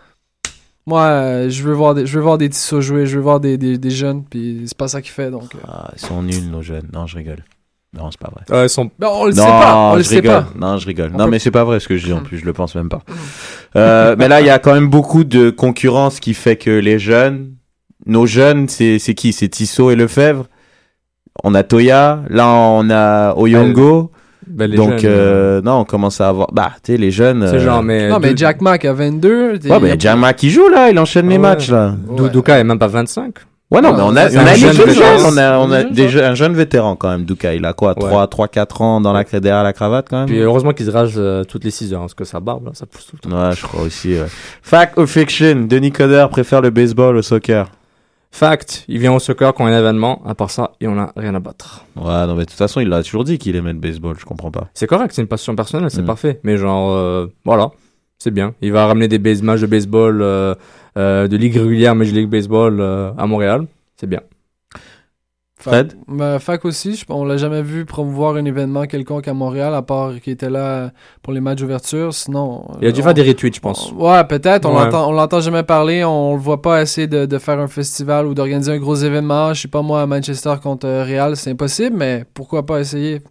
Moi, 0.87 1.03
euh, 1.03 1.51
je 1.51 1.63
veux 1.65 1.75
voir 1.75 1.95
des, 1.95 2.07
je 2.07 2.17
veux 2.17 2.23
voir 2.23 2.39
des 2.39 2.49
tissus 2.49 2.81
jouer, 2.81 3.05
je 3.07 3.17
veux 3.17 3.23
voir 3.23 3.41
des, 3.41 3.59
des, 3.59 3.77
des 3.77 3.91
jeunes, 3.91 4.23
puis 4.25 4.63
c'est 4.67 4.77
pas 4.79 4.89
ça 4.89 5.03
qui 5.03 5.11
fait, 5.11 5.31
donc. 5.31 5.55
euh. 5.55 5.59
Ah, 5.69 5.91
ils 5.95 6.01
sont 6.01 6.23
nuls, 6.23 6.49
nos 6.51 6.63
jeunes. 6.63 6.89
Non, 6.95 7.07
je 7.07 7.17
rigole. 7.17 7.45
Non, 7.95 8.11
c'est 8.11 8.21
pas 8.21 8.31
vrai. 8.31 8.43
Ah, 8.51 8.69
sont... 8.69 8.91
Ben, 8.99 9.09
on 9.11 9.25
le 9.27 9.33
non, 9.33 9.43
sait 9.43 9.49
pas, 9.49 9.77
on 9.77 9.97
le 9.97 10.03
je 10.03 10.09
sait 10.09 10.15
rigole. 10.17 10.33
pas. 10.33 10.47
Non, 10.59 10.77
je 10.79 10.87
rigole. 10.87 11.11
On 11.15 11.19
non, 11.19 11.25
peut- 11.25 11.31
mais 11.31 11.39
c'est 11.39 11.51
pas 11.51 11.65
vrai 11.65 11.81
ce 11.81 11.89
que 11.89 11.97
je 11.97 12.05
dis 12.07 12.13
en 12.13 12.21
plus, 12.21 12.39
je 12.39 12.45
le 12.45 12.53
pense 12.53 12.75
même 12.75 12.89
pas. 12.91 13.01
Euh, 13.77 14.15
mais 14.19 14.29
là, 14.29 14.41
il 14.41 14.47
y 14.47 14.51
a 14.51 14.59
quand 14.59 14.75
même 14.75 14.89
beaucoup 14.91 15.25
de 15.25 15.51
concurrence 15.51 16.21
qui 16.21 16.35
fait 16.35 16.57
que 16.57 16.71
les 16.71 16.99
jeunes, 16.99 17.53
nos 18.05 18.27
jeunes, 18.27 18.69
c'est 18.69 18.99
c'est 18.99 19.15
qui? 19.15 19.33
C'est 19.33 19.49
Tissot 19.49 19.91
et 19.91 19.97
Lefebvre? 19.97 20.47
On 21.45 21.55
a 21.55 21.63
Toya, 21.63 22.23
là 22.29 22.49
on 22.49 22.89
a 22.91 23.35
Oyongo. 23.37 24.11
Ben, 24.47 24.71
les 24.71 24.77
Donc 24.77 24.99
jeunes, 24.99 25.11
euh, 25.13 25.61
non, 25.63 25.81
on 25.81 25.85
commence 25.85 26.21
à 26.21 26.29
avoir 26.29 26.53
bah 26.53 26.71
tu 26.83 26.93
sais 26.93 26.99
les 26.99 27.11
jeunes. 27.11 27.47
C'est 27.49 27.57
euh, 27.57 27.65
genre, 27.65 27.83
mais. 27.83 28.09
Non, 28.09 28.19
mais 28.21 28.37
Jack 28.37 28.61
Mack 28.61 28.85
à 28.85 28.93
22. 28.93 29.59
t'es- 29.59 29.71
Ouais, 29.71 29.81
mais 29.81 29.91
a- 29.93 29.99
Jama 29.99 30.35
qui 30.35 30.51
joue 30.51 30.69
là, 30.69 30.89
il 30.91 30.99
enchaîne 30.99 31.27
les 31.29 31.35
ouais. 31.35 31.39
matchs 31.41 31.71
là. 31.71 31.95
Dou- 32.17 32.29
Douka 32.29 32.59
est 32.59 32.65
même 32.65 32.79
pas 32.79 32.87
25. 32.87 33.35
Ouais, 33.71 33.81
non, 33.81 33.95
mais 33.97 34.03
on 34.03 34.15
a, 34.15 34.29
on 34.31 34.37
un 34.39 34.47
a 34.47 35.29
on 35.29 35.37
a, 35.39 35.59
on 35.59 35.73
a 35.73 36.29
un 36.29 36.35
jeune 36.37 36.55
vétéran 36.55 36.95
quand 36.95 37.09
même, 37.11 37.25
Douka. 37.25 37.53
Il 37.55 37.65
a 37.65 37.73
quoi, 37.73 37.95
Ouais. 37.99 38.09
3, 38.09 38.29
3, 38.29 38.47
4 38.49 38.81
ans 38.83 39.01
dans 39.01 39.13
la, 39.13 39.25
derrière 39.25 39.65
la 39.65 39.73
cravate 39.73 40.07
quand 40.09 40.19
même? 40.21 40.27
Puis 40.27 40.39
heureusement 40.39 40.73
qu'il 40.73 40.87
se 40.87 40.91
rase 40.93 41.15
euh, 41.17 41.43
toutes 41.43 41.65
les 41.65 41.73
6 41.73 41.93
heures, 41.93 42.01
parce 42.01 42.15
que 42.15 42.25
ça 42.25 42.39
barbe, 42.39 42.67
là, 42.67 42.71
ça 42.75 42.87
pousse 42.87 43.07
tout 43.07 43.17
le 43.25 43.29
temps. 43.29 43.37
Ouais, 43.49 43.57
je 43.57 43.63
crois 43.63 43.83
aussi. 43.83 44.15
Fact 44.63 44.97
ou 44.99 45.07
fiction? 45.07 45.67
Denis 45.69 45.91
Coderre 45.91 46.29
préfère 46.29 46.61
le 46.61 46.71
baseball 46.71 47.17
au 47.17 47.23
soccer. 47.23 47.67
Fact, 48.31 48.85
il 48.87 48.99
vient 49.01 49.15
au 49.15 49.19
soccer 49.19 49.53
quand 49.55 49.67
il 49.67 49.71
y 49.71 49.75
a 49.75 49.77
un 49.79 49.81
événement. 49.81 50.23
À 50.27 50.35
part 50.35 50.51
ça, 50.51 50.73
il 50.81 50.89
en 50.89 50.99
a 50.99 51.11
rien 51.17 51.35
à 51.35 51.41
battre. 51.41 51.85
Ouais, 51.97 52.05
non, 52.27 52.35
mais 52.35 52.43
de 52.45 52.51
toute 52.51 52.59
façon, 52.59 52.81
il 52.81 52.93
a 52.93 53.03
toujours 53.03 53.25
dit 53.25 53.39
qu'il 53.39 53.57
aimait 53.57 53.73
le 53.73 53.79
baseball, 53.79 54.15
je 54.19 54.25
comprends 54.27 54.51
pas. 54.51 54.69
C'est 54.75 54.87
correct, 54.87 55.11
c'est 55.15 55.23
une 55.23 55.29
passion 55.29 55.57
personnelle, 55.57 55.91
c'est 55.91 56.03
Mm. 56.03 56.07
parfait. 56.07 56.41
Mais 56.45 56.57
genre, 56.57 56.93
euh, 56.93 57.27
voilà, 57.45 57.71
c'est 58.19 58.31
bien. 58.31 58.55
Il 58.63 58.73
va 58.73 58.87
ramener 58.87 59.09
des 59.09 59.19
base 59.19 59.43
matchs 59.43 59.61
de 59.61 59.67
baseball 59.67 60.21
euh, 60.23 60.55
euh, 60.97 61.29
de 61.29 61.37
ligue 61.37 61.57
régulière, 61.57 61.95
Major 61.95 62.15
League 62.15 62.29
Baseball 62.31 62.81
euh, 62.81 63.13
à 63.19 63.27
Montréal. 63.27 63.67
C'est 63.97 64.07
bien. 64.09 64.21
Fred? 65.59 65.95
Ben, 66.07 66.39
Fac 66.39 66.65
aussi, 66.67 66.95
je- 66.97 67.05
on 67.09 67.25
l'a 67.25 67.39
jamais 67.39 67.63
vu 67.63 67.87
promouvoir 67.87 68.37
un 68.37 68.45
événement 68.45 68.85
quelconque 68.85 69.27
à 69.27 69.33
Montréal, 69.33 69.75
à 69.75 69.81
part 69.81 70.13
qu'il 70.21 70.35
était 70.35 70.51
là 70.51 70.91
pour 71.23 71.33
les 71.33 71.41
matchs 71.41 71.61
d'ouverture. 71.61 72.13
Sinon. 72.13 72.67
Il 72.83 72.87
a 72.89 72.93
dû 72.93 73.01
on- 73.01 73.05
faire 73.05 73.15
des 73.15 73.23
retweets, 73.23 73.55
je 73.57 73.61
pense. 73.61 73.91
Ouais, 73.93 74.23
peut-être. 74.25 74.67
On 74.69 74.77
Ouais. 74.77 74.85
l'entend, 74.85 75.09
on 75.09 75.13
l'entend 75.13 75.41
jamais 75.41 75.63
parler. 75.63 76.05
On 76.05 76.35
le 76.35 76.41
voit 76.41 76.61
pas 76.61 76.83
essayer 76.83 77.07
de, 77.07 77.25
de 77.25 77.39
faire 77.39 77.59
un 77.59 77.69
festival 77.69 78.27
ou 78.27 78.35
d'organiser 78.35 78.71
un 78.73 78.79
gros 78.79 78.97
événement. 78.97 79.55
Je 79.55 79.63
sais 79.63 79.69
pas 79.69 79.81
moi 79.83 80.03
à 80.03 80.07
Manchester 80.07 80.55
contre 80.63 80.87
Real, 80.87 81.37
c'est 81.37 81.51
impossible, 81.53 81.97
mais 81.97 82.25
pourquoi 82.35 82.67
pas 82.67 82.79
essayer? 82.81 83.23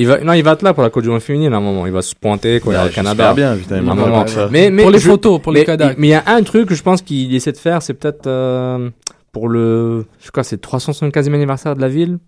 Il 0.00 0.06
va, 0.06 0.18
non, 0.20 0.32
il 0.32 0.42
va 0.42 0.52
être 0.52 0.62
là 0.62 0.72
pour 0.72 0.82
la 0.82 0.90
Coupe 0.90 1.02
du 1.02 1.08
Monde 1.10 1.20
féminine 1.20 1.52
à 1.52 1.56
un 1.58 1.60
moment. 1.60 1.86
Il 1.86 1.92
va 1.92 2.02
se 2.02 2.14
pointer 2.14 2.60
quand 2.60 2.70
il 2.70 2.74
y 2.74 2.76
a 2.76 2.84
le 2.84 2.90
Canada. 2.90 3.34
bien, 3.34 3.56
putain, 3.56 3.76
un 3.76 3.82
m'en 3.82 3.94
moment. 3.94 4.24
Mais, 4.50 4.70
mais 4.70 4.82
pour 4.82 4.90
les 4.90 4.98
je- 4.98 5.08
photos, 5.08 5.40
pour 5.40 5.52
mais, 5.52 5.60
les 5.60 5.64
Kodak. 5.66 5.98
Mais 5.98 6.06
il 6.08 6.10
y 6.10 6.14
a 6.14 6.22
un 6.26 6.42
truc 6.42 6.68
que 6.68 6.74
je 6.74 6.82
pense 6.82 7.02
qu'il 7.02 7.34
essaie 7.34 7.52
de 7.52 7.56
faire, 7.58 7.82
c'est 7.82 7.94
peut-être 7.94 8.26
euh, 8.26 8.90
pour 9.32 9.48
le, 9.48 10.06
je 10.20 10.30
crois, 10.30 10.42
que 10.42 10.48
c'est 10.48 10.60
375e 10.64 11.34
anniversaire 11.34 11.76
de 11.76 11.80
la 11.80 11.88
ville. 11.88 12.18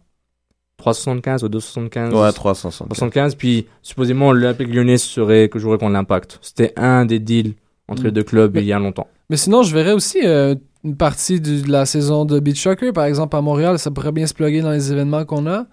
375 0.78 1.44
ou 1.44 1.48
275. 1.48 2.12
Ouais, 2.14 2.32
360. 2.32 2.88
75. 2.88 3.34
Puis 3.36 3.66
supposément 3.82 4.32
l'Olympique 4.32 4.68
Lyonnais 4.74 4.98
serait 4.98 5.48
que 5.48 5.58
jouerait 5.58 5.78
contre 5.78 5.92
l'Impact. 5.92 6.38
C'était 6.42 6.72
un 6.76 7.04
des 7.04 7.18
deals 7.20 7.54
entre 7.88 8.02
Mm. 8.02 8.06
les 8.06 8.10
deux 8.10 8.22
clubs 8.24 8.54
Mais- 8.54 8.62
il 8.62 8.66
y 8.66 8.72
a 8.72 8.78
longtemps. 8.78 9.06
Mais 9.30 9.36
sinon, 9.36 9.62
je 9.62 9.74
verrais 9.74 9.92
aussi 9.92 10.18
euh, 10.24 10.54
une 10.84 10.96
partie 10.96 11.40
du- 11.40 11.62
de 11.62 11.70
la 11.70 11.86
saison 11.86 12.24
de 12.24 12.40
Beach 12.40 12.60
Soccer, 12.60 12.92
par 12.92 13.04
exemple, 13.04 13.36
à 13.36 13.40
Montréal. 13.40 13.78
Ça 13.78 13.90
pourrait 13.90 14.12
bien 14.12 14.26
se 14.26 14.34
plugger 14.34 14.60
dans 14.60 14.72
les 14.72 14.92
événements 14.92 15.24
qu'on 15.24 15.46
a. 15.46 15.66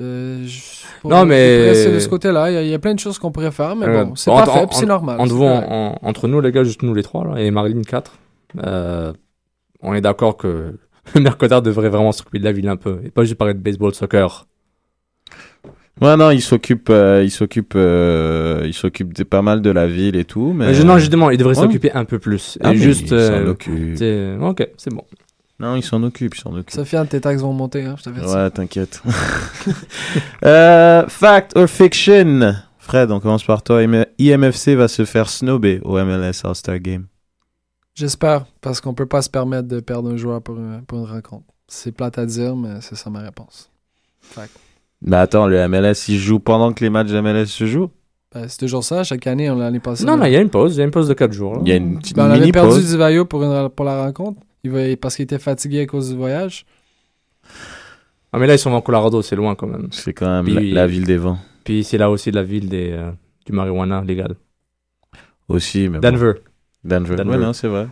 Euh, 0.00 0.44
je- 0.46 1.08
Non, 1.08 1.24
mais- 1.24 1.70
rester 1.70 1.92
de 1.92 1.98
ce 1.98 2.08
côté-là, 2.08 2.50
il 2.50 2.54
y 2.54 2.56
a- 2.56 2.62
il 2.62 2.68
y, 2.68 2.74
a 2.74 2.78
plein 2.78 2.94
de 2.94 3.00
choses 3.00 3.18
qu'on 3.18 3.32
pourrait 3.32 3.50
faire, 3.50 3.74
mais 3.74 3.86
Euh, 3.86 4.04
bon, 4.04 4.14
c'est 4.14 4.30
pas 4.30 4.46
fait, 4.46 4.68
c'est 4.72 4.86
normal. 4.86 5.16
Entre, 5.20 5.28
c'est 5.30 5.34
vous, 5.34 5.40
correct. 5.44 5.66
en- 5.68 5.98
en- 6.02 6.08
entre 6.08 6.28
nous, 6.28 6.40
les 6.40 6.52
gars, 6.52 6.62
juste 6.64 6.82
nous 6.82 6.94
les 6.94 7.02
trois, 7.02 7.26
là, 7.26 7.40
et 7.40 7.50
Marilyn 7.50 7.82
4, 7.82 8.12
euh, 8.64 9.12
on 9.82 9.94
est 9.94 10.00
d'accord 10.00 10.36
que 10.36 10.74
le 11.14 11.20
Mercotard 11.20 11.62
devrait 11.62 11.88
vraiment 11.88 12.12
s'occuper 12.12 12.38
de 12.38 12.44
la 12.44 12.52
ville 12.52 12.68
un 12.68 12.76
peu, 12.76 13.00
et 13.04 13.10
pas 13.10 13.22
juste 13.24 13.34
parler 13.36 13.54
de 13.54 13.58
baseball, 13.58 13.92
soccer. 13.94 14.46
Ouais, 16.00 16.16
non, 16.16 16.30
il 16.30 16.40
s'occupe, 16.42 16.90
euh, 16.90 17.22
il 17.24 17.30
s'occupe, 17.32 17.72
euh, 17.74 18.62
il 18.64 18.72
s'occupe 18.74 19.14
de 19.14 19.24
pas 19.24 19.42
mal 19.42 19.60
de 19.62 19.70
la 19.70 19.88
ville 19.88 20.14
et 20.14 20.24
tout, 20.24 20.52
mais. 20.54 20.66
Mais 20.66 20.74
je- 20.74 20.84
non, 20.84 20.96
justement, 20.98 21.30
il 21.30 21.38
devrait 21.38 21.56
Ouais. 21.56 21.62
s'occuper 21.64 21.90
un 21.92 22.04
peu 22.04 22.20
plus. 22.20 22.56
Ah, 22.62 22.72
et 22.72 22.76
juste. 22.76 23.08
il 23.08 23.14
euh, 23.14 23.44
s'en 23.44 23.50
occupe. 23.50 23.96
c'est- 23.96 24.36
Ok, 24.40 24.68
c'est 24.76 24.94
bon. 24.94 25.02
Non, 25.60 25.74
il 25.74 25.82
s'en 25.82 26.02
occupe, 26.04 26.36
il 26.36 26.40
s'en 26.40 26.52
occupe. 26.52 26.70
Sofiane, 26.70 27.08
tes 27.08 27.20
taxes 27.20 27.42
vont 27.42 27.52
monter, 27.52 27.84
hein, 27.84 27.96
je 27.98 28.04
t'avertis. 28.04 28.32
Ouais, 28.32 28.50
t'inquiète. 28.50 29.02
euh, 30.44 31.04
fact 31.08 31.56
or 31.56 31.66
fiction? 31.68 32.54
Fred, 32.78 33.10
on 33.10 33.20
commence 33.20 33.44
par 33.44 33.62
toi. 33.62 33.82
IM- 33.82 34.06
IMFC 34.18 34.74
va 34.76 34.88
se 34.88 35.04
faire 35.04 35.28
snobber 35.28 35.80
au 35.84 35.94
MLS 36.02 36.42
All-Star 36.44 36.78
Game. 36.78 37.06
J'espère, 37.94 38.46
parce 38.60 38.80
qu'on 38.80 38.94
peut 38.94 39.06
pas 39.06 39.22
se 39.22 39.28
permettre 39.30 39.68
de 39.68 39.80
perdre 39.80 40.10
un 40.10 40.16
joueur 40.16 40.40
pour, 40.40 40.56
un- 40.58 40.80
pour 40.86 40.98
une 40.98 41.04
rencontre. 41.06 41.44
C'est 41.66 41.92
plate 41.92 42.18
à 42.18 42.24
dire, 42.26 42.56
mais 42.56 42.80
c'est 42.80 42.94
ça 42.96 43.10
ma 43.10 43.20
réponse. 43.20 43.70
Que, 44.34 44.40
Mais 45.02 45.16
attends, 45.16 45.46
le 45.46 45.66
MLS, 45.68 46.08
il 46.08 46.18
joue 46.18 46.38
pendant 46.38 46.72
que 46.72 46.82
les 46.84 46.90
matchs 46.90 47.08
de 47.08 47.20
MLS 47.20 47.46
se 47.46 47.66
jouent? 47.66 47.90
Ben, 48.34 48.46
c'est 48.48 48.58
toujours 48.58 48.84
ça, 48.84 49.04
chaque 49.04 49.26
année, 49.26 49.50
on 49.50 49.56
l'année 49.56 49.80
passée. 49.80 50.04
Non, 50.04 50.12
on- 50.14 50.16
non, 50.18 50.24
il 50.26 50.32
y 50.32 50.36
a 50.36 50.40
une 50.40 50.50
pause, 50.50 50.76
il 50.76 50.78
y 50.78 50.82
a 50.82 50.84
une 50.84 50.90
pause 50.90 51.08
de 51.08 51.14
4 51.14 51.32
jours. 51.32 51.60
Il 51.62 51.68
y 51.68 51.72
a 51.72 51.76
une 51.76 51.98
petite 51.98 52.14
Ben, 52.16 52.28
on 52.28 52.30
avait 52.30 52.52
perdu. 52.52 52.80
Divayo 52.82 53.24
pour, 53.24 53.42
une- 53.42 53.68
pour 53.70 53.84
la 53.84 54.04
rencontre, 54.04 54.40
il 54.68 54.90
va, 54.90 54.96
parce 54.96 55.16
qu'il 55.16 55.24
était 55.24 55.38
fatigué 55.38 55.80
à 55.82 55.86
cause 55.86 56.10
du 56.10 56.16
voyage. 56.16 56.64
Ah, 58.32 58.38
mais 58.38 58.46
là, 58.46 58.54
ils 58.54 58.58
sont 58.58 58.70
en 58.72 58.80
Colorado, 58.80 59.22
c'est 59.22 59.36
loin 59.36 59.54
quand 59.54 59.66
même. 59.66 59.88
C'est 59.90 60.12
quand 60.12 60.28
même 60.42 60.44
Puis- 60.44 60.70
la, 60.72 60.82
la 60.82 60.86
ville 60.86 61.04
des 61.04 61.16
vents. 61.16 61.38
Puis 61.64 61.84
c'est 61.84 61.98
là 61.98 62.10
aussi 62.10 62.30
la 62.30 62.42
ville 62.42 62.68
des, 62.68 62.90
euh, 62.92 63.10
du 63.46 63.52
marijuana 63.52 64.02
légal. 64.02 64.34
Aussi, 65.48 65.88
mais 65.88 65.98
bon. 65.98 66.10
Denver. 66.10 66.32
Denver. 66.84 67.16
Denver. 67.16 67.30
Ouais, 67.36 67.44
non, 67.44 67.52
c'est 67.52 67.68
vrai. 67.68 67.88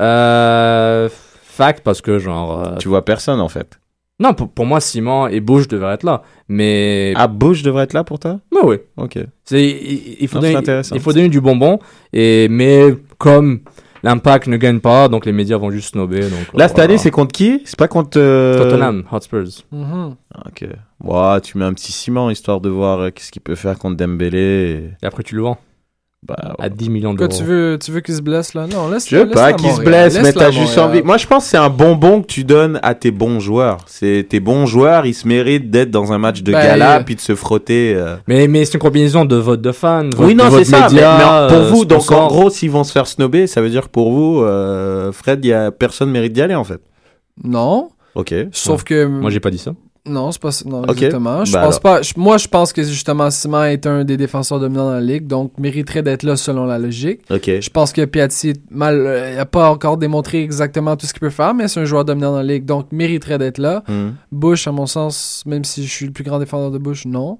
Euh, 0.00 1.08
fact, 1.10 1.80
parce 1.82 2.00
que 2.00 2.18
genre. 2.18 2.66
euh, 2.66 2.76
Tu 2.76 2.88
vois 2.88 3.04
personne 3.04 3.40
en 3.40 3.48
fait. 3.48 3.78
Non, 4.20 4.34
pour, 4.34 4.50
pour 4.50 4.66
moi, 4.66 4.80
Simon 4.80 5.28
et 5.28 5.38
Bush 5.40 5.68
devraient 5.68 5.94
être 5.94 6.02
là. 6.02 6.22
Mais. 6.48 7.12
Ah, 7.16 7.28
Bush 7.28 7.62
devrait 7.62 7.84
être 7.84 7.92
là 7.92 8.02
pour 8.04 8.18
toi? 8.18 8.40
Ouais, 8.52 8.60
oui. 8.64 8.76
Ok. 8.96 9.18
C'est, 9.44 9.64
il, 9.64 10.16
il 10.20 10.28
faut 10.28 10.36
Non, 10.36 10.42
c'est 10.42 10.48
donner, 10.48 10.56
intéressant. 10.56 10.94
il 10.96 11.00
faut 11.00 11.12
donner 11.12 11.28
du 11.28 11.40
bonbon. 11.40 11.78
Et, 12.12 12.48
mais 12.48 12.94
comme 13.18 13.60
l'impact 14.08 14.46
ne 14.48 14.56
gagne 14.56 14.80
pas, 14.80 15.08
donc 15.08 15.26
les 15.26 15.32
médias 15.32 15.58
vont 15.58 15.70
juste 15.70 15.92
snobber. 15.92 16.20
Donc, 16.22 16.32
Là, 16.54 16.68
cette 16.68 16.76
voilà. 16.76 16.84
année, 16.90 16.98
c'est 16.98 17.10
contre 17.10 17.32
qui? 17.32 17.62
C'est 17.64 17.78
pas 17.78 17.88
contre. 17.88 18.18
euh, 18.18 18.58
Tottenham, 18.58 19.04
Hotspurs. 19.12 19.62
Mhm. 19.72 20.14
Ah, 20.34 20.42
Ok. 20.48 20.64
Ouais, 21.04 21.40
tu 21.42 21.58
mets 21.58 21.64
un 21.64 21.74
petit 21.74 21.92
ciment 21.92 22.28
histoire 22.30 22.60
de 22.60 22.68
voir 22.68 22.98
euh, 23.00 23.10
qu'est-ce 23.10 23.30
qu'il 23.30 23.42
peut 23.42 23.54
faire 23.54 23.78
contre 23.78 23.96
Dembélé. 23.96 24.38
et- 24.40 24.90
Et 25.02 25.06
après, 25.06 25.22
tu 25.22 25.36
le 25.36 25.42
vends 25.42 25.58
Bah, 26.26 26.56
à 26.58 26.68
10 26.68 26.90
millions 26.90 27.14
Quoi, 27.14 27.28
d'euros. 27.28 27.38
tu 27.40 27.46
veux, 27.46 27.78
tu 27.80 27.92
veux 27.92 28.00
qu'il 28.00 28.14
se 28.16 28.20
blesse 28.22 28.52
là? 28.52 28.66
Non, 28.66 28.88
laisse 28.90 29.08
Je 29.08 29.16
veux 29.16 29.30
pas 29.30 29.52
qu'il 29.52 29.70
se 29.70 29.80
blesse, 29.80 30.18
mais 30.20 30.32
t'as 30.32 30.50
juste 30.50 30.76
envie. 30.76 31.00
Moi, 31.02 31.16
je 31.16 31.26
pense 31.28 31.44
que 31.44 31.50
c'est 31.50 31.56
un 31.56 31.70
bonbon 31.70 32.22
que 32.22 32.26
tu 32.26 32.42
donnes 32.42 32.80
à 32.82 32.96
tes 32.96 33.12
bons 33.12 33.38
joueurs. 33.38 33.78
C'est 33.86 34.26
tes 34.28 34.40
bons 34.40 34.66
joueurs, 34.66 35.06
ils 35.06 35.14
se 35.14 35.28
méritent 35.28 35.70
d'être 35.70 35.92
dans 35.92 36.12
un 36.12 36.18
match 36.18 36.42
de 36.42 36.50
Ben, 36.52 36.60
gala 36.60 36.96
euh, 36.98 37.02
puis 37.04 37.14
de 37.14 37.20
se 37.20 37.36
frotter. 37.36 37.94
euh. 37.96 38.16
Mais, 38.26 38.48
mais 38.48 38.64
c'est 38.64 38.74
une 38.74 38.80
combinaison 38.80 39.24
de 39.24 39.36
votes 39.36 39.62
de 39.62 39.70
fans. 39.70 40.10
Oui, 40.18 40.34
vote- 40.34 40.36
non, 40.36 40.58
c'est 40.58 40.64
ça. 40.64 40.88
mais- 40.90 40.96
mais, 41.00 41.48
pour 41.48 41.58
euh, 41.64 41.68
vous, 41.70 41.84
donc 41.84 42.10
en 42.10 42.26
gros, 42.26 42.50
s'ils 42.50 42.70
vont 42.72 42.82
se 42.84 42.90
faire 42.92 43.06
snobber, 43.06 43.46
ça 43.46 43.60
veut 43.62 43.70
dire 43.70 43.82
que 43.84 43.90
pour 43.90 44.10
vous, 44.12 44.42
euh, 44.42 45.12
Fred, 45.12 45.44
y 45.44 45.52
a 45.52 45.70
personne 45.70 46.10
mérite 46.10 46.32
d'y 46.32 46.42
aller 46.42 46.56
en 46.56 46.64
fait. 46.64 46.80
Non, 47.44 47.90
Ok. 48.16 48.34
sauf 48.50 48.82
que. 48.82 49.06
Moi, 49.06 49.30
j'ai 49.30 49.40
pas 49.40 49.50
dit 49.50 49.58
ça. 49.58 49.70
Non, 50.08 50.32
c'est 50.32 50.40
pas. 50.40 50.50
Non, 50.66 50.84
exactement. 50.84 51.44
Je 51.44 51.52
Ben 51.52 51.62
pense 51.62 51.78
pas. 51.78 52.02
je- 52.02 52.14
moi, 52.16 52.38
je 52.38 52.48
pense 52.48 52.72
que 52.72 52.82
justement, 52.82 53.30
Simon 53.30 53.64
est 53.64 53.86
un 53.86 54.04
des 54.04 54.16
défenseurs 54.16 54.58
dominants 54.60 54.86
dans 54.86 54.94
la 54.94 55.00
ligue, 55.00 55.26
donc 55.26 55.52
mériterait 55.58 56.02
d'être 56.02 56.22
là 56.22 56.36
selon 56.36 56.64
la 56.64 56.78
logique. 56.78 57.20
Je 57.60 57.70
pense 57.70 57.92
que 57.92 58.04
Piatti, 58.04 58.54
mal, 58.70 58.96
euh, 59.06 59.32
il 59.34 59.38
a 59.38 59.46
pas 59.46 59.70
encore 59.70 59.96
démontré 59.98 60.42
exactement 60.42 60.96
tout 60.96 61.06
ce 61.06 61.12
qu'il 61.12 61.20
peut 61.20 61.30
faire, 61.30 61.54
mais 61.54 61.68
c'est 61.68 61.80
un 61.80 61.84
joueur 61.84 62.04
dominant 62.04 62.32
dans 62.32 62.38
la 62.38 62.42
ligue, 62.44 62.64
donc 62.64 62.86
mériterait 62.92 63.38
d'être 63.38 63.58
là. 63.58 63.82
Hmm. 63.88 64.10
Bush, 64.32 64.66
à 64.66 64.72
mon 64.72 64.86
sens, 64.86 65.42
même 65.46 65.64
si 65.64 65.86
je 65.86 65.90
suis 65.92 66.06
le 66.06 66.12
plus 66.12 66.24
grand 66.24 66.38
défenseur 66.38 66.70
de 66.70 66.78
Bush, 66.78 67.04
non. 67.06 67.38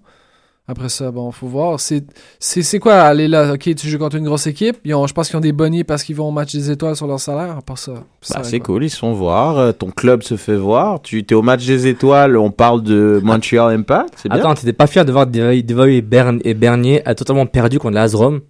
Après 0.70 0.90
ça, 0.90 1.10
bon, 1.10 1.30
faut 1.32 1.46
voir. 1.46 1.80
C'est, 1.80 2.04
c'est, 2.38 2.60
c'est 2.62 2.78
quoi 2.78 2.96
aller 3.00 3.26
là? 3.26 3.54
Ok, 3.54 3.74
tu 3.74 3.88
joues 3.88 3.96
contre 3.98 4.16
une 4.16 4.24
grosse 4.26 4.46
équipe. 4.46 4.76
Ils 4.84 4.94
ont, 4.94 5.06
je 5.06 5.14
pense 5.14 5.28
qu'ils 5.28 5.38
ont 5.38 5.40
des 5.40 5.52
bonnies 5.52 5.82
parce 5.82 6.02
qu'ils 6.02 6.14
vont 6.14 6.28
au 6.28 6.30
match 6.30 6.52
des 6.52 6.70
étoiles 6.70 6.94
sur 6.94 7.06
leur 7.06 7.18
salaire. 7.20 7.56
À 7.56 7.62
part 7.62 7.78
ça. 7.78 7.94
Bah, 8.34 8.40
c'est 8.42 8.60
cool, 8.60 8.84
ils 8.84 8.90
se 8.90 8.98
font 8.98 9.14
voir. 9.14 9.58
euh, 9.58 9.72
Ton 9.72 9.90
club 9.90 10.22
se 10.22 10.36
fait 10.36 10.56
voir. 10.56 11.00
Tu 11.00 11.20
es 11.26 11.34
au 11.34 11.40
match 11.40 11.64
des 11.66 11.86
étoiles. 11.86 12.36
On 12.36 12.50
parle 12.50 12.82
de 12.82 13.18
Montreal 13.24 13.72
Impact. 13.74 14.10
C'est 14.16 14.28
bien. 14.28 14.38
Attends, 14.40 14.54
t'étais 14.54 14.74
pas 14.74 14.86
fier 14.86 15.06
de 15.06 15.10
voir 15.12 15.26
Devaille 15.26 15.64
et, 15.96 16.02
Bern- 16.02 16.40
et 16.44 16.52
Bernier 16.52 17.00
a 17.08 17.14
totalement 17.14 17.46
perdu 17.46 17.78
contre 17.78 17.94
l'Azrom 17.94 18.40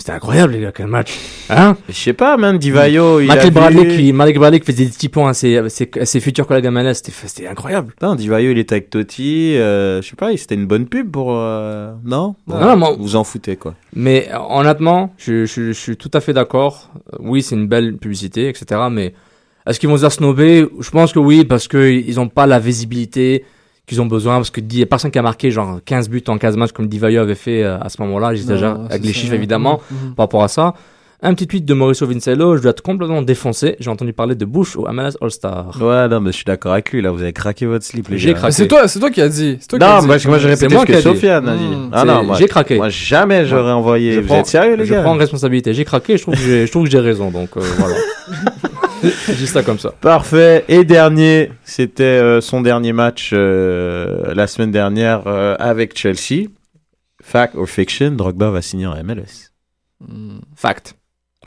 C'était 0.00 0.12
incroyable, 0.12 0.52
les 0.52 0.60
gars, 0.60 0.70
quel 0.72 0.86
match. 0.86 1.18
Hein 1.50 1.76
Je 1.88 1.92
sais 1.94 2.12
pas, 2.12 2.36
man. 2.36 2.56
Divayo, 2.56 3.18
Michael 3.20 3.50
Bradley, 3.50 3.96
qui, 3.96 4.12
Michael 4.12 4.38
Bradley 4.38 4.60
qui 4.60 4.66
faisait 4.72 4.84
des 4.84 4.90
petits 4.92 5.08
points 5.08 5.30
à 5.30 5.34
ses, 5.34 5.58
à 5.58 5.68
ses, 5.68 5.90
à 6.00 6.06
ses 6.06 6.20
futurs 6.20 6.46
collègues 6.46 6.66
à 6.66 6.70
MLS, 6.70 6.94
c'était, 6.94 7.10
c'était 7.26 7.48
incroyable. 7.48 7.88
Putain, 7.88 8.14
Divayo, 8.14 8.52
il 8.52 8.58
était 8.58 8.76
avec 8.76 8.90
Totti. 8.90 9.56
euh, 9.56 10.00
je 10.00 10.08
sais 10.08 10.14
pas, 10.16 10.34
c'était 10.36 10.54
une 10.54 10.66
bonne 10.66 10.86
pub 10.86 11.10
pour. 11.10 11.32
euh, 11.34 11.92
Non? 12.04 12.36
Non, 12.46 12.60
non, 12.60 12.76
moi- 12.76 12.96
Vous 12.98 13.16
en 13.16 13.24
foutez, 13.24 13.56
quoi. 13.56 13.74
Mais 13.92 14.28
honnêtement, 14.48 15.12
je, 15.18 15.46
je, 15.46 15.66
je 15.68 15.72
suis 15.72 15.96
tout 15.96 16.10
à 16.14 16.20
fait 16.20 16.32
d'accord. 16.32 16.90
Oui, 17.18 17.42
c'est 17.42 17.56
une 17.56 17.66
belle 17.66 17.96
publicité, 17.96 18.48
etc. 18.48 18.82
Mais 18.92 19.14
est-ce 19.66 19.80
qu'ils 19.80 19.88
vont 19.88 19.98
se 19.98 20.08
snobber? 20.08 20.64
Je 20.78 20.90
pense 20.90 21.12
que 21.12 21.18
oui, 21.18 21.44
parce 21.44 21.66
qu'ils 21.66 22.14
n'ont 22.14 22.28
pas 22.28 22.46
la 22.46 22.60
visibilité 22.60 23.44
qu'ils 23.88 24.00
ont 24.00 24.06
besoin. 24.06 24.36
Parce 24.36 24.50
que 24.50 24.60
il 24.60 24.78
y 24.78 24.82
a 24.82 24.86
personne 24.86 25.10
qui 25.10 25.18
a 25.18 25.22
marqué 25.22 25.50
genre 25.50 25.80
15 25.84 26.08
buts 26.08 26.22
en 26.28 26.38
15 26.38 26.56
matchs 26.56 26.72
comme 26.72 26.86
Divayo 26.86 27.20
avait 27.20 27.34
fait 27.34 27.64
euh, 27.64 27.78
à 27.80 27.88
ce 27.88 28.00
moment-là. 28.02 28.34
J'exagère 28.34 28.78
avec 28.88 29.02
les 29.02 29.12
ça. 29.12 29.18
chiffres 29.20 29.34
évidemment 29.34 29.80
Mhm. 29.90 30.14
par 30.14 30.24
rapport 30.24 30.42
à 30.44 30.48
ça. 30.48 30.74
Un 31.20 31.34
petit 31.34 31.48
tweet 31.48 31.64
de 31.64 31.74
Mauricio 31.74 32.06
Vincello, 32.06 32.56
je 32.56 32.62
dois 32.62 32.70
être 32.70 32.80
complètement 32.80 33.22
défoncé. 33.22 33.74
J'ai 33.80 33.90
entendu 33.90 34.12
parler 34.12 34.36
de 34.36 34.44
Bush 34.44 34.76
au 34.76 34.86
MLS 34.92 35.16
All-Star. 35.20 35.76
Ouais, 35.82 36.06
non, 36.06 36.20
mais 36.20 36.30
je 36.30 36.36
suis 36.36 36.44
d'accord 36.44 36.72
avec 36.74 36.92
lui. 36.92 37.02
Là, 37.02 37.10
vous 37.10 37.20
avez 37.22 37.32
craqué 37.32 37.66
votre 37.66 37.84
slip, 37.84 38.06
les 38.08 38.18
J'ai 38.18 38.28
gars. 38.34 38.38
craqué. 38.38 38.52
C'est 38.52 38.68
toi, 38.68 38.86
c'est 38.86 39.00
toi 39.00 39.10
qui 39.10 39.20
as 39.20 39.28
dit. 39.28 39.56
C'est 39.60 39.66
toi 39.66 39.78
qui 39.80 39.84
Non, 39.84 39.90
as 39.96 40.00
dit. 40.02 40.06
moi, 40.06 40.18
je- 40.18 40.28
moi, 40.28 40.38
j'ai 40.38 40.44
C'est 40.54 40.66
répété 40.66 40.74
moi 40.74 40.82
ce 40.82 40.86
qui 40.86 40.92
que 40.92 40.96
dit. 40.98 41.02
Sofiane 41.02 41.48
a 41.48 41.56
dit. 41.56 41.64
Mmh. 41.64 41.90
Ah 41.92 42.00
C'est- 42.02 42.06
non, 42.06 42.22
moi, 42.22 42.36
j'ai 42.38 42.46
craqué. 42.46 42.76
moi, 42.76 42.88
jamais 42.88 43.46
j'aurais 43.46 43.72
envoyé. 43.72 44.12
Je 44.12 44.20
Vous 44.20 44.26
prends- 44.28 44.38
êtes 44.38 44.46
sérieux, 44.46 44.76
les 44.76 44.84
je 44.84 44.92
gars 44.94 45.02
prends 45.02 45.16
responsabilité. 45.16 45.74
J'ai 45.74 45.84
craqué. 45.84 46.16
Je 46.18 46.22
trouve 46.22 46.34
que 46.34 46.40
j'ai, 46.40 46.66
je 46.66 46.70
trouve 46.70 46.84
que 46.84 46.90
j'ai 46.90 47.00
raison. 47.00 47.32
Donc 47.32 47.48
euh, 47.56 47.60
voilà. 47.78 47.96
C'est 49.24 49.34
juste 49.36 49.54
ça 49.54 49.64
comme 49.64 49.80
ça. 49.80 49.90
Parfait. 50.00 50.64
Et 50.68 50.84
dernier, 50.84 51.50
c'était 51.64 52.04
euh, 52.04 52.40
son 52.40 52.60
dernier 52.60 52.92
match 52.92 53.30
euh, 53.32 54.32
la 54.34 54.46
semaine 54.46 54.70
dernière 54.70 55.22
euh, 55.26 55.56
avec 55.58 55.98
Chelsea. 55.98 56.46
Fact 57.24 57.56
or 57.56 57.68
fiction, 57.68 58.12
Drogba 58.12 58.50
va 58.50 58.62
signer 58.62 58.86
en 58.86 58.94
MLS. 59.02 59.50
Hmm. 60.00 60.38
Fact. 60.54 60.94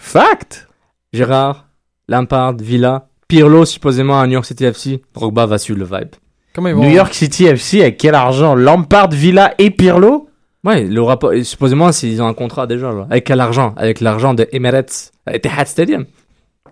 Fact 0.02 0.68
Gérard, 1.14 1.68
Lampard, 2.10 2.56
Villa, 2.58 3.08
Pirlo 3.28 3.66
supposément 3.66 4.20
à 4.20 4.26
New 4.26 4.34
York 4.34 4.46
City 4.46 4.66
FC. 4.66 5.02
Drogba 5.14 5.46
va 5.46 5.58
suivre 5.58 5.80
le 5.80 5.86
vibe. 5.86 6.10
Comment 6.54 6.70
ils 6.70 6.76
vont 6.76 6.82
New 6.84 6.90
York 6.90 7.14
City 7.14 7.46
FC 7.46 7.82
avec 7.82 7.98
quel 7.98 8.16
argent? 8.16 8.56
Lampard, 8.56 9.10
Villa 9.12 9.54
et 9.60 9.70
Pirlo? 9.70 10.28
Ouais, 10.64 10.84
le 10.84 11.02
rapport, 11.02 11.32
supposément 11.44 11.92
s'ils 11.92 12.22
ont 12.22 12.28
un 12.28 12.34
contrat 12.34 12.66
déjà 12.68 12.92
là. 12.92 13.06
Avec 13.10 13.26
quel 13.26 13.40
argent? 13.40 13.74
Avec 13.78 14.02
l'argent 14.02 14.34
de 14.34 14.48
Emirates, 14.52 15.12
euh, 15.30 15.34
Etihad 15.34 15.68
Stadium. 15.68 16.06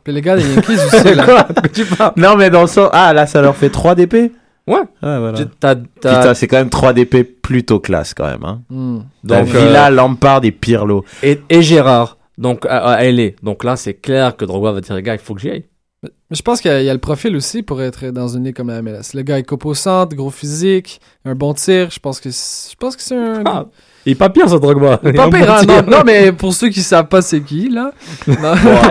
Puis 0.03 0.13
les 0.13 0.21
gars 0.21 0.35
des 0.35 0.43
Yankees 0.53 0.73
aussi, 0.93 1.13
là. 1.15 1.25
Quoi? 1.25 1.43
De 1.43 1.53
quoi 1.61 1.69
tu 1.69 1.85
parles 1.85 2.13
Non, 2.17 2.35
mais 2.35 2.49
dans 2.49 2.61
le 2.61 2.67
sens. 2.67 2.89
Ah, 2.93 3.13
là, 3.13 3.25
ça 3.27 3.41
leur 3.41 3.55
fait 3.55 3.69
3 3.69 3.95
DP 3.95 4.31
Ouais. 4.67 4.81
Ah, 5.01 5.19
voilà. 5.19 5.37
Tu- 5.37 5.45
t'as- 5.59 5.75
t'as- 5.75 5.81
Putain, 6.19 6.33
c'est 6.33 6.47
quand 6.47 6.57
même 6.57 6.69
3 6.69 6.93
DP 6.93 7.23
plutôt 7.23 7.79
classe, 7.79 8.13
quand 8.13 8.25
même. 8.27 8.43
Hein. 8.43 8.61
Hmm. 8.69 8.99
Donc, 9.23 9.45
Villa, 9.45 9.89
Lampard 9.89 10.41
et 10.43 10.51
Pirlo. 10.51 11.03
et, 11.23 11.39
et 11.49 11.61
Gérard, 11.63 12.17
donc 12.39 12.65
à, 12.65 12.79
à 12.93 13.03
LA. 13.03 13.29
Donc 13.43 13.63
là, 13.63 13.75
c'est 13.75 13.93
clair 13.93 14.35
que 14.35 14.45
Drogba 14.45 14.71
va 14.71 14.81
dire, 14.81 14.95
les 14.95 15.03
gars, 15.03 15.13
il 15.13 15.19
faut 15.19 15.35
que 15.35 15.41
j'y 15.41 15.51
aille. 15.51 15.65
Mais 16.01 16.09
je 16.37 16.41
pense 16.41 16.61
qu'il 16.61 16.71
y, 16.71 16.73
a- 16.73 16.79
il 16.81 16.85
y 16.85 16.89
a 16.89 16.93
le 16.93 16.99
profil 16.99 17.35
aussi 17.35 17.61
pour 17.61 17.81
être 17.81 18.05
dans 18.11 18.29
une 18.29 18.45
ligue 18.45 18.55
comme 18.55 18.69
la 18.69 18.81
MLS. 18.81 19.13
Le 19.13 19.21
gars 19.21 19.37
est 19.37 19.43
coupe 19.43 19.65
au 19.65 19.73
centre, 19.73 20.15
gros 20.15 20.29
physique, 20.29 21.01
un 21.25 21.35
bon 21.35 21.53
tir. 21.53 21.89
Je 21.91 21.99
pense 21.99 22.19
que 22.21 22.29
c'est- 22.31 22.71
je 22.71 22.75
pense 22.77 22.95
que 22.95 23.01
c'est 23.01 23.17
un. 23.17 23.43
Ah, 23.45 23.65
il 24.05 24.13
est 24.13 24.15
pas 24.15 24.29
pire, 24.29 24.49
ce 24.49 24.55
Drogba. 24.55 24.97
Pas 24.97 25.09
Il 25.09 25.13
pire, 25.13 25.29
bon 25.29 25.37
hein, 25.51 25.61
non, 25.67 25.81
non, 25.97 26.03
mais 26.05 26.31
pour 26.31 26.53
ceux 26.53 26.69
qui 26.69 26.81
savent 26.83 27.09
pas 27.09 27.21
c'est 27.21 27.41
qui, 27.41 27.67
là. 27.69 27.91
Bon, 28.27 28.33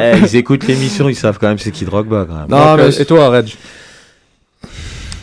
eh, 0.02 0.18
ils 0.18 0.36
écoutent 0.36 0.66
l'émission, 0.66 1.08
ils 1.08 1.14
savent 1.16 1.38
quand 1.40 1.48
même 1.48 1.58
c'est 1.58 1.70
qui 1.70 1.86
Drogba, 1.86 2.26
quand 2.28 2.34
même. 2.34 2.48
Non, 2.50 2.76
Donc, 2.76 2.76
mais 2.76 2.94
euh, 2.98 3.00
Et 3.02 3.04
toi, 3.06 3.30
Reg? 3.30 3.46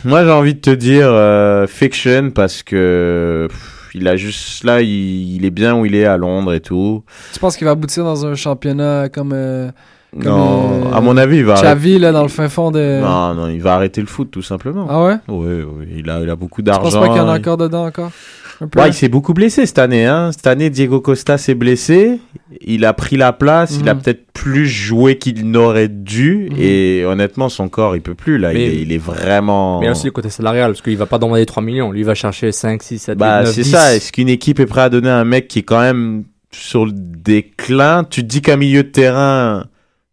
Moi, 0.04 0.24
j'ai 0.24 0.30
envie 0.30 0.54
de 0.54 0.60
te 0.60 0.70
dire 0.70 1.08
euh, 1.08 1.66
fiction 1.66 2.30
parce 2.30 2.62
que 2.62 3.46
pff, 3.48 3.75
il 3.96 4.06
a 4.08 4.16
juste 4.16 4.62
là, 4.64 4.80
il, 4.82 5.36
il 5.36 5.44
est 5.44 5.50
bien 5.50 5.74
où 5.78 5.86
il 5.86 5.94
est 5.94 6.04
à 6.04 6.16
Londres 6.16 6.52
et 6.52 6.60
tout. 6.60 7.02
tu 7.32 7.38
penses 7.40 7.56
qu'il 7.56 7.64
va 7.64 7.70
aboutir 7.72 8.04
dans 8.04 8.26
un 8.26 8.34
championnat 8.34 9.08
comme, 9.08 9.32
euh, 9.34 9.70
Comme, 10.12 10.22
non, 10.32 10.86
euh, 10.86 10.92
à 10.94 11.00
mon 11.00 11.16
avis, 11.16 11.38
il 11.38 11.44
va. 11.44 11.54
arrêter- 11.54 11.66
Xavi, 11.66 11.98
là, 11.98 12.12
dans 12.12 12.22
le 12.22 12.28
fin 12.28 12.48
fond 12.48 12.70
de. 12.70 13.00
Non, 13.00 13.34
non, 13.34 13.48
il 13.48 13.60
va 13.60 13.74
arrêter 13.74 14.00
le 14.00 14.06
foot 14.06 14.30
tout 14.30 14.42
simplement. 14.42 14.86
Ah 14.88 15.04
ouais? 15.04 15.16
Oui, 15.28 15.62
oui, 15.78 15.86
il 15.98 16.08
a, 16.10 16.20
il 16.20 16.30
a 16.30 16.36
beaucoup 16.36 16.60
Je 16.64 16.70
pense 16.70 16.80
d'argent. 16.82 17.00
pas 17.00 17.08
qu'il 17.08 17.16
y 17.16 17.20
en 17.20 17.28
a 17.28 17.36
il- 17.36 17.40
encore 17.40 17.56
dedans 17.56 17.86
encore? 17.86 18.10
Ouais, 18.76 18.88
il 18.88 18.94
s'est 18.94 19.08
beaucoup 19.08 19.34
blessé 19.34 19.66
cette 19.66 19.78
année. 19.78 20.06
Hein. 20.06 20.30
Cette 20.32 20.46
année, 20.46 20.70
Diego 20.70 21.00
Costa 21.00 21.36
s'est 21.38 21.54
blessé. 21.54 22.18
Il 22.62 22.84
a 22.84 22.92
pris 22.94 23.16
la 23.16 23.32
place. 23.32 23.76
Il 23.80 23.88
a 23.88 23.94
Mhm. 23.94 24.00
peut-être 24.02 24.26
plus 24.32 24.66
joué 24.66 25.18
qu'il 25.18 25.50
n'aurait 25.50 25.88
dû. 25.88 26.48
Mhm. 26.50 26.56
Et 26.58 27.04
honnêtement, 27.04 27.48
son 27.48 27.68
corps, 27.68 27.96
il 27.96 28.02
peut 28.02 28.14
plus. 28.14 28.38
Là, 28.38 28.52
il, 28.54 28.60
est, 28.60 28.76
il 28.82 28.92
est 28.92 28.98
vraiment. 28.98 29.80
Mais 29.80 29.90
aussi 29.90 30.06
le 30.06 30.10
côté 30.12 30.30
salarial, 30.30 30.70
parce 30.72 30.82
qu'il 30.82 30.96
va 30.96 31.06
pas 31.06 31.18
demander 31.18 31.44
3 31.44 31.62
millions. 31.62 31.92
Lui, 31.92 32.00
il 32.00 32.06
va 32.06 32.14
chercher 32.14 32.52
5, 32.52 32.82
6, 32.82 32.98
7, 32.98 33.18
Bah, 33.18 33.40
8, 33.40 33.44
9, 33.46 33.54
c'est 33.54 33.62
10. 33.62 33.70
ça. 33.70 33.94
Est-ce 33.94 34.10
qu'une 34.12 34.28
équipe 34.28 34.58
est 34.60 34.66
prête 34.66 34.84
à 34.84 34.88
donner 34.90 35.10
un 35.10 35.24
mec 35.24 35.48
qui 35.48 35.58
est 35.60 35.62
quand 35.62 35.80
même 35.80 36.24
sur 36.50 36.86
le 36.86 36.92
déclin? 36.94 38.04
Tu 38.08 38.22
te 38.22 38.26
dis 38.26 38.40
qu'un 38.42 38.56
milieu 38.56 38.82
de 38.84 38.88
terrain 38.88 39.66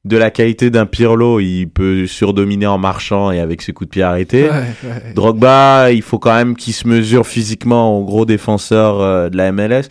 de 0.05 0.17
la 0.17 0.31
qualité 0.31 0.69
d'un 0.69 0.85
Pirlo, 0.85 1.39
il 1.39 1.67
peut 1.67 2.07
surdominer 2.07 2.67
en 2.67 2.77
marchant 2.77 3.31
et 3.31 3.39
avec 3.39 3.61
ses 3.61 3.71
coups 3.71 3.87
de 3.87 3.91
pied 3.91 4.03
arrêtés. 4.03 4.49
Ouais, 4.49 4.65
ouais. 4.83 5.13
Drogba, 5.15 5.91
il 5.91 6.01
faut 6.01 6.19
quand 6.19 6.35
même 6.35 6.57
qu'il 6.57 6.73
se 6.73 6.87
mesure 6.87 7.25
physiquement 7.25 7.97
au 7.97 8.03
gros 8.03 8.25
défenseur 8.25 8.99
euh, 8.99 9.29
de 9.29 9.37
la 9.37 9.53
MLS. 9.53 9.83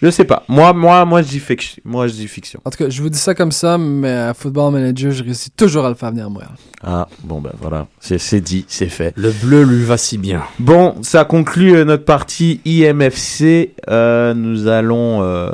Je 0.00 0.10
sais 0.10 0.24
pas. 0.24 0.44
Moi, 0.48 0.72
moi, 0.72 1.04
moi, 1.04 1.22
je 1.22 1.28
dis 1.28 1.40
fiction. 1.40 1.82
Moi, 1.84 2.06
je 2.06 2.12
dis 2.12 2.28
fiction. 2.28 2.60
En 2.64 2.70
tout 2.70 2.78
cas, 2.78 2.90
je 2.90 3.02
vous 3.02 3.08
dis 3.08 3.18
ça 3.18 3.34
comme 3.34 3.50
ça, 3.50 3.76
mais 3.76 4.12
à 4.12 4.34
Football 4.34 4.72
Manager, 4.72 5.10
je 5.10 5.24
réussis 5.24 5.50
toujours 5.50 5.84
à 5.84 5.88
le 5.88 5.94
faire 5.94 6.10
venir 6.10 6.26
à 6.26 6.28
Montréal. 6.28 6.52
Ah, 6.82 7.08
bon, 7.24 7.40
ben 7.40 7.52
voilà. 7.60 7.88
C'est 7.98 8.18
c'est 8.18 8.40
dit, 8.40 8.64
c'est 8.68 8.88
fait. 8.88 9.12
Le 9.16 9.32
bleu 9.32 9.64
lui 9.64 9.84
va 9.84 9.96
si 9.96 10.18
bien. 10.18 10.42
Bon, 10.60 10.94
ça 11.02 11.24
conclut 11.24 11.74
euh, 11.74 11.84
notre 11.84 12.04
partie 12.04 12.60
IMFC. 12.64 13.74
Euh, 13.88 14.34
nous 14.34 14.68
allons 14.68 15.22
euh, 15.22 15.50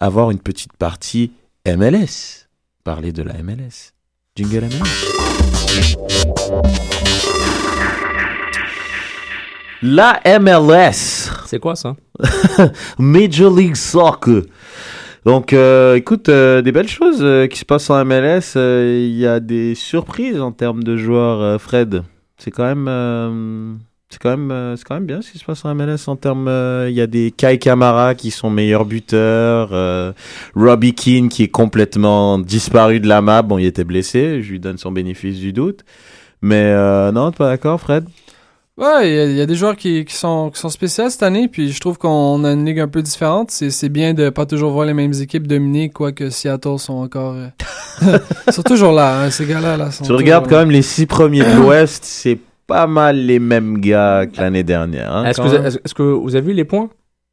avoir 0.00 0.30
une 0.30 0.40
petite 0.40 0.74
partie 0.74 1.32
MLS. 1.66 2.43
Parler 2.84 3.12
de 3.12 3.22
la 3.22 3.42
MLS. 3.42 3.94
Jingle 4.36 4.66
MLS. 4.66 5.16
La 9.80 10.20
MLS. 10.38 11.30
C'est 11.46 11.58
quoi 11.58 11.76
ça? 11.76 11.96
Major 12.98 13.56
League 13.56 13.74
Soccer. 13.74 14.42
Donc, 15.24 15.54
euh, 15.54 15.94
écoute, 15.94 16.28
euh, 16.28 16.60
des 16.60 16.72
belles 16.72 16.86
choses 16.86 17.22
euh, 17.22 17.46
qui 17.46 17.58
se 17.58 17.64
passent 17.64 17.88
en 17.88 18.04
MLS. 18.04 18.54
Il 18.56 19.16
y 19.16 19.26
a 19.26 19.40
des 19.40 19.74
surprises 19.74 20.38
en 20.38 20.52
termes 20.52 20.82
de 20.82 20.98
joueurs, 20.98 21.58
Fred. 21.58 22.02
C'est 22.36 22.50
quand 22.50 22.64
même, 22.64 23.78
c'est 24.14 24.22
quand 24.22 24.30
même, 24.30 24.50
euh, 24.50 24.76
c'est 24.76 24.84
quand 24.84 24.94
même 24.94 25.06
bien 25.06 25.20
ce 25.22 25.30
qui 25.32 25.38
se 25.38 25.44
passe 25.44 25.64
en 25.64 25.74
MLS 25.74 26.06
en 26.08 26.16
termes. 26.16 26.46
euh, 26.48 26.86
Il 26.88 26.94
y 26.96 27.00
a 27.00 27.06
des 27.06 27.30
Kai 27.36 27.58
Kamara 27.58 28.14
qui 28.14 28.30
sont 28.30 28.48
meilleurs 28.50 28.84
buteurs, 28.84 29.70
euh, 29.72 30.12
Robbie 30.54 30.94
Keane 30.94 31.28
qui 31.28 31.42
est 31.42 31.48
complètement 31.48 32.38
disparu 32.38 33.00
de 33.00 33.08
la 33.08 33.20
map. 33.20 33.42
Bon, 33.42 33.58
il 33.58 33.66
était 33.66 33.84
blessé. 33.84 34.42
Je 34.42 34.50
lui 34.52 34.60
donne 34.60 34.78
son 34.78 34.92
bénéfice 34.92 35.38
du 35.38 35.52
doute. 35.52 35.80
Mais 36.40 36.62
euh, 36.64 37.10
non, 37.12 37.30
t'es 37.30 37.38
pas 37.38 37.48
d'accord, 37.48 37.80
Fred? 37.80 38.04
Ouais, 38.76 39.08
il 39.08 39.14
y 39.14 39.18
a- 39.20 39.24
il 39.26 39.36
y, 39.36 39.40
a 39.40 39.46
des 39.46 39.54
joueurs 39.54 39.76
qui, 39.76 40.04
qui 40.04 40.14
sont, 40.16 40.50
qui 40.52 40.58
sont 40.58 40.68
spéciaux 40.68 41.08
cette 41.08 41.22
année, 41.22 41.46
puis 41.46 41.70
je 41.70 41.78
trouve 41.78 41.96
qu'on 41.96 42.42
a 42.42 42.50
une 42.52 42.64
ligue 42.66 42.80
un 42.80 42.88
peu 42.88 43.02
différente. 43.02 43.52
C'est 43.52 43.70
c'est 43.70 43.88
bien 43.88 44.14
de 44.14 44.30
pas 44.30 44.46
toujours 44.46 44.72
voir 44.72 44.84
les 44.84 44.94
mêmes 44.94 45.12
équipes 45.20 45.46
dominer, 45.46 45.90
quoique 45.90 46.28
Seattle 46.28 46.78
sont 46.80 46.94
encore... 46.94 47.36
ils 48.02 48.52
sont 48.52 48.62
toujours 48.64 48.90
là, 48.90 49.20
hein, 49.22 49.30
ces 49.30 49.46
gars-là. 49.46 49.76
Là, 49.76 49.92
sont 49.92 50.02
Tu 50.04 50.12
regardes 50.12 50.46
quand 50.48 50.56
là. 50.56 50.62
même 50.64 50.72
les 50.72 50.82
six 50.82 51.06
premiers 51.06 51.44
de 51.44 51.52
l'Ouest, 51.56 52.02
c'est 52.04 52.36
pas 52.66 52.86
mal 52.86 53.16
les 53.16 53.38
mêmes 53.38 53.78
gars 53.80 54.26
que 54.26 54.40
l'année 54.40 54.62
dernière. 54.64 55.14
hein, 55.14 55.24
Est-ce 55.24 55.40
que, 55.40 55.46
vous- 55.46 55.52
même. 55.54 55.66
est-ce- 55.66 55.78
est-ce 55.84 55.94
que 55.94 56.02
vous 56.02 56.34
avez 56.34 56.46
vu 56.46 56.52
les 56.52 56.64
points? 56.64 56.88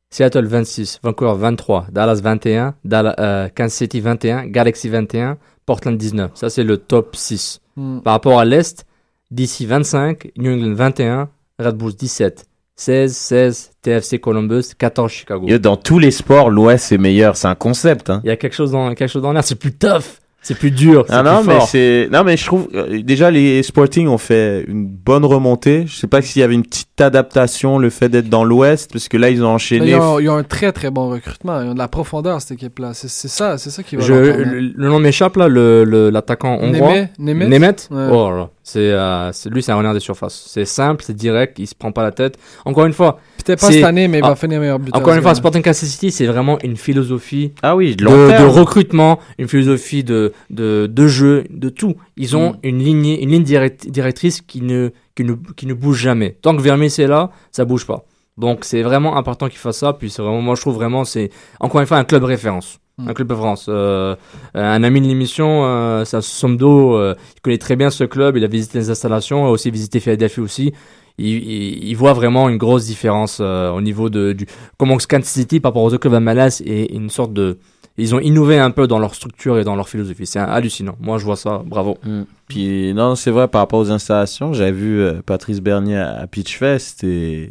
Seattle 0.09 0.45
26, 0.45 0.99
Vancouver 1.03 1.35
23, 1.37 1.87
Dallas 1.91 2.19
21, 2.21 2.75
Dallas, 2.83 3.15
euh, 3.19 3.47
Kansas 3.55 3.75
City 3.75 4.01
21, 4.01 4.45
Galaxy 4.47 4.89
21, 4.89 5.37
Portland 5.65 5.97
19. 5.97 6.31
Ça, 6.35 6.49
c'est 6.49 6.63
le 6.65 6.75
top 6.77 7.15
6. 7.15 7.61
Hmm. 7.77 7.99
Par 7.99 8.13
rapport 8.13 8.37
à 8.39 8.43
l'Est, 8.43 8.85
DC 9.31 9.65
25, 9.65 10.31
New 10.37 10.51
England 10.51 10.73
21, 10.75 11.29
Red 11.59 11.75
Bulls 11.77 11.93
17, 11.95 12.43
16, 12.75 13.15
16, 13.15 13.71
TFC 13.81 14.19
Columbus, 14.19 14.73
14 14.77 15.09
Chicago. 15.11 15.47
Dans 15.59 15.77
tous 15.77 15.97
les 15.99 16.11
sports, 16.11 16.49
l'Ouest 16.49 16.85
c'est 16.87 16.97
meilleur, 16.97 17.37
c'est 17.37 17.47
un 17.47 17.55
concept. 17.55 18.09
Hein. 18.09 18.19
Il 18.25 18.27
y 18.27 18.31
a 18.31 18.35
quelque 18.35 18.55
chose 18.55 18.71
dans, 18.71 18.93
quelque 18.93 19.07
chose 19.09 19.21
dans 19.21 19.31
l'air, 19.31 19.43
c'est 19.45 19.55
plus 19.55 19.71
tough, 19.73 20.19
c'est 20.41 20.57
plus 20.57 20.71
dur, 20.71 21.05
c'est 21.07 21.13
Ah 21.13 21.23
non, 21.23 21.39
plus 21.39 21.47
mais 21.49 21.53
fort. 21.55 21.67
c'est 21.67 22.09
non 22.11 22.23
mais 22.23 22.35
je 22.35 22.45
trouve 22.45 22.67
euh, 22.73 23.01
déjà 23.03 23.29
les 23.29 23.61
Sporting 23.63 24.07
ont 24.07 24.17
fait 24.17 24.65
une 24.67 24.87
bonne 24.87 25.23
remontée. 25.23 25.83
Je 25.87 25.95
sais 25.95 26.07
pas 26.07 26.21
s'il 26.21 26.39
y 26.39 26.43
avait 26.43 26.55
une 26.55 26.63
petite 26.63 26.99
adaptation 26.99 27.77
le 27.77 27.89
fait 27.89 28.09
d'être 28.09 28.27
dans 28.29 28.43
l'Ouest 28.43 28.91
parce 28.91 29.07
que 29.07 29.17
là 29.17 29.29
ils 29.29 29.43
ont 29.43 29.49
enchaîné. 29.49 29.91
Ils 29.91 29.95
ont, 29.95 30.19
ils 30.19 30.29
ont 30.29 30.35
un 30.35 30.43
très 30.43 30.71
très 30.71 30.89
bon 30.89 31.09
recrutement. 31.09 31.61
Ils 31.61 31.69
ont 31.69 31.73
de 31.73 31.77
la 31.79 31.87
profondeur, 31.87 32.41
cette 32.41 32.51
équipe-là. 32.53 32.93
C'est 32.93 33.09
c'est 33.09 33.27
ça, 33.27 33.57
c'est 33.57 33.69
ça 33.69 33.83
qui 33.83 33.95
va 33.95 34.01
Je- 34.03 34.13
le, 34.13 34.59
le 34.75 34.87
nom 34.89 34.99
m'échappe 34.99 35.35
là, 35.37 35.47
le- 35.47 35.83
le- 35.83 36.09
l'attaquant 36.09 36.57
hongrois. 36.61 36.89
Nemeth 36.93 37.19
Nemeth? 37.19 37.49
Nemeth? 37.49 37.87
Ouais. 37.91 38.07
Oh 38.11 38.29
là 38.31 38.37
là. 38.37 38.49
C'est, 38.63 38.79
euh, 38.79 39.31
c'est- 39.33 39.49
lui, 39.49 39.61
c'est 39.63 39.71
un 39.71 39.75
renard 39.75 39.93
des 39.93 39.99
surfaces. 39.99 40.45
C'est 40.47 40.65
simple, 40.65 41.03
c'est 41.05 41.15
direct, 41.15 41.57
il 41.59 41.67
se 41.67 41.75
prend 41.75 41.91
pas 41.91 42.03
la 42.03 42.11
tête. 42.11 42.37
Encore 42.65 42.85
une 42.85 42.93
fois, 42.93 43.19
Peut-être 43.43 43.59
pas 43.61 43.67
c'est- 43.67 43.73
cette 43.73 43.83
année, 43.83 44.07
mais 44.07 44.19
il 44.19 44.23
Ah, 44.23 44.29
va 44.29 44.35
finir 44.35 44.59
meilleur 44.59 44.79
buteur. 44.79 44.99
encore 45.01 45.13
une 45.13 45.21
fois. 45.21 45.33
Sporting 45.35 45.61
Kansas 45.61 45.89
City, 45.89 46.11
c'est 46.11 46.25
vraiment 46.25 46.57
une 46.63 46.77
philosophie 46.77 47.53
Ah 47.61 47.75
oui, 47.75 47.95
de 47.95 48.05
de, 48.05 48.39
de 48.41 48.45
recrutement, 48.45 49.19
une 49.39 49.47
philosophie 49.47 50.03
de, 50.03 50.33
de, 50.49 50.87
de 50.87 51.07
jeu, 51.07 51.45
de 51.49 51.69
tout. 51.69 51.95
Ils 52.17 52.35
ont 52.37 52.51
Mm. 52.51 52.57
une 52.63 52.79
ligne, 52.79 53.17
une 53.21 53.29
ligne 53.31 53.43
direct- 53.43 53.89
directrice 53.89 54.41
qui 54.41 54.61
ne, 54.61 54.89
qui, 55.15 55.23
ne, 55.23 55.33
qui 55.55 55.65
ne 55.65 55.73
bouge 55.73 55.99
jamais. 55.99 56.37
Tant 56.41 56.55
que 56.55 56.61
Vermeer 56.61 56.89
c'est 56.89 57.07
là, 57.07 57.31
ça 57.51 57.65
bouge 57.65 57.85
pas. 57.85 58.05
Donc 58.37 58.59
c'est 58.63 58.81
vraiment 58.81 59.17
important 59.17 59.47
qu'ils 59.49 59.59
fassent 59.59 59.79
ça. 59.79 59.93
Puis 59.93 60.09
c'est 60.09 60.21
vraiment, 60.21 60.41
moi 60.41 60.55
je 60.55 60.61
trouve 60.61 60.75
vraiment, 60.75 61.03
c'est 61.05 61.29
encore 61.59 61.81
une 61.81 61.87
fois 61.87 61.97
un 61.97 62.03
club 62.05 62.23
référence. 62.23 62.79
Mm. 62.97 63.09
Un 63.09 63.13
club 63.13 63.31
référence. 63.31 63.65
Euh, 63.69 64.15
un 64.53 64.83
ami 64.83 65.01
de 65.01 65.07
l'émission, 65.07 65.65
euh, 65.65 66.03
Somdo, 66.05 66.95
euh, 66.97 67.15
il 67.37 67.41
connaît 67.41 67.57
très 67.57 67.75
bien 67.75 67.89
ce 67.89 68.03
club. 68.03 68.37
Il 68.37 68.43
a 68.43 68.47
visité 68.47 68.77
les 68.79 68.89
installations, 68.89 69.45
a 69.45 69.49
aussi 69.49 69.71
visité 69.71 69.99
Philadelphie 69.99 70.41
aussi. 70.41 70.73
Il, 71.17 71.87
il, 71.87 71.93
voit 71.95 72.13
vraiment 72.13 72.49
une 72.49 72.57
grosse 72.57 72.85
différence 72.85 73.39
euh, 73.41 73.69
au 73.71 73.81
niveau 73.81 74.09
de 74.09 74.33
du 74.33 74.47
comment 74.77 74.97
Kansas 74.97 75.27
City 75.27 75.59
par 75.59 75.71
rapport 75.71 75.83
aux 75.83 75.97
clubs 75.97 76.21
MLS 76.21 76.61
et 76.65 76.93
une 76.95 77.09
sorte 77.09 77.33
de 77.33 77.57
ils 77.97 78.15
ont 78.15 78.19
innové 78.19 78.57
un 78.57 78.71
peu 78.71 78.87
dans 78.87 78.99
leur 78.99 79.13
structure 79.15 79.59
et 79.59 79.63
dans 79.63 79.75
leur 79.75 79.89
philosophie. 79.89 80.25
C'est 80.25 80.39
hallucinant. 80.39 80.95
Moi, 80.99 81.17
je 81.17 81.25
vois 81.25 81.35
ça. 81.35 81.61
Bravo. 81.65 81.97
Mm. 82.03 82.21
Puis 82.47 82.93
non, 82.93 83.15
c'est 83.15 83.31
vrai 83.31 83.47
par 83.47 83.61
rapport 83.61 83.79
aux 83.79 83.91
installations, 83.91 84.53
j'avais 84.53 84.71
vu 84.71 85.01
euh, 85.01 85.21
Patrice 85.25 85.61
Bernier 85.61 85.97
à 85.97 86.25
Pitchfest 86.27 87.03
et, 87.03 87.43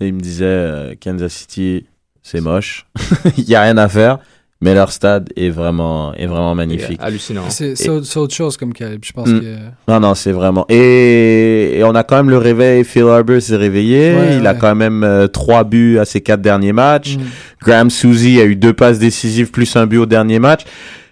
et 0.00 0.06
il 0.06 0.14
me 0.14 0.20
disait 0.20 0.44
euh, 0.44 0.94
Kansas 1.00 1.32
City, 1.32 1.86
c'est 2.22 2.40
moche, 2.40 2.86
il 3.36 3.44
y 3.44 3.54
a 3.54 3.62
rien 3.62 3.76
à 3.76 3.88
faire, 3.88 4.18
mais 4.64 4.74
leur 4.74 4.90
stade 4.90 5.28
est 5.36 5.50
vraiment 5.50 6.12
est 6.14 6.26
vraiment 6.26 6.54
magnifique. 6.54 6.98
Hallucinant. 7.00 7.42
C'est 7.50 7.76
c'est 7.76 7.86
Et- 7.86 7.90
autre, 7.90 8.06
c'est 8.06 8.18
autre 8.18 8.34
chose 8.34 8.56
comme 8.56 8.72
Caleb. 8.72 9.00
Je 9.04 9.12
pense 9.12 9.28
Mm. 9.28 9.40
que. 9.40 9.46
Non, 9.88 10.00
non, 10.00 10.14
c'est 10.14 10.32
vraiment. 10.32 10.64
Et, 10.68 11.78
et 11.78 11.84
on 11.84 11.94
a 11.94 12.02
quand 12.02 12.16
même 12.16 12.30
le 12.30 12.38
réveil. 12.38 12.82
Phil 12.84 13.04
Harbour 13.04 13.40
s'est 13.40 13.56
réveillé. 13.56 14.14
Ouais, 14.16 14.36
il 14.38 14.46
a 14.46 14.54
quand 14.54 14.74
même 14.74 15.04
euh, 15.04 15.26
trois 15.28 15.62
buts 15.64 15.98
à 15.98 16.04
ses 16.04 16.20
quatre 16.20 16.40
derniers 16.42 16.72
matchs. 16.72 17.16
Mm. 17.16 17.20
Graham 17.62 17.90
Suzy 17.90 18.40
a 18.40 18.44
eu 18.44 18.56
deux 18.56 18.72
passes 18.72 18.98
décisives 18.98 19.50
plus 19.50 19.76
un 19.76 19.86
but 19.86 19.98
au 19.98 20.06
dernier 20.06 20.38
match. 20.38 20.62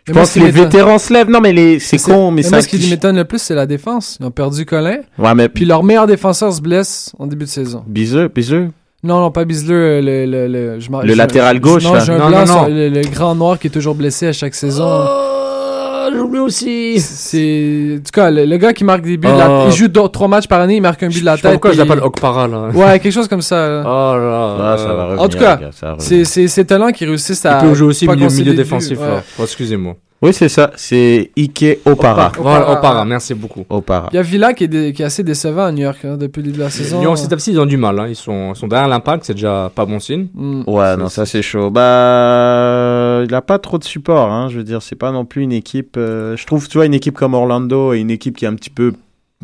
Je 0.05 0.13
Mais 0.13 0.19
pense 0.19 0.33
que 0.33 0.41
les 0.41 0.47
m'étonne- 0.47 0.65
vétérans 0.65 0.99
se 0.99 1.13
lèvent. 1.13 1.31
Non, 1.31 1.41
mais 1.41 1.53
les, 1.53 1.79
c'est 1.79 1.97
con, 1.99 2.33
mais, 2.33 2.37
mais 2.39 2.43
ça. 2.43 2.51
moi, 2.51 2.63
ce 2.63 2.67
qui 2.69 2.91
m'étonne 2.91 3.15
le 3.17 3.25
plus, 3.25 3.41
c'est 3.41 3.55
la 3.55 3.67
défense. 3.67 4.17
Ils 4.19 4.27
ont 4.27 4.33
perdu 4.33 4.65
Colin. 4.67 4.99
Ouais, 5.17 5.35
mais 5.37 5.49
Puis 5.49 5.65
leur 5.65 5.85
meilleur 5.85 6.09
défenseur 6.09 6.53
se 6.53 6.61
blesse 6.61 7.13
en 7.21 7.27
début 7.29 7.45
de 7.45 7.51
saison. 7.51 7.85
Biseux, 7.87 8.27
biseux. 8.27 8.71
Non, 9.05 9.19
non, 9.21 9.31
pas 9.33 9.45
Bisler, 9.45 9.75
euh, 9.75 10.01
le, 10.01 10.27
le, 10.27 10.47
le, 10.47 10.81
je 10.81 10.89
m'en- 10.91 11.01
Le 11.03 11.09
je- 11.09 11.15
latéral 11.19 11.57
je- 11.57 11.61
gauche, 11.61 11.83
Non, 11.85 11.95
là. 11.95 12.01
j'ai 12.05 12.13
un 12.13 12.19
Non, 12.19 12.29
blanc 12.29 12.39
non, 12.41 12.47
sur 12.47 12.63
non. 12.63 12.69
le, 12.69 12.89
le 12.89 13.01
grand 13.11 13.35
noir 13.35 13.59
qui 13.59 13.67
est 13.67 13.71
toujours 13.71 13.97
blessé 13.97 14.29
à 14.29 14.33
chaque 14.33 14.55
saison. 14.55 14.87
Oh, 14.89 16.09
j'oublie 16.15 16.39
aussi. 16.39 17.01
C'est, 17.01 17.95
en 17.95 17.99
tout 17.99 18.13
cas, 18.13 18.31
le, 18.31 18.45
le 18.45 18.57
gars 18.59 18.73
qui 18.73 18.85
marque 18.85 19.03
des 19.03 19.17
buts, 19.17 19.27
Oh. 19.29 19.37
la- 19.37 19.65
il 19.67 19.73
joue 19.73 19.89
deux- 19.89 20.09
trois 20.09 20.29
matchs 20.29 20.47
par 20.47 20.61
année, 20.61 20.77
il 20.77 20.81
marque 20.83 21.03
un 21.03 21.09
but 21.09 21.19
de 21.21 21.25
la 21.25 21.35
Je 21.35 21.43
tête. 21.43 21.51
pourquoi 21.51 21.73
je 21.73 21.81
puis- 21.81 21.89
l'appelle 21.89 22.05
Okpara 22.05 22.47
là. 22.47 22.69
Ouais, 22.73 23.01
quelque 23.01 23.13
chose 23.13 23.27
comme 23.27 23.43
ça. 23.43 23.69
là. 23.69 23.83
Oh 23.85 24.17
là. 24.17 24.57
Ah, 24.61 24.77
ça 24.79 24.95
va 24.95 25.05
revenir. 25.07 25.23
en 25.23 25.29
tout 25.29 25.39
cas, 25.39 25.57
les 25.57 25.63
gars, 25.65 25.71
ça 25.73 25.87
va 25.87 25.93
revenir. 25.95 26.07
C'est, 26.09 26.25
c'est, 26.25 26.47
c'est 26.47 26.65
talent 26.65 26.93
qui 26.93 27.05
réussissent 27.05 27.45
à. 27.45 27.59
Il 27.61 27.69
peut 27.71 27.75
jouer 27.75 27.89
aussi 27.89 28.07
pas 28.07 28.15
milieu, 28.15 28.29
milieu 28.29 28.53
de 28.53 28.57
défensif 28.57 29.01
ouais. 29.01 29.07
là. 29.07 29.23
Oh, 29.37 29.43
excusez-moi. 29.43 29.95
Oui, 30.23 30.33
c'est 30.33 30.49
ça. 30.49 30.71
C'est 30.77 31.33
Ike 31.37 31.81
Opara. 31.85 32.29
Opara. 32.29 32.33
Voilà, 32.43 32.71
Okpara, 32.73 33.05
merci 33.05 33.35
beaucoup. 33.35 33.65
Opara. 33.69 34.09
Il 34.13 34.17
y 34.17 34.19
a 34.19 34.23
Villa 34.23 34.53
qui 34.55 34.65
est, 34.65 34.69
dé- 34.69 34.93
qui 34.93 35.03
est 35.03 35.05
assez 35.05 35.25
décevant 35.25 35.65
à 35.65 35.73
New 35.73 35.83
York 35.83 35.99
hein, 36.05 36.17
depuis 36.17 36.39
le 36.41 36.45
début 36.47 36.59
de 36.59 36.63
la 36.63 36.71
saison. 36.71 37.01
Lyon, 37.01 37.15
petit 37.15 37.25
à 37.35 37.37
petit, 37.37 37.51
ils 37.51 37.59
ont 37.61 37.67
du 37.67 37.77
mal. 37.77 37.99
Hein. 37.99 38.07
Ils, 38.09 38.15
sont, 38.15 38.53
ils 38.55 38.57
sont 38.57 38.69
derrière 38.69 38.87
l'impact, 38.89 39.25
c'est 39.25 39.35
déjà 39.35 39.71
pas 39.75 39.85
bon 39.85 39.99
signe. 39.99 40.29
Mm. 40.35 40.63
Ouais, 40.69 40.85
C'est- 40.93 40.97
non, 40.97 41.09
ça 41.09 41.27
c'est 41.27 41.43
chaud. 41.43 41.71
Bah, 41.71 43.23
il 43.25 43.35
a 43.35 43.43
pas 43.43 43.59
trop 43.59 43.79
de 43.79 43.85
support, 43.85 44.31
hein. 44.31 44.49
Je 44.49 44.59
veux 44.59 44.65
dire, 44.65 44.83
c'est 44.83 44.97
pas 44.97 45.11
non 45.13 45.25
plus 45.25 45.43
une 45.43 45.53
équipe. 45.53 45.97
euh, 45.97 46.37
je 46.37 46.47
trouve, 46.47 46.69
tu 46.69 46.79
vois, 46.79 46.87
une 46.87 46.95
équipe 46.95 47.15
comme 47.17 47.35
Orlando 47.35 47.93
et 47.93 47.99
une 47.99 48.11
équipe 48.11 48.37
qui 48.37 48.45
est 48.45 48.49
un 48.49 48.55
petit 48.55 48.71
peu 48.71 48.93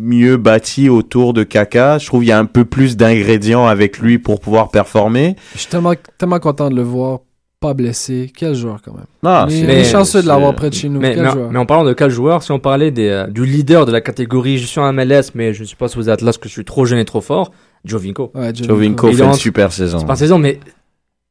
mieux 0.01 0.37
bâtie 0.37 0.89
autour 0.89 1.33
de 1.35 1.43
Kaka. 1.43 1.99
Je 1.99 2.07
trouve 2.07 2.21
qu'il 2.21 2.29
y 2.29 2.33
a 2.33 2.39
un 2.39 2.45
peu 2.45 2.65
plus 2.65 2.97
d'ingrédients 2.97 3.67
avec 3.67 3.99
lui 3.99 4.19
pour 4.19 4.39
pouvoir 4.41 4.71
performer. 4.71 5.35
Je 5.55 5.59
suis 5.61 5.69
tellement, 5.69 5.95
tellement 6.19 6.39
content 6.39 6.71
de 6.71 6.77
le 6.77 6.83
voir 6.83 7.19
pas 7.61 7.75
blessé. 7.75 8.31
Quel 8.37 8.55
joueur 8.55 8.81
quand 8.85 8.93
même. 8.95 9.05
Non, 9.23 9.47
Il 9.49 9.53
c'est- 9.53 9.59
est 9.65 9.67
mais- 9.67 9.85
chanceux 9.85 10.23
de 10.23 10.29
l'avoir 10.29 10.55
près 10.55 10.71
de 10.71 10.75
chez 10.75 10.89
nous. 10.89 11.01
Mais, 11.01 11.15
Quel 11.15 11.25
mais, 11.25 11.31
joueur. 11.33 11.51
mais 11.51 11.59
en 11.59 11.67
parlant 11.67 11.85
de 11.85 11.93
quel 11.93 12.11
joueur, 12.11 12.43
si 12.43 12.53
on 12.53 12.59
parlait 12.61 12.91
des, 12.91 13.09
euh, 13.09 13.27
du 13.27 13.45
leader 13.45 13.85
de 13.87 13.93
la 13.93 14.01
catégorie, 14.01 14.59
je 14.59 14.67
suis 14.67 14.81
en 14.81 14.93
MLS, 14.93 15.33
mais 15.35 15.53
je 15.55 15.63
ne 15.63 15.67
suis 15.67 15.77
pas 15.77 15.89
sous 15.89 16.09
Atlas 16.09 16.25
parce 16.25 16.39
que 16.39 16.49
je 16.49 16.53
suis 16.55 16.65
trop 16.65 16.85
jeune 16.87 16.99
et 17.01 17.05
trop 17.05 17.21
fort, 17.21 17.51
Jovinko. 17.85 18.31
Ouais, 18.35 18.53
Jovinko 18.55 19.09
Il 19.09 19.15
fait 19.17 19.23
est 19.23 19.25
une 19.25 19.31
en- 19.31 19.35
super 19.35 19.73
saison. 19.73 19.99
C'est 19.99 20.07
pas 20.07 20.15
saison, 20.17 20.39
mais 20.39 20.61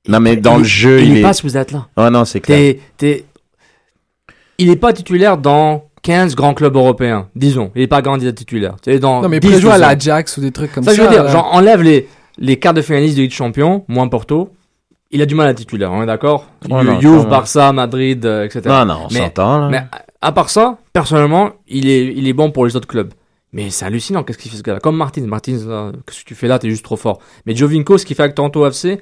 Non, 0.08 0.20
mais 0.20 0.36
dans 0.36 0.56
il- 0.56 0.60
le 0.60 0.64
jeu, 0.66 1.00
il 1.00 1.08
il 1.08 1.14
n'est 1.14 1.20
est. 1.20 1.24
pas 1.24 1.34
sous 1.34 1.56
Atlas. 1.58 1.84
Oh 1.96 2.10
non, 2.10 2.26
c'est 2.26 2.42
clair. 2.42 2.58
T'es, 2.58 2.80
t'es... 2.98 3.26
Il 4.58 4.68
n'est 4.70 4.76
pas 4.76 4.92
titulaire 4.92 5.38
dans 5.38 5.86
15 6.02 6.36
grands 6.36 6.54
clubs 6.54 6.76
européens, 6.76 7.28
disons. 7.36 7.72
Il 7.76 7.82
n'est 7.82 7.88
pas 7.88 8.02
candidat 8.02 8.32
titulaire. 8.34 8.76
C'est 8.84 9.00
dans 9.00 9.22
Non, 9.22 9.30
mais 9.30 9.38
il 9.38 9.40
10, 9.42 9.48
pourrait 9.50 9.62
jouer 9.62 9.72
à 9.72 9.76
12 9.76 9.84
ans. 9.84 9.88
l'Ajax 9.90 10.38
ou 10.38 10.42
des 10.42 10.52
trucs 10.52 10.72
comme 10.74 10.84
ça. 10.84 10.92
Ça, 10.92 10.98
je 10.98 11.02
veux 11.04 11.10
dire, 11.10 11.24
là. 11.24 11.32
genre, 11.32 11.50
enlève 11.54 11.82
les, 11.84 12.08
les 12.38 12.58
quarts 12.58 12.74
de 12.74 12.82
finaliste 12.82 13.16
de 13.18 13.22
Ligue 13.22 13.30
des 13.32 13.36
Champions, 13.36 13.86
moins 13.88 14.08
Porto, 14.08 14.50
il 15.12 15.22
a 15.22 15.26
du 15.26 15.36
mal 15.36 15.48
à 15.48 15.54
titulaire, 15.54 15.92
on 15.92 16.04
est 16.04 16.08
d'accord 16.08 16.48
Oh 16.70 16.80
Juve, 17.00 17.28
Barça, 17.28 17.72
Madrid, 17.74 18.26
euh, 18.26 18.46
etc. 18.46 18.62
Non, 18.68 18.86
non, 18.86 18.98
on 19.10 19.14
Mais- 19.14 19.20
s'entend, 19.20 19.60
là. 19.60 19.70
Mais 19.70 19.78
à- 19.78 20.04
à 20.22 20.32
part 20.32 20.50
ça, 20.50 20.78
personnellement, 20.94 21.52
il 21.68 21.90
est, 21.90 22.14
il 22.16 22.28
est 22.28 22.34
bon 22.34 22.52
pour 22.52 22.66
les 22.66 22.76
autres 22.76 22.88
clubs. 22.88 23.14
Mais 23.54 23.70
c'est 23.70 23.86
hallucinant, 23.86 24.24
qu'est-ce 24.24 24.38
qu'il 24.38 24.52
fait 24.52 24.58
ce 24.58 24.64
gars-là 24.64 24.80
Comme 24.80 24.98
Martins. 24.98 25.26
Martins, 25.26 25.58
là, 25.68 25.92
qu'est-ce 26.06 26.20
que 26.24 26.26
tu 26.28 26.36
fais 26.36 26.48
là 26.48 26.60
T'es 26.60 26.70
juste 26.70 26.84
trop 26.84 26.98
fort. 26.98 27.20
Mais 27.46 27.56
Jovinko, 27.56 27.98
ce 27.98 28.06
qu'il 28.06 28.16
fait 28.16 28.24
avec 28.24 28.36
Toronto 28.36 28.66
FC, 28.68 29.00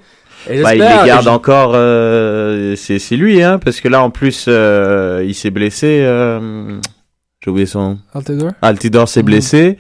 et 0.50 0.62
Bah, 0.62 0.76
il 0.76 0.82
les 0.82 0.86
garde 1.08 1.28
encore. 1.28 1.72
euh, 1.74 2.76
c'est 2.76 3.00
c'est 3.00 3.16
lui, 3.18 3.42
hein, 3.42 3.58
parce 3.58 3.82
que 3.82 3.88
là, 3.88 4.04
en 4.04 4.12
plus, 4.12 4.46
euh, 4.48 5.24
il 5.26 5.34
s'est 5.34 5.50
blessé. 5.50 6.02
euh, 6.04 6.80
J'ai 7.44 7.52
oublié 7.52 7.66
son 7.66 7.82
nom. 7.82 7.98
Altidore 8.14 8.52
Altidore 8.62 9.08
s'est 9.10 9.20
Mhm. 9.22 9.26
blessé. 9.26 9.78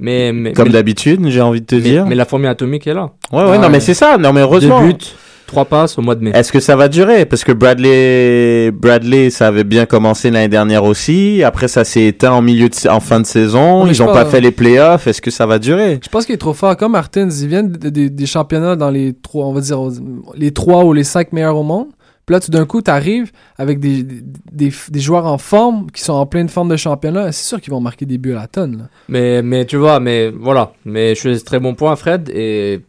Mais, 0.00 0.32
mais, 0.32 0.52
Comme 0.52 0.66
mais- 0.66 0.72
d'habitude, 0.72 1.20
j'ai 1.28 1.40
envie 1.40 1.60
de 1.60 1.66
te 1.66 1.74
mais- 1.76 1.80
dire. 1.80 2.06
mais 2.06 2.14
la 2.16 2.24
formule 2.24 2.48
atomique 2.48 2.86
est 2.86 2.94
là. 2.94 3.10
Ouais, 3.32 3.44
ouais, 3.44 3.50
Ah 3.54 3.58
non, 3.58 3.68
mais 3.70 3.80
c'est 3.80 3.94
ça. 3.94 4.18
Non, 4.18 4.32
mais 4.32 4.40
heureusement. 4.40 4.80
Deux 4.80 4.88
buts, 4.92 5.04
trois 5.46 5.64
passes 5.64 5.98
au 5.98 6.02
mois 6.02 6.14
de 6.14 6.22
mai. 6.24 6.30
Est-ce 6.34 6.52
que 6.52 6.60
ça 6.60 6.76
va 6.76 6.88
durer? 6.88 7.24
Parce 7.26 7.44
que 7.44 7.52
Bradley, 7.52 8.70
Bradley, 8.70 9.30
ça 9.30 9.48
avait 9.48 9.64
bien 9.64 9.86
commencé 9.86 10.30
l'année 10.30 10.48
dernière 10.48 10.84
aussi. 10.84 11.42
Après, 11.42 11.68
ça 11.68 11.84
s'est 11.84 12.06
éteint 12.06 12.32
en 12.32 12.42
milieu 12.42 12.68
de, 12.68 12.88
en 12.88 13.00
fin 13.00 13.20
de 13.20 13.26
saison. 13.26 13.84
Oui, 13.84 13.90
Ils 13.94 14.00
n'ont 14.00 14.06
pas 14.12 14.24
pas. 14.24 14.30
fait 14.30 14.40
les 14.40 14.50
playoffs. 14.50 15.06
Est-ce 15.06 15.20
que 15.22 15.30
ça 15.30 15.46
va 15.46 15.58
durer? 15.58 16.00
Je 16.02 16.08
pense 16.08 16.26
qu'il 16.26 16.34
est 16.34 16.38
trop 16.38 16.54
fort. 16.54 16.76
Comme 16.76 16.92
Martins, 16.92 17.28
ils 17.28 17.48
viennent 17.48 17.70
des, 17.72 17.90
des- 17.90 18.10
des 18.10 18.26
championnats 18.26 18.76
dans 18.76 18.90
les 18.90 19.12
trois, 19.14 19.46
on 19.46 19.52
va 19.52 19.60
dire, 19.60 19.78
les 20.36 20.50
trois 20.52 20.84
ou 20.84 20.92
les 20.92 21.04
cinq 21.04 21.32
meilleurs 21.32 21.56
au 21.56 21.62
monde. 21.62 21.86
Puis 22.26 22.32
là, 22.32 22.40
tout 22.40 22.50
d'un 22.50 22.64
coup, 22.64 22.80
tu 22.80 22.90
arrives 22.90 23.30
avec 23.58 23.80
des, 23.80 24.02
des, 24.02 24.22
des- 24.50 24.72
des 24.90 25.00
joueurs 25.00 25.26
en 25.26 25.36
forme 25.36 25.90
qui 25.92 26.02
sont 26.02 26.14
en 26.14 26.24
pleine 26.24 26.48
forme 26.48 26.70
de 26.70 26.76
championnat. 26.76 27.32
C'est 27.32 27.46
sûr 27.46 27.60
qu'ils 27.60 27.70
vont 27.72 27.80
marquer 27.80 28.06
des 28.06 28.16
buts 28.16 28.32
à 28.32 28.36
la 28.40 28.46
tonne. 28.46 28.78
là. 28.78 28.84
Mais, 29.08 29.42
mais 29.42 29.66
tu 29.66 29.76
vois, 29.76 30.00
mais 30.00 30.30
voilà. 30.30 30.72
Mais 30.86 31.14
je 31.14 31.20
fais 31.20 31.38
très 31.40 31.60
bon 31.60 31.74
point, 31.74 31.94
Fred. 31.96 32.30
Et, 32.34 32.80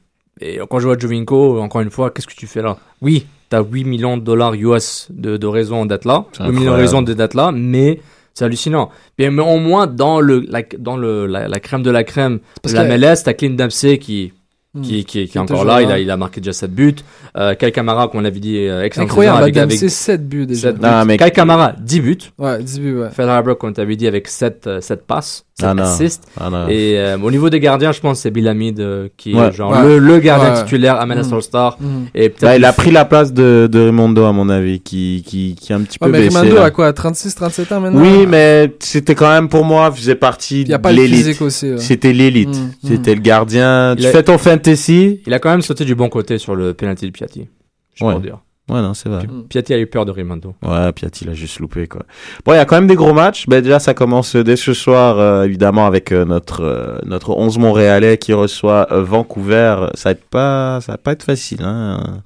et 0.41 0.59
quand 0.69 0.79
je 0.79 0.85
vois 0.87 0.97
Jovinko, 0.97 1.59
encore 1.61 1.81
une 1.81 1.91
fois, 1.91 2.11
qu'est-ce 2.11 2.27
que 2.27 2.33
tu 2.35 2.47
fais 2.47 2.61
là? 2.61 2.77
Oui, 3.01 3.25
t'as 3.49 3.63
8 3.63 3.83
millions 3.85 4.17
de 4.17 4.23
dollars 4.23 4.53
US 4.55 5.07
de, 5.11 5.37
de 5.37 5.47
raison 5.47 5.85
d'être 5.85 6.05
là. 6.05 6.25
C'est 6.33 6.43
8 6.43 6.47
millions 6.49 6.53
de 6.53 6.61
incroyable. 6.67 6.81
raisons 6.81 7.01
d'être 7.01 7.33
là, 7.35 7.51
mais 7.53 7.99
c'est 8.33 8.43
hallucinant. 8.45 8.89
Mais, 9.17 9.29
mais 9.29 9.41
au 9.43 9.59
moins, 9.59 9.87
dans, 9.87 10.19
le, 10.19 10.45
la, 10.49 10.61
dans 10.77 10.97
le, 10.97 11.25
la, 11.25 11.47
la 11.47 11.59
crème 11.59 11.83
de 11.83 11.89
la 11.91 12.03
crème 12.03 12.39
de 12.65 12.73
la 12.73 12.83
MLS, 12.83 13.23
t'as 13.23 13.33
Clint 13.33 13.51
Dempsey 13.55 13.97
qui, 13.97 14.33
Hmm. 14.77 14.81
qui, 14.81 15.05
qui, 15.05 15.25
qui 15.29 15.37
est 15.37 15.39
encore 15.39 15.63
là. 15.63 15.75
là. 15.75 15.81
Il 15.83 15.89
a, 15.93 15.99
il 15.99 16.11
a 16.11 16.17
marqué 16.17 16.41
déjà 16.41 16.51
7 16.51 16.69
buts. 16.75 16.95
Euh, 17.37 17.55
Kyle 17.55 17.71
Kamara, 17.71 18.09
comme 18.09 18.19
on 18.19 18.23
l'avait 18.23 18.41
dit, 18.41 18.57
euh, 18.67 18.83
excellent 18.83 19.05
Incroyable, 19.05 19.43
avec, 19.43 19.55
avec, 19.55 19.77
7 19.89 20.27
buts 20.27 20.45
déjà. 20.45 20.73
sept 20.73 20.81
Non, 20.81 20.99
buts. 20.99 21.07
mais- 21.07 21.17
Kyle 21.17 21.31
Kamara, 21.31 21.71
10 21.79 22.01
buts. 22.01 22.17
Ouais, 22.37 22.61
10 22.61 22.81
buts, 22.81 22.97
ouais. 22.97 23.23
Harbrook, 23.23 23.57
comme 23.57 23.73
tu 23.73 23.79
avais 23.79 23.95
dit, 23.95 24.05
avec 24.05 24.27
7, 24.27 24.81
7 24.81 25.07
passes, 25.07 25.44
7 25.57 26.19
Ah. 26.37 26.49
Ah. 26.53 26.65
Et 26.69 26.97
euh, 26.99 27.17
au 27.17 27.31
niveau 27.31 27.49
des 27.49 27.61
gardiens, 27.61 27.93
je 27.93 28.01
pense 28.01 28.17
que 28.17 28.23
c'est 28.23 28.31
Bill 28.31 28.47
Hamid 28.49 28.79
euh, 28.81 29.07
qui 29.15 29.37
est 29.37 29.51
genre 29.53 29.71
Ouais. 29.71 29.83
le, 29.83 29.99
le 29.99 30.19
gardien 30.19 30.53
Ouais. 30.53 30.63
titulaire 30.63 30.99
à 30.99 31.05
MLS 31.05 31.27
Mhm. 31.27 31.33
All-Star. 31.35 31.77
Mhm. 31.79 32.07
Et 32.13 32.27
peut-être 32.29 32.41
Bah, 32.41 32.57
il 32.57 32.65
a 32.65 32.73
pris 32.73 32.91
la 32.91 33.05
place 33.05 33.31
de, 33.31 33.69
de 33.71 33.79
Raimondo, 33.85 34.25
à 34.25 34.33
mon 34.33 34.49
avis, 34.49 34.81
qui, 34.81 35.23
qui, 35.25 35.55
qui 35.55 35.71
est 35.71 35.75
un 35.75 35.81
petit 35.81 35.97
Ouais, 36.01 36.07
peu 36.07 36.11
mais 36.11 36.19
baissé. 36.25 36.37
Rimando 36.37 36.55
là. 36.57 36.65
a 36.65 36.71
quoi 36.71 36.91
36, 36.91 37.35
37 37.35 37.71
ans 37.71 37.79
maintenant 37.79 38.01
Oui, 38.01 38.25
mais 38.27 38.75
c'était 38.79 39.15
quand 39.15 39.29
même 39.31 39.47
pour 39.47 39.63
moi, 39.63 39.89
faisait 39.93 40.15
partie 40.15 40.63
Il 40.63 40.67
n'y 40.67 40.73
a 40.73 40.77
de 40.77 40.89
l'élite. 40.89 41.15
physique 41.25 41.41
aussi. 41.41 41.69
là. 41.71 41.77
C'était 41.77 42.11
l'élite. 42.11 42.49
Mm, 42.49 42.71
C'était 42.89 43.15
le 43.15 43.21
gardien. 43.21 43.93
Il 43.95 44.01
Tu 44.01 44.07
a- 44.07 44.11
fais 44.11 44.23
ton 44.23 44.37
fantasy. 44.37 45.21
Il 45.25 45.33
a 45.33 45.39
quand 45.39 45.49
même 45.51 45.61
sauté 45.61 45.85
du 45.85 45.95
bon 45.95 46.09
côté 46.09 46.37
sur 46.37 46.55
le 46.55 46.73
penalty 46.73 47.05
de 47.05 47.11
Piatti. 47.11 47.47
Je 47.93 48.03
Ouais. 48.03 48.13
peux 48.15 48.19
dire. 48.21 48.39
Ouais, 48.67 48.81
non, 48.81 48.95
c'est 48.95 49.09
vrai. 49.09 49.27
Piatti 49.47 49.73
a 49.75 49.77
eu 49.77 49.85
peur 49.85 50.05
de 50.05 50.11
Rimando. 50.11 50.55
Ouais, 50.65 50.91
Piatti 50.91 51.23
l'a 51.23 51.33
juste 51.35 51.59
loupé, 51.59 51.87
quoi. 51.87 52.01
Bon, 52.43 52.53
il 52.53 52.55
y 52.55 52.59
a 52.59 52.65
quand 52.65 52.75
même 52.77 52.87
des 52.87 52.95
gros 52.95 53.13
matchs. 53.13 53.45
Ben, 53.47 53.61
déjà, 53.61 53.77
ça 53.77 53.93
commence 53.93 54.35
dès 54.35 54.55
ce 54.55 54.73
soir, 54.73 55.19
euh, 55.19 55.43
évidemment, 55.43 55.85
avec 55.85 56.11
euh, 56.11 56.25
notre, 56.25 56.63
euh, 56.63 56.97
notre 57.05 57.29
11 57.37 57.59
Montréalais 57.59 58.17
qui 58.17 58.33
reçoit 58.33 58.87
euh, 58.91 59.03
Vancouver. 59.03 59.89
Ça 59.93 60.09
va 60.09 60.11
être 60.13 60.25
pas, 60.25 60.79
ça 60.81 60.93
va 60.93 60.97
pas 60.97 61.11
être 61.11 61.21
facile, 61.23 61.61
hein. 61.63 62.21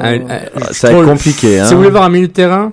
Un- 0.00 0.20
euh, 0.30 0.38
un- 0.54 0.72
Ça 0.72 0.92
va 0.92 0.98
être 0.98 1.04
compliqué, 1.10 1.58
hein. 1.58 1.64
Si 1.66 1.72
vous 1.74 1.78
voulez 1.78 1.90
voir 1.90 2.04
un 2.04 2.10
milieu 2.10 2.28
de 2.28 2.32
terrain, 2.32 2.72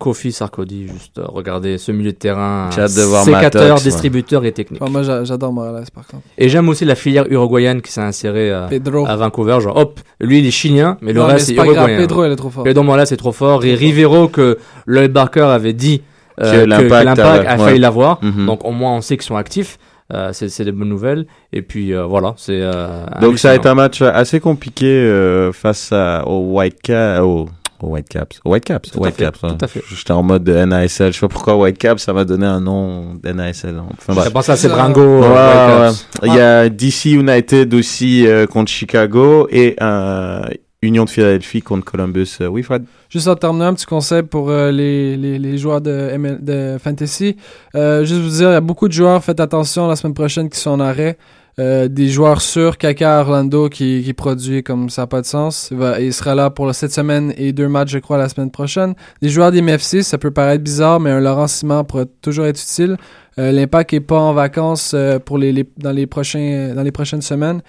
Kofi 0.00 0.32
Sarkozy, 0.32 0.88
juste 0.88 1.18
euh, 1.18 1.24
regardez 1.28 1.78
ce 1.78 1.92
milieu 1.92 2.10
de 2.10 2.16
terrain. 2.16 2.68
J'ai 2.74 2.80
hâte 2.82 2.96
de 2.96 3.02
voir 3.02 3.24
sécateur, 3.24 3.76
ouais. 3.76 3.82
distributeur 3.82 4.44
et 4.44 4.50
technique. 4.52 4.82
enfin, 4.82 4.90
moi, 4.90 5.02
j'a- 5.02 5.22
j'adore 5.24 5.52
Morales, 5.52 5.84
par 5.94 6.04
contre. 6.06 6.24
Et 6.36 6.48
j'aime 6.48 6.68
aussi 6.68 6.84
la 6.84 6.96
filière 6.96 7.26
uruguayenne 7.30 7.80
qui 7.80 7.92
s'est 7.92 8.00
insérée 8.00 8.50
euh, 8.50 8.66
Pedro. 8.66 9.06
à 9.06 9.14
Vancouver. 9.16 9.58
Genre, 9.60 9.76
hop, 9.76 10.00
lui 10.20 10.40
il 10.40 10.46
est 10.46 10.50
chilien, 10.50 10.98
mais 11.00 11.12
le 11.12 11.20
Non, 11.20 11.26
mais 11.28 11.34
reste 11.34 11.46
c'est 11.46 11.52
est 11.52 11.56
grave. 11.56 11.68
uruguayen. 11.68 11.98
Pedro, 11.98 12.24
elle 12.24 12.32
est 12.32 12.36
trop 12.36 12.50
fort. 12.50 12.64
Pedro 12.64 12.82
Morales 12.82 13.06
est 13.12 13.16
trop 13.16 13.32
fort. 13.32 13.64
Et 13.64 13.74
Rivero, 13.74 14.26
que 14.28 14.58
Lloyd 14.86 15.12
Barker 15.12 15.42
avait 15.42 15.72
dit 15.72 16.02
euh, 16.40 16.52
Que 16.52 16.64
que, 16.64 16.68
l'impact 16.68 16.88
que 16.88 17.04
l'impact 17.04 17.20
avait- 17.20 17.46
a 17.46 17.56
ouais. 17.56 17.64
failli 17.64 17.78
l'avoir. 17.78 18.18
Mhm. 18.22 18.46
Donc 18.46 18.64
au 18.64 18.72
moins 18.72 18.96
on 18.96 19.00
sait 19.00 19.16
qu'ils 19.16 19.26
sont 19.26 19.36
actifs. 19.36 19.78
Euh, 20.12 20.30
c'est 20.34 20.48
c'est 20.50 20.64
des 20.64 20.72
bonnes 20.72 20.88
nouvelles. 20.88 21.24
Et 21.52 21.62
puis 21.62 21.94
euh, 21.94 22.04
voilà, 22.04 22.34
c'est. 22.36 22.58
euh, 22.60 23.06
Donc, 23.22 23.38
ça 23.38 23.48
va 23.48 23.54
être 23.54 23.64
hallucinant. 23.66 23.70
un 23.70 23.74
match 23.74 24.02
assez 24.02 24.38
compliqué, 24.40 24.86
euh, 24.86 25.50
face 25.52 25.92
à, 25.92 26.26
aux 26.28 26.52
White 26.58 26.82
Caps, 26.82 27.22
aux, 27.22 27.46
aux 27.82 27.88
White 27.88 28.08
Caps. 28.08 28.40
Aux 28.44 28.50
White 28.52 28.64
Caps. 28.64 28.90
Tout 28.90 28.98
White 29.00 29.20
hein. 29.22 29.30
tout 29.58 29.64
à 29.64 29.66
fait. 29.68 29.82
J'étais 29.94 30.12
en 30.12 30.22
mode 30.22 30.44
de 30.44 30.52
NASL. 30.64 31.12
Je 31.12 31.18
sais 31.18 31.20
pas 31.20 31.28
pourquoi 31.28 31.56
White 31.56 31.78
Caps, 31.78 32.02
ça 32.02 32.12
m'a 32.12 32.24
donné 32.24 32.46
un 32.46 32.60
nom 32.60 33.14
d'NASL. 33.22 33.76
Enfin, 33.92 34.12
J'ai 34.14 34.20
bref. 34.20 34.32
pensé 34.32 34.52
à 34.52 34.56
Ça- 34.56 34.68
Sebrango. 34.68 35.20
Ouais, 35.20 35.26
euh, 35.26 35.80
ouais. 35.80 35.86
Whitecaps. 35.88 36.06
Il 36.24 36.34
y 36.34 36.40
a 36.40 36.68
DC 36.68 37.04
United 37.12 37.74
aussi 37.74 38.26
euh, 38.26 38.46
contre 38.46 38.70
Chicago 38.70 39.46
et 39.50 39.76
euh, 39.82 40.42
Union 40.82 41.04
de 41.04 41.10
Philadelphie 41.10 41.62
contre 41.62 41.84
Columbus. 41.84 42.38
Oui, 42.48 42.62
Fred? 42.62 42.84
Juste 43.08 43.28
en 43.28 43.36
terminant, 43.36 43.66
un 43.66 43.74
petit 43.74 43.86
conseil 43.86 44.22
pour 44.22 44.50
euh, 44.50 44.70
les, 44.70 45.16
les, 45.16 45.38
les 45.38 45.56
joueurs 45.58 45.80
de, 45.80 45.90
ML 46.12 46.38
de 46.44 46.76
Fantasy. 46.82 47.36
Euh, 47.74 48.04
juste 48.04 48.20
vous 48.20 48.28
dire, 48.28 48.50
il 48.50 48.52
y 48.52 48.56
a 48.56 48.60
beaucoup 48.60 48.88
de 48.88 48.92
joueurs, 48.92 49.22
faites 49.24 49.40
attention 49.40 49.86
la 49.88 49.96
semaine 49.96 50.14
prochaine 50.14 50.50
qui 50.50 50.58
sont 50.58 50.70
en 50.72 50.80
arrêt. 50.80 51.16
Euh, 51.60 51.86
des 51.86 52.08
joueurs 52.08 52.40
sûrs, 52.42 52.78
Kaka 52.78 53.20
Orlando 53.20 53.68
qui, 53.68 54.02
qui 54.04 54.12
produit 54.12 54.64
comme 54.64 54.90
ça 54.90 55.02
n'a 55.02 55.06
pas 55.06 55.20
de 55.20 55.26
sens. 55.26 55.68
Il, 55.70 55.76
va, 55.76 56.00
il 56.00 56.12
sera 56.12 56.34
là 56.34 56.50
pour 56.50 56.74
cette 56.74 56.92
semaine 56.92 57.32
et 57.36 57.52
deux 57.52 57.68
matchs, 57.68 57.90
je 57.92 57.98
crois, 58.00 58.18
la 58.18 58.28
semaine 58.28 58.50
prochaine. 58.50 58.94
Des 59.22 59.28
joueurs 59.28 59.52
des 59.52 59.62
MFC, 59.62 60.02
ça 60.02 60.18
peut 60.18 60.32
paraître 60.32 60.64
bizarre, 60.64 60.98
mais 60.98 61.10
un 61.10 61.20
Laurent 61.20 61.46
Simon 61.46 61.84
pourrait 61.84 62.06
toujours 62.22 62.46
être 62.46 62.60
utile. 62.60 62.96
Euh, 63.38 63.52
L'impact 63.52 63.92
est 63.92 64.00
pas 64.00 64.18
en 64.18 64.32
vacances 64.32 64.92
euh, 64.94 65.20
pour 65.20 65.38
les, 65.38 65.52
les- 65.52 65.68
dans, 65.78 65.92
les 65.92 66.06
prochains, 66.06 66.72
dans 66.74 66.82
les 66.82 66.92
prochaines 66.92 67.22
semaines. 67.22 67.62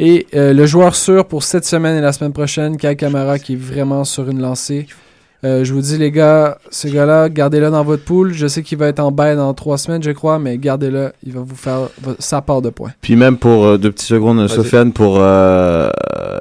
Et 0.00 0.26
euh, 0.34 0.52
le 0.52 0.66
joueur 0.66 0.96
sûr 0.96 1.24
pour 1.26 1.44
cette 1.44 1.64
semaine 1.64 1.96
et 1.96 2.00
la 2.00 2.12
semaine 2.12 2.32
prochaine, 2.32 2.76
Kai 2.76 2.96
Kamara, 2.96 3.38
qui 3.38 3.52
est 3.52 3.56
vraiment 3.56 4.02
sur 4.04 4.28
une 4.28 4.40
lancée. 4.40 4.86
Euh, 5.44 5.62
je 5.64 5.72
vous 5.72 5.80
dis, 5.80 5.96
les 5.98 6.10
gars, 6.10 6.58
ce 6.70 6.88
gars-là, 6.88 7.28
gardez-le 7.28 7.70
dans 7.70 7.84
votre 7.84 8.02
pool. 8.02 8.32
Je 8.32 8.48
sais 8.48 8.62
qu'il 8.62 8.76
va 8.76 8.88
être 8.88 8.98
en 8.98 9.12
bail 9.12 9.36
dans 9.36 9.54
trois 9.54 9.78
semaines, 9.78 10.02
je 10.02 10.10
crois, 10.10 10.38
mais 10.40 10.58
gardez-le. 10.58 11.12
Il 11.24 11.32
va 11.32 11.40
vous 11.40 11.54
faire 11.54 11.88
sa 12.18 12.42
part 12.42 12.60
de 12.60 12.70
points. 12.70 12.90
Puis 13.00 13.14
même 13.14 13.36
pour 13.36 13.64
euh, 13.64 13.78
deux 13.78 13.92
petites 13.92 14.08
secondes. 14.08 14.48
Sofiane, 14.48 14.92
pour 14.92 15.18
euh, 15.20 15.88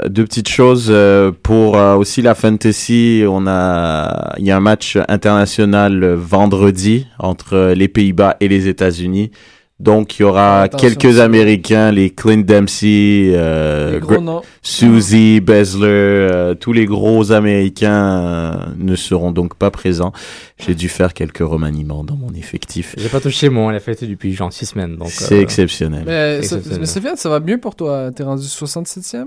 deux 0.09 0.23
petites 0.23 0.49
choses. 0.49 0.87
euh, 0.89 1.31
pour 1.43 1.77
euh, 1.77 1.95
aussi 1.95 2.21
la 2.23 2.33
fantasy, 2.33 3.23
on 3.27 3.45
a, 3.47 4.33
il 4.39 4.45
y 4.45 4.51
a 4.51 4.57
un 4.57 4.61
match 4.61 4.97
international 5.07 6.13
vendredi 6.13 7.05
entre 7.19 7.73
les 7.75 7.87
Pays-Bas 7.87 8.37
et 8.39 8.47
les 8.47 8.67
États-Unis. 8.67 9.31
Donc 9.80 10.17
il 10.17 10.23
y 10.23 10.25
aura 10.25 10.61
Attention, 10.61 10.89
quelques. 10.89 11.19
Américains, 11.19 11.91
les 11.91 12.09
Clint 12.09 12.38
Dempsey, 12.43 13.32
euh, 13.36 13.91
Les 13.93 13.99
gros 13.99 14.19
noms. 14.19 14.41
Suzy, 14.63 15.39
Bezler, 15.39 15.86
euh, 15.88 16.55
tous 16.55 16.73
les 16.73 16.86
gros 16.86 17.32
Américains 17.32 18.23
euh, 18.23 18.51
ne 18.78 18.95
seront 18.95 19.32
donc 19.32 19.55
pas 19.55 19.69
présents. 19.69 20.13
J'ai 20.57 20.73
dû 20.73 20.89
faire 20.89 21.13
quelques 21.13 21.38
remaniements 21.39 22.03
dans 22.03 22.15
mon 22.15 22.34
effectif. 22.34 22.95
J'ai 22.97 23.09
pas 23.09 23.19
touché 23.19 23.49
mon 23.49 23.69
LFT 23.69 24.05
depuis 24.05 24.34
genre 24.34 24.51
6 24.51 24.65
semaines. 24.65 24.95
donc, 24.97 25.09
C'est 25.11 25.36
euh, 25.36 25.41
exceptionnel. 25.41 26.03
Mais, 26.07 26.38
Exceptionnel. 26.39 26.80
mais 26.80 26.86
Sofiane, 26.88 27.15
ça 27.17 27.30
va 27.30 27.39
mieux 27.39 27.59
pour 27.59 27.75
toi? 27.75 28.11
T'es 28.15 28.23
rendu 28.23 28.43
67e. 28.45 29.25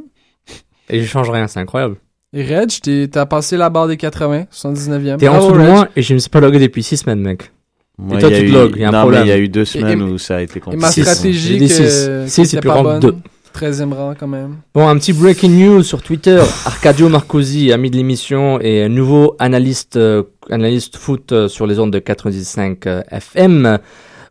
Et 0.89 1.01
je 1.01 1.07
change 1.07 1.31
rien, 1.31 1.47
c'est 1.47 1.61
incroyable. 1.61 1.95
Et 2.33 2.45
Reg, 2.45 2.71
t'as 3.11 3.27
passé 3.27 3.57
la 3.57 3.71
barre 3.71 3.87
des 3.87 3.97
80, 3.97 4.47
79e. 4.53 5.17
T'es 5.19 5.29
en 5.29 5.37
dessous 5.39 5.53
de 5.53 5.59
moi 5.59 5.89
et 5.95 6.03
je 6.03 6.13
ne 6.13 6.17
me 6.17 6.19
suis 6.21 6.31
pas 6.31 6.41
logué 6.41 6.59
depuis 6.59 6.83
6 6.83 6.97
semaines, 6.99 7.21
mec. 7.21 7.53
Moi, 8.01 8.19
toi, 8.19 8.29
il 8.31 8.33
y 8.33 8.37
a 8.37 8.41
tu 8.41 8.45
te 8.47 8.51
eu- 8.51 8.53
logs, 8.55 8.73
il 8.77 8.83
y 8.83 8.85
a 8.85 8.89
un 8.89 8.93
non, 8.93 9.01
problème. 9.01 9.23
il 9.25 9.29
y 9.29 9.33
a 9.33 9.39
eu 9.39 9.49
deux 9.49 9.65
semaines 9.65 10.01
et- 10.01 10.03
où 10.03 10.19
ça 10.19 10.37
a 10.37 10.41
été 10.41 10.59
Et 10.59 10.61
compliqué. 10.61 10.81
ma 10.83 10.91
Six. 10.91 11.03
stratégie 11.03 11.57
et 11.57 12.59
puis 12.59 12.69
pas 12.69 12.75
rentre 12.75 12.85
bonne. 12.91 13.01
deux. 13.01 13.15
13e 13.53 13.93
rang 13.93 14.15
quand 14.19 14.29
même. 14.29 14.59
Bon, 14.75 14.87
un 14.87 14.97
petit 14.97 15.13
breaking 15.13 15.51
news 15.51 15.83
sur 15.83 16.03
Twitter. 16.03 16.41
Arcadio 16.67 17.09
Marcosi, 17.09 17.73
ami 17.73 17.91
de 17.91 17.97
l'émission 17.97 18.61
et 18.61 18.85
un 18.85 18.89
nouveau 18.89 19.35
analyste, 19.41 19.97
euh, 19.97 20.23
analyste 20.51 20.97
foot 20.97 21.33
euh, 21.33 21.49
sur 21.49 21.67
les 21.67 21.81
ondes 21.81 21.93
de 21.93 21.99
95 21.99 22.77
euh, 22.87 23.03
FM. 23.11 23.79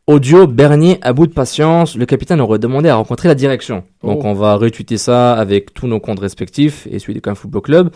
Audio, 0.07 0.47
Bernier, 0.47 0.97
à 1.01 1.11
bout 1.13 1.27
de 1.27 1.33
patience, 1.33 1.95
le 1.95 2.05
capitaine 2.05 2.39
aurait 2.41 2.57
demandé 2.59 2.89
à 2.89 2.95
rencontrer 2.95 3.27
la 3.27 3.35
direction. 3.35 3.83
Donc 4.03 4.21
Oh. 4.23 4.27
on 4.27 4.33
va 4.33 4.55
retweeter 4.55 4.97
ça 4.97 5.33
avec 5.33 5.73
tous 5.73 5.85
nos 5.85 5.99
comptes 5.99 6.19
respectifs 6.19 6.87
et 6.89 6.97
celui 6.97 7.13
de 7.13 7.19
Camp 7.19 7.35
Football 7.35 7.61
Club. 7.61 7.89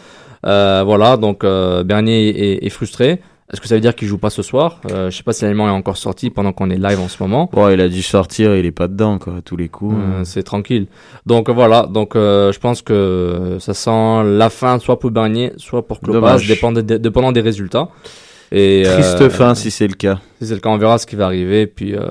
Euh, 0.46 0.84
voilà, 0.86 1.16
donc 1.18 1.44
euh, 1.44 1.84
Bernier 1.84 2.28
est, 2.30 2.66
est 2.66 2.70
frustré. 2.70 3.20
Est-ce 3.54 3.62
que 3.62 3.68
ça 3.68 3.76
veut 3.76 3.82
dire 3.82 3.94
qu'il 3.96 4.08
joue 4.08 4.18
pas 4.18 4.32
ce 4.32 4.42
soir? 4.42 4.82
Euh, 4.92 5.12
Je 5.12 5.16
sais 5.18 5.22
pas 5.24 5.32
si 5.32 5.44
l'élément 5.46 5.68
est 5.68 5.72
encore 5.72 5.98
sorti 5.98 6.32
pendant 6.32 6.52
qu'on 6.54 6.72
est 6.72 6.78
live 6.78 7.00
en 7.00 7.08
ce 7.08 7.22
moment. 7.22 7.50
Bon, 7.54 7.70
il 7.70 7.80
a 7.80 7.88
dû 7.88 8.02
sortir, 8.02 8.56
il 8.56 8.66
est 8.66 8.72
pas 8.72 8.88
dedans, 8.88 9.20
quoi, 9.20 9.36
à 9.38 9.42
tous 9.42 9.56
les 9.56 9.70
coups. 9.70 9.96
Euh, 9.96 10.24
c'est 10.24 10.42
tranquille. 10.42 10.88
Donc 11.28 11.50
euh, 11.50 11.54
voilà, 11.54 11.84
donc 11.86 12.16
euh, 12.16 12.52
je 12.52 12.60
pense 12.60 12.82
que 12.82 13.58
ça 13.60 13.74
sent 13.76 14.24
la 14.38 14.50
fin 14.50 14.80
soit 14.80 14.98
pour 15.00 15.12
Bernier, 15.12 15.54
soit 15.58 15.86
pour 15.88 16.00
Dommage. 16.00 16.48
dépendant, 16.48 16.82
des- 16.82 16.98
dépendant 16.98 17.32
des 17.32 17.42
résultats. 17.42 17.90
Et, 18.52 18.84
Triste 18.86 19.22
euh, 19.22 19.30
fin 19.30 19.56
si 19.56 19.70
c'est 19.72 19.88
le 19.88 19.94
cas. 19.96 20.20
Si 20.42 20.48
c'est 20.48 20.56
le 20.56 20.60
cas, 20.60 20.70
on 20.70 20.78
verra 20.78 20.98
ce 20.98 21.06
qui 21.06 21.16
va 21.16 21.26
arriver. 21.26 21.68
Puis 21.68 21.96
euh, 21.96 22.02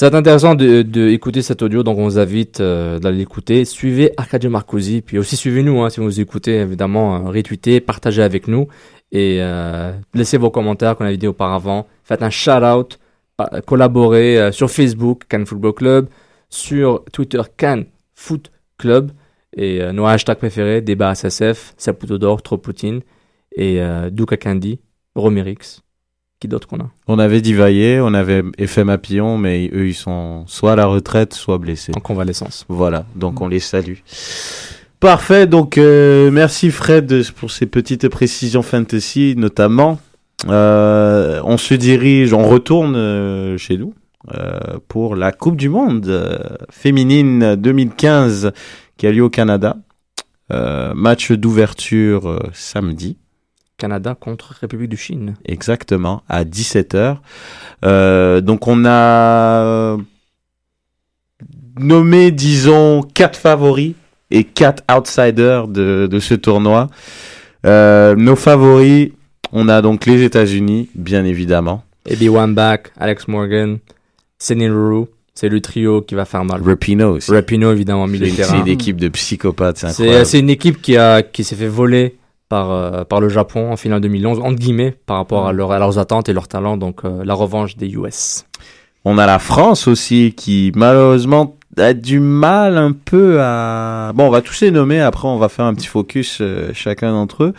être 0.00 0.14
intéressant 0.14 0.54
de, 0.56 0.82
de 0.82 1.08
écouter 1.08 1.42
cet 1.42 1.62
audio, 1.62 1.82
donc 1.84 1.96
on 1.98 2.04
vous 2.04 2.18
invite 2.18 2.60
euh, 2.60 2.98
d'aller 2.98 3.18
l'écouter. 3.18 3.64
Suivez 3.64 4.12
Arcadio 4.16 4.50
Marcosi, 4.50 5.00
puis 5.00 5.18
aussi 5.18 5.36
suivez-nous 5.36 5.80
hein, 5.82 5.90
si 5.90 6.00
vous 6.00 6.20
écoutez, 6.20 6.56
évidemment, 6.60 7.16
euh, 7.16 7.30
retweetez, 7.30 7.80
partagez 7.80 8.22
avec 8.22 8.48
nous 8.48 8.66
et 9.12 9.38
euh, 9.40 9.92
laissez 10.14 10.38
vos 10.38 10.50
commentaires 10.50 10.96
qu'on 10.96 11.04
a 11.04 11.14
dit 11.14 11.26
auparavant. 11.26 11.86
Faites 12.02 12.22
un 12.22 12.30
shout-out, 12.30 12.98
collaborez 13.66 14.38
euh, 14.38 14.52
sur 14.52 14.70
Facebook, 14.70 15.24
Can 15.30 15.44
Football 15.44 15.74
Club, 15.74 16.08
sur 16.48 17.04
Twitter, 17.12 17.42
Can 17.58 17.84
Foot 18.14 18.50
Club, 18.78 19.12
et 19.56 19.82
euh, 19.82 19.92
nos 19.92 20.06
hashtags 20.06 20.38
préférés, 20.38 20.80
débat 20.80 21.14
SSF, 21.14 21.74
Saputo 21.76 22.18
d'or, 22.18 22.42
Trop 22.42 22.56
Poutine, 22.56 23.02
et 23.54 23.80
euh, 23.82 24.10
Duka 24.10 24.36
Candy, 24.36 24.80
Romerix. 25.14 25.82
Qui 26.40 26.48
d'autre 26.48 26.66
qu'on 26.66 26.80
a? 26.80 26.90
On 27.06 27.20
avait 27.20 27.40
Divaillé, 27.40 28.00
on 28.00 28.14
avait 28.14 28.42
FM 28.58 28.88
Papillon, 28.88 29.38
mais 29.38 29.70
eux, 29.72 29.86
ils 29.86 29.94
sont 29.94 30.44
soit 30.48 30.72
à 30.72 30.76
la 30.76 30.86
retraite, 30.86 31.34
soit 31.34 31.58
blessés. 31.58 31.92
En 31.94 32.00
convalescence. 32.00 32.64
Voilà, 32.68 33.06
donc 33.14 33.40
on 33.40 33.46
les 33.46 33.60
salue. 33.60 33.98
Parfait, 35.02 35.48
donc 35.48 35.78
euh, 35.78 36.30
merci 36.30 36.70
Fred 36.70 37.24
pour 37.32 37.50
ces 37.50 37.66
petites 37.66 38.08
précisions 38.08 38.62
fantasy 38.62 39.34
notamment. 39.36 39.98
Euh, 40.46 41.40
on 41.42 41.56
se 41.56 41.74
dirige, 41.74 42.32
on 42.32 42.44
retourne 42.48 42.94
euh, 42.94 43.58
chez 43.58 43.76
nous 43.76 43.94
euh, 44.32 44.60
pour 44.86 45.16
la 45.16 45.32
Coupe 45.32 45.56
du 45.56 45.68
Monde 45.68 46.06
euh, 46.06 46.38
féminine 46.70 47.56
2015 47.56 48.52
qui 48.96 49.08
a 49.08 49.10
lieu 49.10 49.24
au 49.24 49.28
Canada. 49.28 49.76
Euh, 50.52 50.94
match 50.94 51.32
d'ouverture 51.32 52.38
samedi. 52.52 53.18
Canada 53.78 54.14
contre 54.14 54.54
République 54.60 54.90
du 54.90 54.96
Chine. 54.96 55.34
Exactement, 55.44 56.22
à 56.28 56.44
17h. 56.44 57.16
Euh, 57.84 58.40
donc 58.40 58.68
on 58.68 58.84
a 58.86 59.96
nommé, 61.76 62.30
disons, 62.30 63.02
quatre 63.02 63.36
favoris 63.36 63.94
et 64.32 64.44
quatre 64.44 64.82
outsiders 64.92 65.68
de, 65.68 66.08
de 66.10 66.18
ce 66.18 66.34
tournoi. 66.34 66.88
Euh, 67.66 68.16
nos 68.16 68.34
favoris, 68.36 69.10
on 69.52 69.68
a 69.68 69.82
donc 69.82 70.06
les 70.06 70.22
États-Unis, 70.22 70.88
bien 70.94 71.24
évidemment. 71.24 71.84
Eddie 72.08 72.28
Wambach, 72.28 72.92
Alex 72.98 73.28
Morgan, 73.28 73.78
Leroux. 74.50 75.08
C'est 75.34 75.48
le 75.48 75.60
trio 75.60 76.02
qui 76.02 76.14
va 76.14 76.24
faire 76.26 76.44
mal. 76.44 76.60
Rapino 76.62 77.16
aussi. 77.16 77.30
Rapino, 77.30 77.72
évidemment, 77.72 78.06
milieu 78.06 78.26
de 78.26 78.30
C'est 78.30 78.42
terrain. 78.42 78.60
une 78.60 78.68
équipe 78.68 79.00
de 79.00 79.08
psychopathes, 79.08 79.78
c'est 79.78 79.88
C'est 79.88 80.02
incroyable. 80.02 80.26
c'est 80.26 80.38
une 80.40 80.50
équipe 80.50 80.82
qui, 80.82 80.96
a, 80.98 81.22
qui 81.22 81.42
s'est 81.42 81.54
fait 81.56 81.68
voler 81.68 82.16
par, 82.50 82.70
euh, 82.70 83.04
par 83.04 83.20
le 83.20 83.30
Japon 83.30 83.70
en 83.72 83.76
finale 83.76 84.00
2011, 84.02 84.40
entre 84.40 84.56
guillemets, 84.56 84.94
par 85.06 85.16
rapport 85.16 85.46
à, 85.46 85.52
leur, 85.52 85.72
à 85.72 85.78
leurs 85.78 85.98
attentes 85.98 86.28
et 86.28 86.34
leurs 86.34 86.48
talents. 86.48 86.76
Donc, 86.76 87.04
euh, 87.04 87.22
la 87.24 87.32
revanche 87.32 87.76
des 87.78 87.88
US. 87.94 88.44
On 89.06 89.16
a 89.16 89.24
la 89.26 89.38
France 89.38 89.88
aussi 89.88 90.34
qui 90.36 90.70
malheureusement 90.76 91.56
a 91.78 91.94
du 91.94 92.20
mal 92.20 92.76
un 92.76 92.92
peu 92.92 93.38
à... 93.40 94.12
Bon, 94.14 94.26
on 94.26 94.30
va 94.30 94.42
tous 94.42 94.60
les 94.60 94.70
nommer, 94.70 95.00
après 95.00 95.26
on 95.28 95.38
va 95.38 95.48
faire 95.48 95.64
un 95.64 95.74
petit 95.74 95.86
focus 95.86 96.38
euh, 96.40 96.70
chacun 96.74 97.12
d'entre 97.12 97.44
eux. 97.44 97.52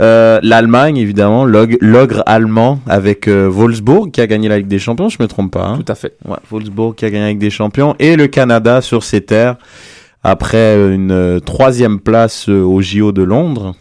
Euh, 0.00 0.40
L'Allemagne, 0.42 0.96
évidemment, 0.96 1.44
l'og- 1.44 1.76
l'ogre 1.80 2.22
allemand 2.26 2.80
avec 2.86 3.28
euh, 3.28 3.48
Wolfsburg 3.50 4.10
qui 4.12 4.20
a 4.20 4.26
gagné 4.26 4.48
la 4.48 4.58
Ligue 4.58 4.66
des 4.68 4.78
Champions, 4.78 5.08
je 5.10 5.18
me 5.20 5.28
trompe 5.28 5.52
pas. 5.52 5.66
hein. 5.66 5.78
Tout 5.84 5.92
à 5.92 5.94
fait. 5.94 6.14
Ouais, 6.26 6.38
Wolfsburg 6.50 6.94
qui 6.94 7.04
a 7.04 7.10
gagné 7.10 7.24
la 7.24 7.28
Ligue 7.30 7.38
des 7.38 7.50
Champions 7.50 7.94
et 7.98 8.16
le 8.16 8.26
Canada 8.28 8.80
sur 8.80 9.04
ses 9.04 9.20
terres 9.20 9.56
après 10.22 10.76
une 10.94 11.12
euh, 11.12 11.40
troisième 11.40 12.00
place 12.00 12.48
euh, 12.48 12.62
au 12.62 12.80
JO 12.80 13.12
de 13.12 13.22
Londres. 13.22 13.74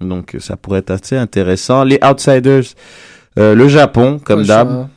Donc 0.00 0.34
euh, 0.34 0.40
ça 0.40 0.56
pourrait 0.56 0.80
être 0.80 0.90
assez 0.90 1.16
intéressant. 1.16 1.84
Les 1.84 1.98
outsiders, 2.04 2.62
euh, 3.38 3.54
le 3.54 3.68
Japon, 3.68 4.18
comme 4.22 4.44
d'hab. 4.44 4.88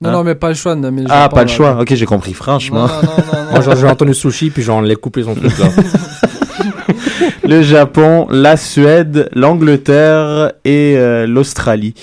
Non, 0.00 0.08
hein? 0.08 0.12
non, 0.12 0.24
mais 0.24 0.34
pas 0.34 0.48
le 0.48 0.54
choix 0.54 0.74
le 0.74 1.04
Ah, 1.08 1.28
pas 1.28 1.42
le 1.42 1.48
choix. 1.48 1.78
Ok, 1.80 1.94
j'ai 1.94 2.06
compris. 2.06 2.32
Franchement, 2.32 2.86
Non, 2.86 2.94
non, 2.94 3.02
non, 3.02 3.58
non, 3.58 3.66
Moi, 3.66 3.76
j'ai 3.76 3.86
entendu 3.86 4.14
sushi, 4.14 4.50
puis 4.50 4.62
j'en 4.62 4.84
ai 4.84 4.96
coupé 4.96 5.22
son 5.22 5.34
truc 5.34 5.58
là. 5.58 5.66
le 7.44 7.62
Japon, 7.62 8.26
la 8.30 8.56
Suède, 8.56 9.28
l'Angleterre 9.34 10.52
et 10.64 10.94
euh, 10.96 11.26
l'Australie. 11.26 11.94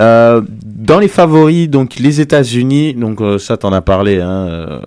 Euh, 0.00 0.42
dans 0.64 0.98
les 1.00 1.08
favoris, 1.08 1.68
donc 1.68 1.96
les 1.96 2.20
États-Unis, 2.20 2.94
donc 2.94 3.20
euh, 3.20 3.38
ça 3.38 3.56
t'en 3.56 3.72
as 3.72 3.80
parlé, 3.80 4.20
hein, 4.20 4.46
euh, 4.48 4.80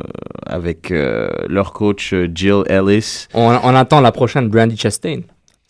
avec 0.45 0.91
euh, 0.91 1.27
leur 1.49 1.73
coach 1.73 2.13
Jill 2.33 2.63
Ellis. 2.67 3.27
on, 3.33 3.57
on 3.63 3.75
attend 3.75 3.99
la 3.99 4.11
prochaine 4.13 4.47
Brandy 4.47 4.77
Chastain. 4.77 5.21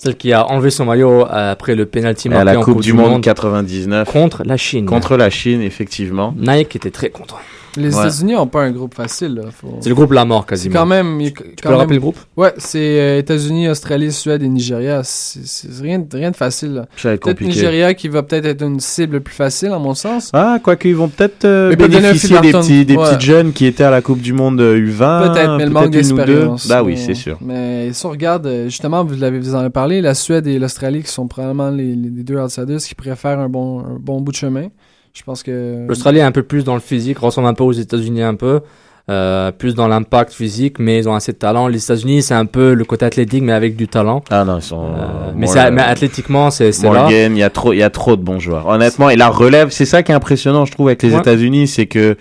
Celle 0.03 0.17
qui 0.17 0.33
a 0.33 0.47
enlevé 0.47 0.71
son 0.71 0.85
maillot 0.85 1.27
après 1.29 1.75
le 1.75 1.85
penalty 1.85 2.27
à 2.29 2.31
marqué 2.31 2.45
la 2.45 2.59
en 2.59 2.63
Coupe 2.63 2.81
du 2.81 2.91
Monde 2.91 3.21
99 3.21 4.11
contre 4.11 4.41
la 4.43 4.57
Chine. 4.57 4.87
contre 4.87 5.15
la 5.15 5.29
Chine, 5.29 5.61
effectivement. 5.61 6.33
Nike 6.39 6.75
était 6.75 6.89
très 6.89 7.11
content. 7.11 7.37
Les 7.77 7.95
Ouais. 7.95 8.01
États-Unis 8.01 8.35
ont 8.35 8.47
pas 8.47 8.63
un 8.63 8.71
groupe 8.71 8.93
facile. 8.93 9.35
Là. 9.35 9.43
Faut... 9.51 9.77
C'est 9.79 9.89
le 9.89 9.95
groupe 9.95 10.11
La 10.11 10.25
Mort 10.25 10.45
quasiment. 10.45 10.73
quand 10.79 10.85
même. 10.85 11.21
il 11.21 11.25
y 11.25 11.27
a 11.27 11.31
Tu 11.31 11.37
quand 11.41 11.45
peux 11.63 11.69
le 11.69 11.75
rappeler 11.75 11.87
même- 11.87 11.95
le 11.95 11.99
groupe? 12.01 12.17
Ouais, 12.35 12.53
c'est 12.57 12.99
euh, 12.99 13.19
États-Unis, 13.19 13.69
Australie, 13.69 14.11
Suède 14.11 14.43
et 14.43 14.47
Nigeria. 14.49 15.01
C'est 15.03 15.45
c'est 15.45 15.69
rien, 15.81 15.99
de- 15.99 16.17
rien 16.17 16.31
de 16.31 16.35
facile. 16.35 16.73
là. 16.73 16.85
Ça 16.97 17.09
va 17.09 17.13
être 17.15 17.21
Peut-être 17.23 17.37
compliqué. 17.39 17.53
Nigeria 17.61 17.93
qui 17.93 18.07
va 18.09 18.23
peut-être 18.23 18.45
être 18.45 18.61
une 18.63 18.79
cible 18.79 19.21
plus 19.21 19.33
facile, 19.35 19.69
à 19.69 19.79
mon 19.79 19.93
sens. 19.93 20.31
Ah, 20.33 20.59
quoique 20.61 20.87
ils 20.87 20.95
vont 20.95 21.07
peut-être 21.07 21.45
euh, 21.45 21.69
Mais 21.69 21.77
peut-être 21.77 21.91
bénéficier 21.91 22.39
des, 22.41 22.51
petits, 22.51 22.85
des 22.85 22.95
petites 22.95 23.21
jeunes 23.21 23.53
qui 23.53 23.65
étaient 23.65 23.83
à 23.83 23.91
la 23.91 24.01
Coupe 24.01 24.21
du 24.21 24.33
Monde 24.33 24.59
euh, 24.61 24.75
U20. 24.77 25.31
Peut-être, 25.33 25.57
mais 25.57 25.65
le 25.65 25.71
manque 25.71 25.91
d'expérience. 25.91 26.67
Bah 26.67 26.83
oui, 26.83 26.97
c'est 26.97 27.13
sûr. 27.15 27.37
Mais 27.41 27.93
si 27.93 28.05
on 28.05 28.09
regarde, 28.09 28.45
euh, 28.47 28.65
justement, 28.65 29.03
vous 29.05 29.15
l'avez 29.15 29.39
vous 29.39 29.55
en 29.55 29.59
avez 29.59 29.69
parlé, 29.69 30.01
la 30.01 30.13
Suède 30.13 30.47
et 30.47 30.59
l'Australie 30.59 31.03
qui 31.03 31.09
sont 31.11 31.27
probablement 31.27 31.69
les, 31.69 31.95
les 31.95 32.09
deux 32.23 32.37
outsiders 32.37 32.79
qui 32.79 32.95
faire 33.15 33.39
un 33.39 33.49
bon, 33.49 33.79
un 33.79 33.97
bon 33.99 34.21
bout 34.21 34.31
de 34.31 34.37
chemin. 34.37 34.67
Je 35.13 35.23
pense 35.23 35.43
que. 35.43 35.85
L'Australie 35.87 36.19
est 36.19 36.23
un 36.23 36.31
peu 36.31 36.43
plus 36.43 36.63
dans 36.63 36.73
le 36.75 36.79
physique, 36.79 37.19
ressemble 37.19 37.47
un 37.47 37.53
peu 37.53 37.63
aux 37.63 37.71
États-Unis 37.71 38.21
un 38.23 38.35
peu. 38.35 38.61
euh, 39.09 39.51
plus 39.51 39.73
dans 39.73 39.87
l'impact 39.87 40.31
physique, 40.31 40.77
mais 40.79 40.99
ils 40.99 41.09
ont 41.09 41.15
assez 41.15 41.31
de 41.33 41.37
talent. 41.37 41.67
Les 41.67 41.83
États-Unis, 41.83 42.21
c'est 42.21 42.35
un 42.35 42.45
peu 42.45 42.73
le 42.75 42.85
côté 42.85 43.03
athlétique, 43.03 43.41
mais 43.43 43.51
avec 43.51 43.75
du 43.75 43.87
talent. 43.87 44.23
Ah 44.29 44.45
non, 44.45 44.59
ils 44.59 44.61
sont. 44.61 44.85
Euh, 44.85 45.31
mais, 45.35 45.47
c'est- 45.47 45.71
mais 45.71 45.81
athlétiquement, 45.81 46.49
c'est 46.51 46.71
c'est 46.71 46.85
là. 46.87 47.01
Morgan, 47.01 47.35
il 47.35 47.39
y 47.39 47.43
a 47.43 47.49
trop, 47.49 47.73
il 47.73 47.79
y 47.79 47.83
a 47.83 47.89
trop 47.89 48.15
de 48.15 48.21
bons 48.21 48.39
joueurs. 48.39 48.67
Honnêtement, 48.67 49.09
et 49.09 49.15
la 49.17 49.27
relève, 49.27 49.69
c'est 49.71 49.85
ça 49.85 50.03
qui 50.03 50.11
est 50.11 50.15
impressionnant, 50.15 50.65
je 50.65 50.71
trouve, 50.71 50.87
avec 50.87 51.01
les 51.03 51.13
Ouais. 51.13 51.19
États-Unis, 51.19 51.67
c'est 51.67 51.87
que 51.87 52.15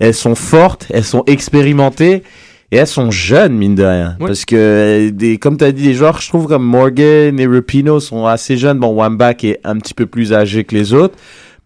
elles 0.00 0.12
sont 0.12 0.34
fortes, 0.34 0.86
elles 0.92 1.04
sont 1.04 1.22
expérimentées. 1.26 2.24
Et 2.70 2.76
elles 2.76 2.86
sont 2.86 3.10
jeunes, 3.10 3.54
mine 3.54 3.74
de 3.74 3.82
rien. 3.84 4.16
Ouais. 4.20 4.26
Parce 4.26 4.44
que, 4.44 5.08
des, 5.08 5.38
comme 5.38 5.56
tu 5.56 5.64
as 5.64 5.72
dit, 5.72 5.84
des 5.84 5.94
joueurs, 5.94 6.20
je 6.20 6.28
trouve, 6.28 6.46
comme 6.48 6.64
Morgan 6.64 7.40
et 7.40 7.46
Rapino 7.46 7.98
sont 7.98 8.26
assez 8.26 8.58
jeunes. 8.58 8.78
Bon, 8.78 8.88
Wambach 8.88 9.42
est 9.44 9.58
un 9.64 9.78
petit 9.78 9.94
peu 9.94 10.04
plus 10.04 10.34
âgé 10.34 10.64
que 10.64 10.74
les 10.74 10.92
autres, 10.92 11.14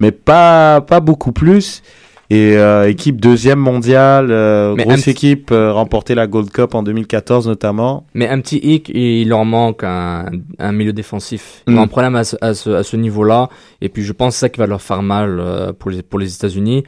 mais 0.02 0.10
pas, 0.10 0.80
pas 0.80 1.00
beaucoup 1.00 1.32
plus. 1.32 1.80
Et 2.28 2.56
euh, 2.56 2.88
équipe 2.88 3.20
deuxième 3.20 3.58
mondiale, 3.58 4.28
euh, 4.30 4.74
grosse 4.74 5.06
équipe, 5.06 5.50
euh, 5.52 5.70
remporté 5.72 6.14
la 6.14 6.26
Gold 6.26 6.50
Cup 6.50 6.74
en 6.74 6.82
2014 6.82 7.46
notamment. 7.46 8.06
Mais 8.14 8.26
un 8.26 8.40
petit 8.40 8.56
hic, 8.56 8.90
il 8.94 9.28
leur 9.28 9.44
manque 9.44 9.84
un, 9.84 10.26
un 10.58 10.72
milieu 10.72 10.92
défensif. 10.94 11.62
Ils 11.68 11.74
Mm. 11.74 11.78
ont 11.78 11.82
un 11.82 11.86
problème 11.88 12.16
à 12.16 12.24
ce, 12.24 12.36
à 12.40 12.54
ce, 12.54 12.70
à 12.70 12.82
ce 12.82 12.96
niveau-là. 12.96 13.48
Et 13.82 13.90
puis, 13.90 14.02
je 14.02 14.12
pense 14.12 14.28
que 14.28 14.34
c'est 14.34 14.46
ça 14.46 14.48
qui 14.48 14.58
va 14.60 14.66
leur 14.66 14.80
faire 14.80 15.02
mal 15.02 15.38
euh, 15.40 15.72
pour 15.78 15.90
les, 15.90 16.02
pour 16.02 16.18
les 16.18 16.34
États-Unis. 16.34 16.84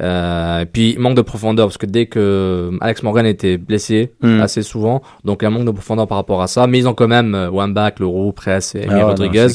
Euh, 0.00 0.60
et 0.60 0.66
puis, 0.66 0.96
manque 0.98 1.16
de 1.16 1.22
profondeur, 1.22 1.66
parce 1.66 1.78
que 1.78 1.86
dès 1.86 2.06
que 2.06 2.70
Alex 2.80 3.02
Morgan 3.02 3.26
était 3.26 3.56
blessé 3.58 4.12
Mm. 4.22 4.40
assez 4.40 4.62
souvent, 4.62 5.02
donc 5.24 5.38
il 5.42 5.44
y 5.44 5.46
a 5.46 5.48
un 5.48 5.52
manque 5.54 5.64
de 5.66 5.70
profondeur 5.72 6.06
par 6.06 6.18
rapport 6.18 6.40
à 6.42 6.46
ça. 6.46 6.66
Mais 6.66 6.78
ils 6.78 6.88
ont 6.88 6.94
quand 6.94 7.08
même 7.08 7.34
euh, 7.34 7.50
Wambach, 7.50 7.98
Leroux, 7.98 8.32
Press 8.32 8.74
et 8.74 8.86
Ah 8.88 8.94
ouais, 8.94 9.02
Rodriguez. 9.02 9.46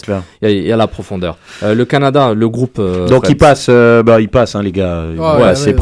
Il 0.41 0.47
y, 0.49 0.51
a, 0.51 0.51
il 0.51 0.63
y 0.67 0.71
a 0.71 0.77
la 0.77 0.87
profondeur. 0.87 1.37
Euh, 1.63 1.73
le 1.73 1.85
Canada, 1.85 2.33
le 2.33 2.49
groupe. 2.49 2.77
euh, 2.79 3.07
Donc 3.07 3.29
ils 3.29 3.37
passent, 3.37 3.67
euh, 3.69 4.03
bah 4.03 4.19
ils 4.19 4.29
passent 4.29 4.55
hein, 4.55 4.63
les 4.63 4.71
gars. 4.71 5.05
Ouais, 5.05 5.17
euh, 5.19 5.55
C'est- 5.55 5.73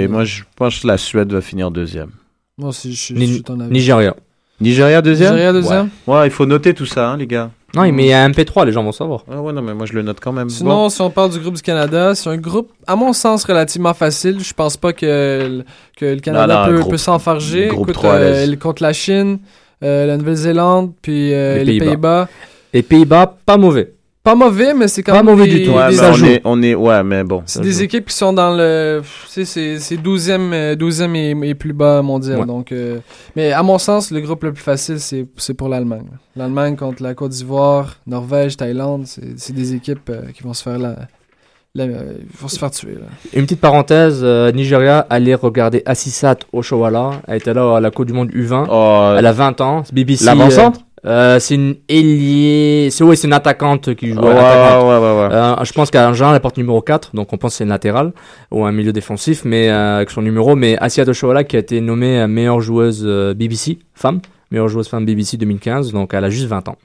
et 0.00 0.08
moi 0.08 0.24
je 0.24 0.42
pense 0.56 0.80
que 0.80 0.86
la 0.86 0.96
Suède 0.98 1.32
va 1.32 1.40
finir 1.40 1.70
deuxième. 1.70 2.10
Moi 2.58 2.68
aussi, 2.68 2.92
je 2.94 3.00
suis 3.00 3.14
Ni- 3.14 3.26
je 3.26 3.32
suis 3.34 3.42
ton 3.42 3.58
avis. 3.60 3.72
Nigeria. 3.72 4.14
Nigeria 4.60 5.02
deuxième? 5.02 5.32
Nigeria 5.32 5.52
deuxième? 5.52 5.88
Ouais, 6.06 6.26
il 6.26 6.30
faut 6.30 6.46
noter 6.46 6.72
tout 6.74 6.86
ça, 6.86 7.10
hein, 7.10 7.16
les 7.16 7.26
gars. 7.26 7.50
Non, 7.74 7.90
mais 7.90 8.04
il 8.04 8.08
y 8.08 8.12
a 8.12 8.22
un 8.22 8.28
MP3, 8.30 8.66
les 8.66 8.72
gens 8.72 8.82
vont 8.84 8.92
savoir. 8.92 9.24
Ah 9.30 9.40
ouais, 9.40 9.52
non, 9.52 9.62
mais 9.62 9.72
moi 9.72 9.86
je 9.86 9.94
le 9.94 10.02
note 10.02 10.18
quand 10.20 10.32
même. 10.32 10.50
Sinon, 10.50 10.90
si 10.90 11.00
on 11.00 11.10
parle 11.10 11.30
du 11.30 11.38
groupe 11.40 11.54
du 11.54 11.62
Canada, 11.62 12.14
c'est 12.14 12.28
un 12.28 12.36
groupe, 12.36 12.70
à 12.86 12.96
mon 12.96 13.12
sens, 13.14 13.44
relativement 13.44 13.94
facile. 13.94 14.40
Je 14.40 14.52
pense 14.52 14.76
pas 14.76 14.92
que, 14.92 15.06
le- 15.06 15.64
que 15.96 16.04
le 16.04 16.20
Canada 16.20 16.66
Non, 16.70 16.78
non, 16.78 16.88
peut, 16.88 16.96
s'enfarger. 16.98 17.68
Écoute, 17.68 17.96
à 18.04 18.08
euh, 18.08 18.56
contre 18.56 18.82
la 18.82 18.92
Chine, 18.92 19.38
euh, 19.82 20.06
la 20.06 20.16
Nouvelle-Zélande, 20.18 20.92
puis 21.00 21.32
euh, 21.32 21.62
Les. 21.64 21.78
Pays-Bas. 21.78 22.28
Les 22.74 22.82
Pays-Bas, 22.82 23.36
pas 23.46 23.56
mauvais. 23.56 23.92
Pas 24.24 24.36
mauvais, 24.36 24.72
mais 24.72 24.86
c'est 24.86 25.02
quand 25.02 25.12
Pas 25.12 25.22
même 25.24 25.34
mauvais 25.34 25.48
des, 25.48 25.58
du 25.58 25.64
tout. 25.64 25.72
Ouais, 25.72 25.90
des- 25.90 25.98
on 26.00 26.24
est, 26.24 26.40
on 26.44 26.62
est, 26.62 26.74
ouais, 26.76 27.02
mais 27.02 27.24
bon. 27.24 27.42
c'est 27.44 27.60
des 27.60 27.82
équipes 27.82 28.06
qui 28.06 28.14
sont 28.14 28.32
dans 28.32 28.54
le, 28.54 29.02
tu 29.02 29.28
sais, 29.28 29.44
c'est 29.44 29.80
c'est 29.80 29.96
12e, 29.96 30.52
euh, 30.52 30.76
12e 30.76 31.16
et, 31.16 31.48
et 31.48 31.54
plus 31.56 31.72
bas 31.72 32.02
mondial. 32.02 32.38
Ouais. 32.38 32.46
Donc, 32.46 32.70
euh, 32.70 32.98
mais 33.34 33.50
à 33.50 33.64
mon 33.64 33.78
sens, 33.78 34.12
le 34.12 34.20
groupe 34.20 34.44
le 34.44 34.52
plus 34.52 34.62
facile, 34.62 35.00
c'est 35.00 35.26
c'est 35.36 35.54
pour 35.54 35.68
l'Allemagne. 35.68 36.06
L'Allemagne 36.36 36.76
contre 36.76 37.02
la 37.02 37.14
Côte 37.14 37.32
d'Ivoire, 37.32 37.96
Norvège, 38.06 38.56
Thaïlande, 38.56 39.06
c'est 39.06 39.36
c'est 39.38 39.54
des 39.54 39.74
équipes 39.74 40.08
euh, 40.10 40.22
qui 40.32 40.44
vont 40.44 40.54
se 40.54 40.62
faire 40.62 40.78
la, 40.78 40.94
la- 41.74 41.84
euh, 41.84 42.12
ils 42.20 42.36
vont 42.40 42.46
se 42.46 42.60
faire 42.60 42.70
tuer. 42.70 42.94
Là. 42.94 43.06
Une 43.34 43.42
petite 43.42 43.60
parenthèse, 43.60 44.20
euh, 44.22 44.52
Nigeria 44.52 45.04
allait 45.10 45.34
regarder 45.34 45.82
Assisat 45.84 46.36
Oshowala. 46.52 47.22
Elle 47.26 47.38
était 47.38 47.54
là 47.54 47.74
à 47.76 47.80
la 47.80 47.90
Coupe 47.90 48.06
du 48.06 48.12
Monde 48.12 48.30
U20. 48.30 48.66
Oh, 48.70 49.16
Elle 49.18 49.26
a 49.26 49.32
20 49.32 49.60
ans. 49.62 49.82
BBC. 49.92 50.24
L'avant-centre? 50.26 50.78
Euh, 51.04 51.38
c'est 51.40 51.56
une 51.56 51.76
ailier, 51.88 52.88
c'est 52.90 53.02
ouais, 53.02 53.16
c'est 53.16 53.26
une 53.26 53.32
attaquante 53.32 53.94
qui 53.94 54.10
joue. 54.12 54.20
Ouais, 54.20 54.30
attaquante. 54.30 54.84
ouais, 54.84 54.98
ouais, 54.98 55.28
ouais. 55.28 55.34
Euh, 55.34 55.64
je 55.64 55.72
pense 55.72 55.90
qu'en 55.90 56.12
général, 56.12 56.36
elle 56.36 56.40
porte 56.40 56.56
numéro 56.58 56.80
4, 56.80 57.10
donc 57.14 57.32
on 57.32 57.36
pense 57.38 57.52
que 57.52 57.56
c'est 57.58 57.64
une 57.64 57.70
latérale 57.70 58.12
ou 58.50 58.64
un 58.64 58.72
milieu 58.72 58.92
défensif, 58.92 59.44
mais 59.44 59.68
euh, 59.68 59.96
avec 59.96 60.10
son 60.10 60.22
numéro. 60.22 60.54
Mais 60.54 60.76
Asia 60.78 61.04
Doshoala 61.04 61.42
qui 61.44 61.56
a 61.56 61.58
été 61.58 61.80
nommée 61.80 62.20
euh, 62.20 62.28
meilleure 62.28 62.60
joueuse 62.60 63.02
euh, 63.04 63.34
BBC 63.34 63.78
femme, 63.94 64.20
meilleure 64.50 64.68
joueuse 64.68 64.88
femme 64.88 65.04
BBC 65.04 65.36
2015, 65.36 65.92
donc 65.92 66.14
elle 66.14 66.24
a 66.24 66.30
juste 66.30 66.46
20 66.46 66.68
ans. 66.68 66.76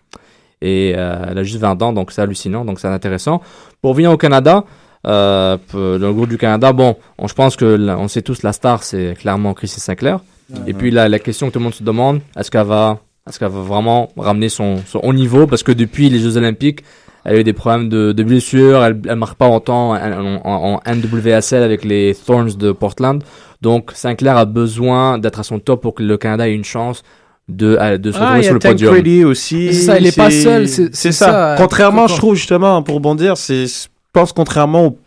Et 0.61 0.93
euh, 0.97 1.17
elle 1.29 1.37
a 1.37 1.43
juste 1.43 1.59
20 1.59 1.79
ans, 1.83 1.93
donc 1.93 2.11
c'est 2.11 2.21
hallucinant, 2.21 2.65
donc 2.65 2.79
c'est 2.79 2.87
intéressant. 2.87 3.41
Pour 3.83 3.93
venir 3.93 4.11
au 4.11 4.17
Canada, 4.17 4.63
euh, 5.05 5.57
dans 5.73 6.07
le 6.07 6.13
groupe 6.13 6.29
du 6.29 6.39
Canada, 6.39 6.73
bon, 6.73 6.95
on, 7.19 7.27
je 7.27 7.35
pense 7.35 7.55
que 7.55 7.77
on 7.91 8.07
sait 8.07 8.23
tous 8.23 8.41
la 8.41 8.51
star, 8.51 8.81
c'est 8.81 9.13
clairement 9.19 9.53
Chrissy 9.53 9.79
Sinclair. 9.79 10.19
Et 10.65 10.73
puis 10.73 10.89
la, 10.91 11.07
la 11.09 11.19
question 11.19 11.47
que 11.47 11.51
tout 11.53 11.59
le 11.59 11.63
monde 11.65 11.73
se 11.73 11.83
demande, 11.83 12.21
est-ce 12.37 12.49
qu'elle 12.49 12.65
va, 12.65 12.99
est-ce 13.27 13.39
qu'elle 13.39 13.49
va 13.49 13.61
vraiment 13.61 14.09
ramener 14.17 14.49
son, 14.49 14.77
son 14.85 14.99
haut 15.03 15.13
niveau 15.13 15.47
Parce 15.47 15.63
que 15.63 15.71
depuis 15.71 16.09
les 16.09 16.19
Jeux 16.19 16.37
Olympiques, 16.37 16.81
elle 17.25 17.35
a 17.35 17.39
eu 17.39 17.43
des 17.43 17.53
problèmes 17.53 17.89
de, 17.89 18.13
de 18.13 18.23
blessures, 18.23 18.83
elle, 18.83 19.01
elle 19.07 19.15
marque 19.17 19.37
pas 19.37 19.49
autant 19.49 19.91
en, 19.91 20.39
en, 20.45 20.75
en 20.75 20.79
NWSL 20.93 21.61
avec 21.63 21.83
les 21.83 22.15
Thorns 22.25 22.53
de 22.57 22.71
Portland. 22.71 23.21
Donc 23.61 23.91
Sinclair 23.93 24.37
a 24.37 24.45
besoin 24.45 25.17
d'être 25.17 25.39
à 25.39 25.43
son 25.43 25.59
top 25.59 25.81
pour 25.81 25.95
que 25.95 26.03
le 26.03 26.17
Canada 26.17 26.47
ait 26.47 26.53
une 26.53 26.63
chance 26.63 27.03
de, 27.49 27.97
de 27.97 28.11
se 28.11 28.17
Ah, 28.17 28.21
retrouver 28.21 28.43
sur 28.43 28.53
le 28.53 28.59
podium. 28.59 28.89
Tancredi 28.91 29.23
aussi. 29.23 29.67
C'est 29.73 29.81
ça, 29.85 29.99
il 29.99 30.05
est 30.05 30.15
pas 30.15 30.29
seul, 30.31 30.67
c'est- 30.67 30.93
ça. 30.93 31.11
ça, 31.11 31.55
Contrairement, 31.57 32.01
pourquoi- 32.03 32.15
je 32.15 32.19
trouve 32.19 32.35
justement, 32.35 32.83
pour 32.83 32.99
bondir, 32.99 33.35
c'est, 33.37 33.65
je 33.67 33.87
pense 34.13 34.31
contrairement 34.33 34.85
au- 34.87 34.97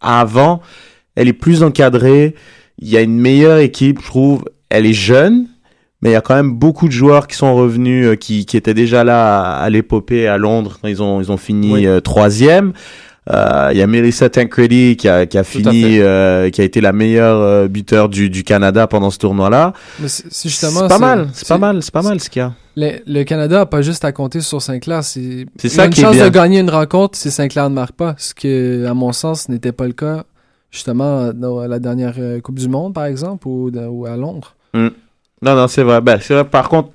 à 0.00 0.20
avant, 0.20 0.60
elle 1.14 1.28
est 1.28 1.32
plus 1.34 1.62
encadrée. 1.62 2.34
Il 2.78 2.88
y 2.88 2.96
a 2.96 3.02
une 3.02 3.18
meilleure 3.18 3.58
équipe, 3.58 4.00
je 4.00 4.06
trouve. 4.06 4.44
Elle 4.70 4.86
est 4.86 4.92
jeune, 4.94 5.46
mais 6.02 6.10
il 6.10 6.12
y 6.12 6.16
a 6.16 6.20
quand 6.20 6.34
même 6.34 6.52
beaucoup 6.52 6.86
de 6.86 6.92
joueurs 6.92 7.26
qui 7.26 7.36
sont 7.36 7.54
revenus, 7.54 8.06
euh, 8.06 8.14
qui, 8.16 8.46
qui 8.46 8.56
étaient 8.56 8.74
déjà 8.74 9.04
là 9.04 9.40
à, 9.40 9.62
à 9.62 9.70
l'épopée 9.70 10.26
à 10.28 10.38
Londres. 10.38 10.78
Ils 10.84 11.02
ont, 11.02 11.20
ils 11.20 11.30
ont 11.30 11.36
fini 11.36 11.72
Oui. 11.72 11.86
euh, 11.86 12.00
troisième. 12.00 12.72
Euh, 13.30 13.68
Il 13.72 13.78
y 13.78 13.82
a 13.82 13.86
Melissa 13.86 14.28
Tancredi 14.30 14.96
qui 14.96 15.06
a, 15.06 15.26
qui 15.26 15.36
a 15.38 15.44
fini, 15.44 15.98
euh, 16.00 16.48
qui 16.50 16.62
a 16.62 16.64
été 16.64 16.80
la 16.80 16.92
meilleure 16.92 17.38
euh, 17.40 17.68
buteur 17.68 18.08
du, 18.08 18.30
du 18.30 18.42
Canada 18.44 18.86
pendant 18.86 19.10
ce 19.10 19.18
tournoi-là. 19.18 19.74
C'est 20.06 20.48
justement. 20.48 20.88
pas 20.88 20.98
mal, 20.98 21.28
c'est 21.34 21.46
pas 21.46 21.58
mal, 21.58 21.82
c'est 21.82 21.92
pas 21.92 22.02
mal 22.02 22.18
ce 22.18 22.30
qu'il 22.30 22.40
y 22.40 22.44
a. 22.44 22.54
Le, 22.76 22.92
le 23.06 23.22
Canada 23.24 23.60
a 23.60 23.66
pas 23.66 23.82
juste 23.82 24.04
à 24.06 24.10
compter 24.12 24.40
sur 24.40 24.62
Sinclair. 24.62 25.04
C'est 25.04 25.46
ça 25.68 25.82
a 25.82 25.84
une 25.86 25.92
qui 25.92 26.00
est 26.00 26.04
chance 26.04 26.14
bien. 26.16 26.24
de 26.24 26.30
gagner 26.30 26.60
une 26.60 26.70
rencontre 26.70 27.18
si 27.18 27.30
Sinclair 27.30 27.68
ne 27.68 27.74
marque 27.74 27.92
pas. 27.94 28.14
Ce 28.16 28.34
qui, 28.34 28.48
à 28.86 28.94
mon 28.94 29.12
sens, 29.12 29.48
n'était 29.50 29.72
pas 29.72 29.86
le 29.86 29.92
cas, 29.92 30.24
justement, 30.70 31.32
dans 31.34 31.66
la 31.68 31.78
dernière 31.78 32.14
Coupe 32.42 32.58
du 32.58 32.68
Monde, 32.68 32.94
par 32.94 33.04
exemple, 33.04 33.46
ou, 33.46 33.70
ou 33.70 34.06
à 34.06 34.16
Londres. 34.16 34.56
Non, 35.42 35.54
non, 35.54 35.68
c'est 35.68 35.82
vrai. 35.82 36.00
Ben, 36.00 36.18
c'est 36.20 36.34
vrai. 36.34 36.44
Par 36.44 36.68
contre, 36.68 36.90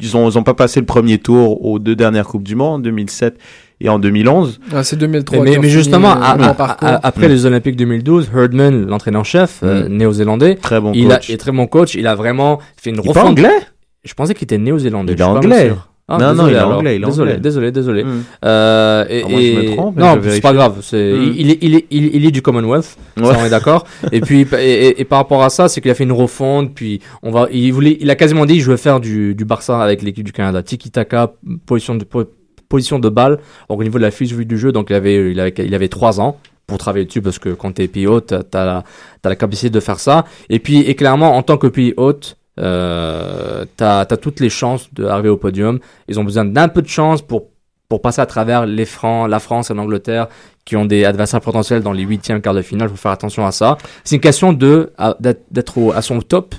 ils 0.00 0.16
ont, 0.16 0.28
ils 0.30 0.38
ont 0.38 0.42
pas 0.42 0.54
passé 0.54 0.80
le 0.80 0.86
premier 0.86 1.18
tour 1.18 1.64
aux 1.64 1.78
deux 1.78 1.96
dernières 1.96 2.26
Coupes 2.26 2.42
du 2.44 2.54
Monde, 2.54 2.74
en 2.74 2.78
2007 2.78 3.36
et 3.80 3.88
en 3.88 3.98
2011. 3.98 4.60
Ah, 4.72 4.84
c'est 4.84 4.96
2003. 4.96 5.42
Mais, 5.42 5.58
mais 5.58 5.68
justement, 5.68 6.10
euh, 6.12 6.20
à- 6.20 6.52
à- 6.58 7.06
après 7.06 7.28
les 7.28 7.46
Olympiques 7.46 7.76
2012, 7.76 8.30
Herdman, 8.34 8.86
l'entraîneur-chef 8.86 9.60
euh, 9.62 9.88
Mm. 9.88 9.92
néo-zélandais, 9.96 10.54
Très 10.56 10.80
bon 10.80 10.92
il 10.94 11.10
a, 11.10 11.16
coach. 11.16 11.28
il 11.28 11.34
est 11.34 11.38
très 11.38 11.52
bon 11.52 11.66
coach. 11.66 11.94
Il 11.94 12.06
a 12.06 12.14
vraiment 12.14 12.60
fait 12.76 12.90
une 12.90 12.96
Il 12.96 13.02
parle 13.12 13.28
refonte. 13.28 13.30
anglais? 13.30 13.58
Je 14.04 14.14
pensais 14.14 14.34
qu'il 14.34 14.44
était 14.44 14.58
néo-zélandais. 14.58 15.14
Il 15.14 15.20
est 15.20 15.24
anglais. 15.24 15.72
Ah, 16.12 16.18
Non, 16.18 16.34
non, 16.34 16.48
il 16.48 16.54
est 16.54 16.56
alors. 16.56 16.78
anglais, 16.78 16.96
il 16.96 17.02
est 17.02 17.06
désolé, 17.06 17.30
anglais. 17.32 17.40
désolé, 17.40 17.70
désolé. 17.72 18.04
Mm. 18.04 18.22
Euh, 18.44 19.04
et, 19.08 19.22
Ah, 19.24 19.28
moi, 19.28 19.40
je 19.40 19.46
me 19.52 19.62
et- 19.62 19.76
trompe, 19.76 19.94
mais 19.96 20.02
non, 20.02 20.20
c'est 20.22 20.40
pas 20.40 20.52
grave. 20.52 20.78
C'est, 20.82 21.12
Mm. 21.12 21.22
il, 21.22 21.40
il 21.40 21.50
est, 21.50 21.58
il, 21.62 21.74
est, 21.76 21.86
il, 21.90 22.14
il 22.16 22.26
est 22.26 22.30
du 22.30 22.42
Commonwealth. 22.42 22.96
Ouais. 23.16 23.26
Ça, 23.26 23.36
on 23.40 23.44
est 23.44 23.50
d'accord. 23.50 23.86
et 24.12 24.20
puis, 24.20 24.40
et, 24.52 24.56
et- 24.86 25.00
et 25.00 25.04
par 25.04 25.18
rapport 25.20 25.42
à 25.42 25.50
ça, 25.50 25.68
c'est 25.68 25.80
qu'il 25.80 25.90
a 25.90 25.94
fait 25.94 26.04
une 26.04 26.12
refonte. 26.12 26.74
Puis, 26.74 27.00
on 27.22 27.30
va, 27.30 27.48
il 27.52 27.70
voulait, 27.72 27.96
il 28.00 28.10
a 28.10 28.16
quasiment 28.16 28.44
dit, 28.44 28.60
je 28.60 28.70
veux 28.70 28.76
faire 28.76 28.98
du, 29.00 29.34
du 29.34 29.44
Barça 29.44 29.80
avec 29.82 30.02
l'équipe 30.02 30.24
du 30.24 30.32
Canada. 30.32 30.62
Tiki 30.62 30.90
taka, 30.90 31.32
position 31.66 31.94
de, 31.94 32.04
po- 32.04 32.24
position 32.68 32.98
de 32.98 33.08
balle. 33.08 33.38
Donc, 33.68 33.80
au 33.80 33.82
niveau 33.84 33.98
de 33.98 34.02
la 34.04 34.10
philosophie 34.10 34.46
du 34.46 34.58
jeu, 34.58 34.72
donc 34.72 34.88
il 34.90 34.94
avait, 34.96 35.30
il 35.32 35.38
avait, 35.40 35.54
il 35.58 35.74
avait 35.74 35.88
trois 35.88 36.20
ans 36.20 36.38
pour 36.66 36.78
travailler 36.78 37.04
dessus 37.04 37.20
parce 37.20 37.38
que 37.40 37.48
quand 37.50 37.72
t'es 37.72 37.88
pays 37.88 38.06
hôte, 38.06 38.32
t'as 38.50 38.64
la, 38.64 38.84
t'as 39.22 39.28
la 39.28 39.36
capacité 39.36 39.70
de 39.70 39.80
faire 39.80 39.98
ça. 39.98 40.24
Et 40.48 40.60
puis, 40.60 40.78
et 40.80 40.94
clairement, 40.94 41.36
en 41.36 41.42
tant 41.42 41.56
que 41.56 41.66
pays 41.66 41.94
hôte, 41.96 42.36
euh, 42.60 43.64
t'as, 43.76 44.04
t'as 44.04 44.16
toutes 44.16 44.40
les 44.40 44.50
chances 44.50 44.92
d'arriver 44.92 45.28
au 45.28 45.36
podium. 45.36 45.78
Ils 46.08 46.20
ont 46.20 46.24
besoin 46.24 46.44
d'un 46.44 46.68
peu 46.68 46.82
de 46.82 46.88
chance 46.88 47.22
pour, 47.22 47.48
pour 47.88 48.02
passer 48.02 48.20
à 48.20 48.26
travers 48.26 48.66
les 48.66 48.84
Francs, 48.84 49.28
la 49.28 49.40
France 49.40 49.70
et 49.70 49.74
l'Angleterre 49.74 50.28
qui 50.64 50.76
ont 50.76 50.84
des 50.84 51.04
adversaires 51.04 51.40
potentiels 51.40 51.82
dans 51.82 51.92
les 51.92 52.02
huitièmes, 52.02 52.40
quarts 52.40 52.54
de 52.54 52.62
finale. 52.62 52.88
Il 52.88 52.90
faut 52.90 52.96
faire 52.96 53.10
attention 53.12 53.46
à 53.46 53.50
ça. 53.50 53.78
C'est 54.04 54.16
une 54.16 54.20
question 54.20 54.52
d'être, 54.52 55.92
à 55.94 56.02
son 56.02 56.20
top 56.20 56.54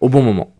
au 0.00 0.08
bon 0.08 0.22
moment. 0.22 0.52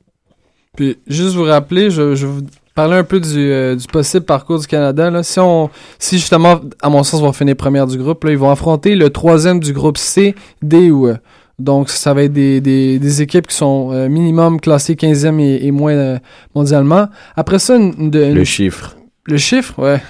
Puis, 0.77 0.99
juste 1.07 1.35
vous 1.35 1.45
rappeler, 1.45 1.91
je, 1.91 2.15
je 2.15 2.27
vous 2.27 2.43
parler 2.75 2.97
un 2.97 3.05
peu 3.05 3.21
du, 3.21 3.51
euh, 3.51 3.75
du 3.75 3.87
possible 3.87 4.25
parcours 4.25 4.61
du 4.61 4.67
Canada. 4.67 5.11
Là. 5.11 5.23
Si, 5.23 5.41
on, 5.41 5.69
si 5.99 6.19
justement, 6.19 6.61
à 6.81 6.89
mon 6.89 7.03
sens, 7.03 7.21
vont 7.21 7.33
finir 7.33 7.57
première 7.57 7.87
du 7.87 7.99
groupe, 7.99 8.25
là, 8.25 8.31
ils 8.31 8.39
vont 8.39 8.51
affronter 8.51 8.95
le 8.95 9.11
troisième 9.11 9.61
du 9.61 9.73
groupe 9.73 9.99
C, 9.99 10.35
D 10.63 10.91
ou 10.91 11.09
E. 11.09 11.19
Donc, 11.61 11.91
ça 11.91 12.15
va 12.15 12.23
être 12.25 12.33
des, 12.33 12.61
des, 12.61 12.99
des 12.99 13.23
équipes 13.23 13.47
qui 13.47 13.57
sont 13.57 13.91
euh, 13.93 14.09
minimum 14.09 14.61
classées 14.61 14.95
15e 14.95 15.39
et, 15.41 15.67
et 15.67 15.71
moins 15.71 15.93
euh, 15.93 16.19
mondialement. 16.55 17.09
Après 17.37 17.59
ça, 17.59 17.77
une, 17.77 18.11
de- 18.11 18.25
une- 18.25 18.35
Le 18.35 18.45
chiffre. 18.45 18.97
le 19.27 19.37
chiffre, 19.37 19.75
ouais. 19.79 20.01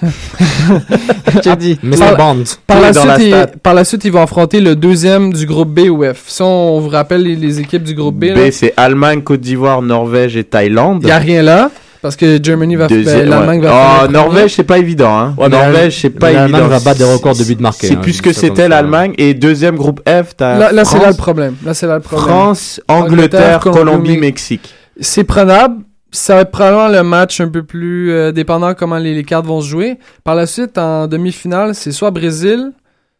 J'ai 1.43 1.55
dit. 1.55 1.77
Mais 1.83 1.97
Par- 1.97 2.09
c'est 2.09 2.15
band. 2.17 2.35
Par 2.67 2.81
la, 2.81 2.93
suite, 2.93 3.05
la 3.05 3.19
stat. 3.19 3.47
par 3.61 3.73
la 3.73 3.83
suite, 3.83 4.05
ils 4.05 4.11
vont 4.11 4.21
affronter 4.21 4.59
le 4.61 4.75
deuxième 4.75 5.33
du 5.33 5.45
groupe 5.45 5.69
B 5.69 5.89
ou 5.89 6.03
F. 6.03 6.23
Si 6.27 6.41
on, 6.41 6.79
vous 6.79 6.89
rappelle 6.89 7.23
les, 7.23 7.35
les 7.35 7.59
équipes 7.59 7.83
du 7.83 7.93
groupe 7.93 8.15
B, 8.15 8.25
là, 8.25 8.35
B, 8.35 8.51
c'est 8.51 8.73
Allemagne, 8.77 9.21
Côte 9.21 9.41
d'Ivoire, 9.41 9.81
Norvège 9.81 10.37
et 10.37 10.43
Thaïlande. 10.43 10.99
il 11.03 11.05
n'y 11.07 11.11
a 11.11 11.17
rien 11.17 11.41
là. 11.43 11.69
Parce 12.01 12.15
que 12.15 12.39
Germany 12.41 12.75
va 12.75 12.87
Deuxième- 12.87 13.19
ben, 13.19 13.29
l'Allemagne 13.29 13.59
ouais. 13.59 13.67
va 13.67 14.03
Oh, 14.05 14.11
Norvège, 14.11 14.55
c'est 14.55 14.63
pas 14.63 14.79
évident, 14.79 15.15
hein. 15.19 15.35
Ouais, 15.37 15.49
Norvège, 15.49 15.99
c'est 16.01 16.09
pas 16.09 16.31
l'Allemagne 16.31 16.61
évident. 16.61 16.67
va 16.67 16.79
battre 16.79 16.97
des 16.97 17.03
records 17.05 17.35
de 17.35 17.43
buts 17.43 17.57
marqués, 17.59 17.87
C'est 17.87 17.93
hein, 17.95 17.99
plus 18.01 18.21
que 18.21 18.33
c'était 18.33 18.67
l'Allemagne. 18.67 19.13
Et 19.19 19.33
deuxième 19.35 19.75
groupe 19.75 20.01
F, 20.09 20.35
t'as 20.35 20.57
Là, 20.57 20.71
là 20.71 20.83
c'est 20.83 20.97
là 20.97 21.09
le 21.11 21.15
problème. 21.17 21.55
Là, 21.63 21.73
c'est 21.75 21.85
là 21.85 21.95
le 21.95 22.01
problème. 22.01 22.27
France, 22.27 22.81
Angleterre, 22.87 23.05
Angleterre, 23.11 23.59
Colombie, 23.59 23.79
Colombie, 23.91 24.17
Mexique. 24.17 24.73
C'est 24.99 25.23
prenable. 25.23 25.83
Ça 26.13 26.35
va 26.35 26.41
être 26.41 26.51
probablement 26.51 26.89
le 26.89 27.03
match 27.03 27.39
un 27.39 27.47
peu 27.47 27.63
plus 27.63 28.11
euh, 28.11 28.31
dépendant 28.33 28.73
comment 28.73 28.97
les, 28.97 29.13
les 29.13 29.23
cartes 29.23 29.45
vont 29.45 29.61
se 29.61 29.67
jouer. 29.69 29.97
Par 30.25 30.35
la 30.35 30.45
suite, 30.45 30.77
en 30.77 31.07
demi-finale, 31.07 31.73
c'est 31.75 31.91
soit 31.93 32.11
Brésil, 32.11 32.71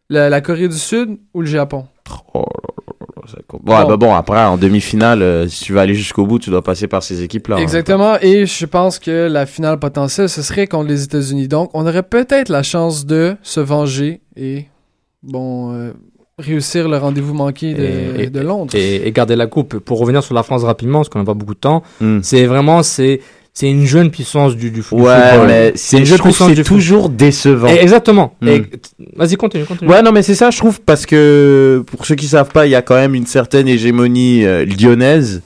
la, 0.10 0.30
la 0.30 0.42
Corée 0.42 0.68
du 0.68 0.76
Sud 0.76 1.18
ou 1.34 1.42
le 1.42 1.48
Japon. 1.48 1.86
Oh 2.34 2.44
Ouais, 3.24 3.60
Bon. 3.64 3.88
bah 3.88 3.98
bon, 3.98 4.14
après, 4.14 4.44
en 4.44 4.58
demi-finale, 4.58 5.22
euh, 5.22 5.48
si 5.48 5.64
tu 5.66 5.74
veux 5.74 5.80
aller 5.80 5.94
jusqu'au 5.94 6.26
bout, 6.26 6.40
tu 6.40 6.50
dois 6.50 6.64
passer 6.64 6.88
par 6.88 7.04
ces 7.04 7.22
équipes-là. 7.24 7.58
hein. 7.58 7.60
Exactement. 7.60 8.18
Et 8.22 8.46
je 8.46 8.66
pense 8.66 8.98
que 9.00 9.28
la 9.28 9.46
finale 9.46 9.78
potentielle, 9.80 10.30
ce 10.30 10.42
serait 10.42 10.68
contre 10.68 10.88
les 10.90 11.04
États-Unis. 11.04 11.48
Donc, 11.48 11.70
on 11.74 11.86
aurait 11.86 12.04
peut-être 12.04 12.50
la 12.50 12.64
chance 12.64 13.06
de 13.06 13.36
se 13.44 13.60
venger 13.60 14.22
et, 14.36 14.66
bon, 15.24 15.74
euh, 15.74 15.92
réussir 16.40 16.90
le 16.90 16.98
rendez-vous 16.98 17.34
manqué 17.36 17.74
de, 17.74 18.20
Et- 18.22 18.30
de 18.30 18.40
Londres. 18.40 18.74
Et, 18.76 19.08
et 19.08 19.12
garder 19.12 19.36
la 19.36 19.46
coupe. 19.48 19.78
Pour 19.78 20.00
revenir 20.00 20.24
sur 20.24 20.34
la 20.34 20.44
France 20.44 20.64
rapidement, 20.64 21.00
parce 21.00 21.10
qu'on 21.10 21.20
n'a 21.20 21.26
pas 21.26 21.34
beaucoup 21.36 21.54
de 21.54 21.60
temps, 21.60 21.84
Hmm. 22.00 22.20
c'est 22.24 22.46
vraiment, 22.46 22.82
c'est, 22.82 23.22
c'est 23.54 23.70
une 23.70 23.86
jeune 23.86 24.12
puissance 24.12 24.56
du, 24.56 24.72
du, 24.72 24.82
foot- 24.82 25.00
Ouais, 25.02 25.14
football. 25.32 25.48
mais 25.48 25.72
c'est 25.76 25.98
une 25.98 26.06
je 26.06 26.12
jeune 26.12 26.22
puissance 26.22 26.48
c'est 26.50 26.56
du 26.56 26.64
toujours 26.64 27.10
décevant. 27.10 27.68
Et- 27.68 27.80
exactement. 27.82 28.36
Hmm. 28.42 28.48
Et- 28.48 28.64
vas-y, 29.18 29.36
continue, 29.36 29.66
continue. 29.66 29.90
Ouais, 29.92 30.02
non, 30.02 30.12
mais 30.14 30.24
c'est 30.24 30.36
ça, 30.36 30.52
je 30.52 30.58
trouve, 30.58 30.80
parce 30.82 31.06
que 31.06 31.84
pour 31.88 32.06
ceux 32.06 32.16
qui 32.16 32.28
savent 32.28 32.50
pas, 32.52 32.66
il 32.66 32.70
y 32.70 32.76
a 32.76 32.82
quand 32.82 32.96
même 32.96 33.14
une 33.14 33.26
certaine 33.26 33.68
hégémonie 33.68 34.46
euh, 34.46 34.64
lyonnaise 34.66 35.42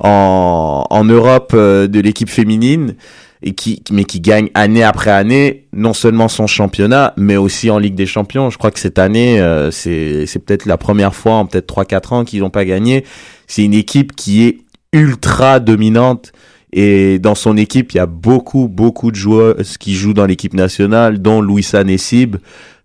en, 0.00 0.84
en 0.90 1.04
Europe 1.04 1.52
euh, 1.54 1.86
de 1.86 2.00
l'équipe 2.00 2.28
féminine 2.28 2.94
et 3.42 3.52
qui, 3.54 3.82
mais 3.90 4.04
qui 4.04 4.20
gagne 4.20 4.48
année 4.54 4.82
après 4.82 5.10
année 5.10 5.64
non 5.72 5.92
seulement 5.92 6.28
son 6.28 6.46
championnat, 6.46 7.12
mais 7.16 7.36
aussi 7.36 7.70
en 7.70 7.78
Ligue 7.78 7.94
des 7.94 8.06
Champions. 8.06 8.50
Je 8.50 8.58
crois 8.58 8.70
que 8.70 8.80
cette 8.80 8.98
année, 8.98 9.40
euh, 9.40 9.70
c'est, 9.70 10.26
c'est 10.26 10.38
peut-être 10.40 10.66
la 10.66 10.76
première 10.76 11.14
fois 11.14 11.34
en 11.34 11.46
peut-être 11.46 11.72
3-4 11.72 12.14
ans 12.14 12.24
qu'ils 12.24 12.40
n'ont 12.40 12.50
pas 12.50 12.64
gagné. 12.64 13.04
C'est 13.46 13.62
une 13.62 13.74
équipe 13.74 14.14
qui 14.16 14.44
est 14.44 14.58
ultra 14.92 15.60
dominante. 15.60 16.32
Et 16.72 17.18
dans 17.18 17.34
son 17.34 17.56
équipe, 17.56 17.92
il 17.92 17.96
y 17.96 18.00
a 18.00 18.06
beaucoup, 18.06 18.68
beaucoup 18.68 19.10
de 19.10 19.16
joueurs 19.16 19.56
qui 19.78 19.94
jouent 19.94 20.14
dans 20.14 20.26
l'équipe 20.26 20.54
nationale, 20.54 21.22
dont 21.22 21.40
Louisa 21.40 21.84
Nessib, 21.84 22.36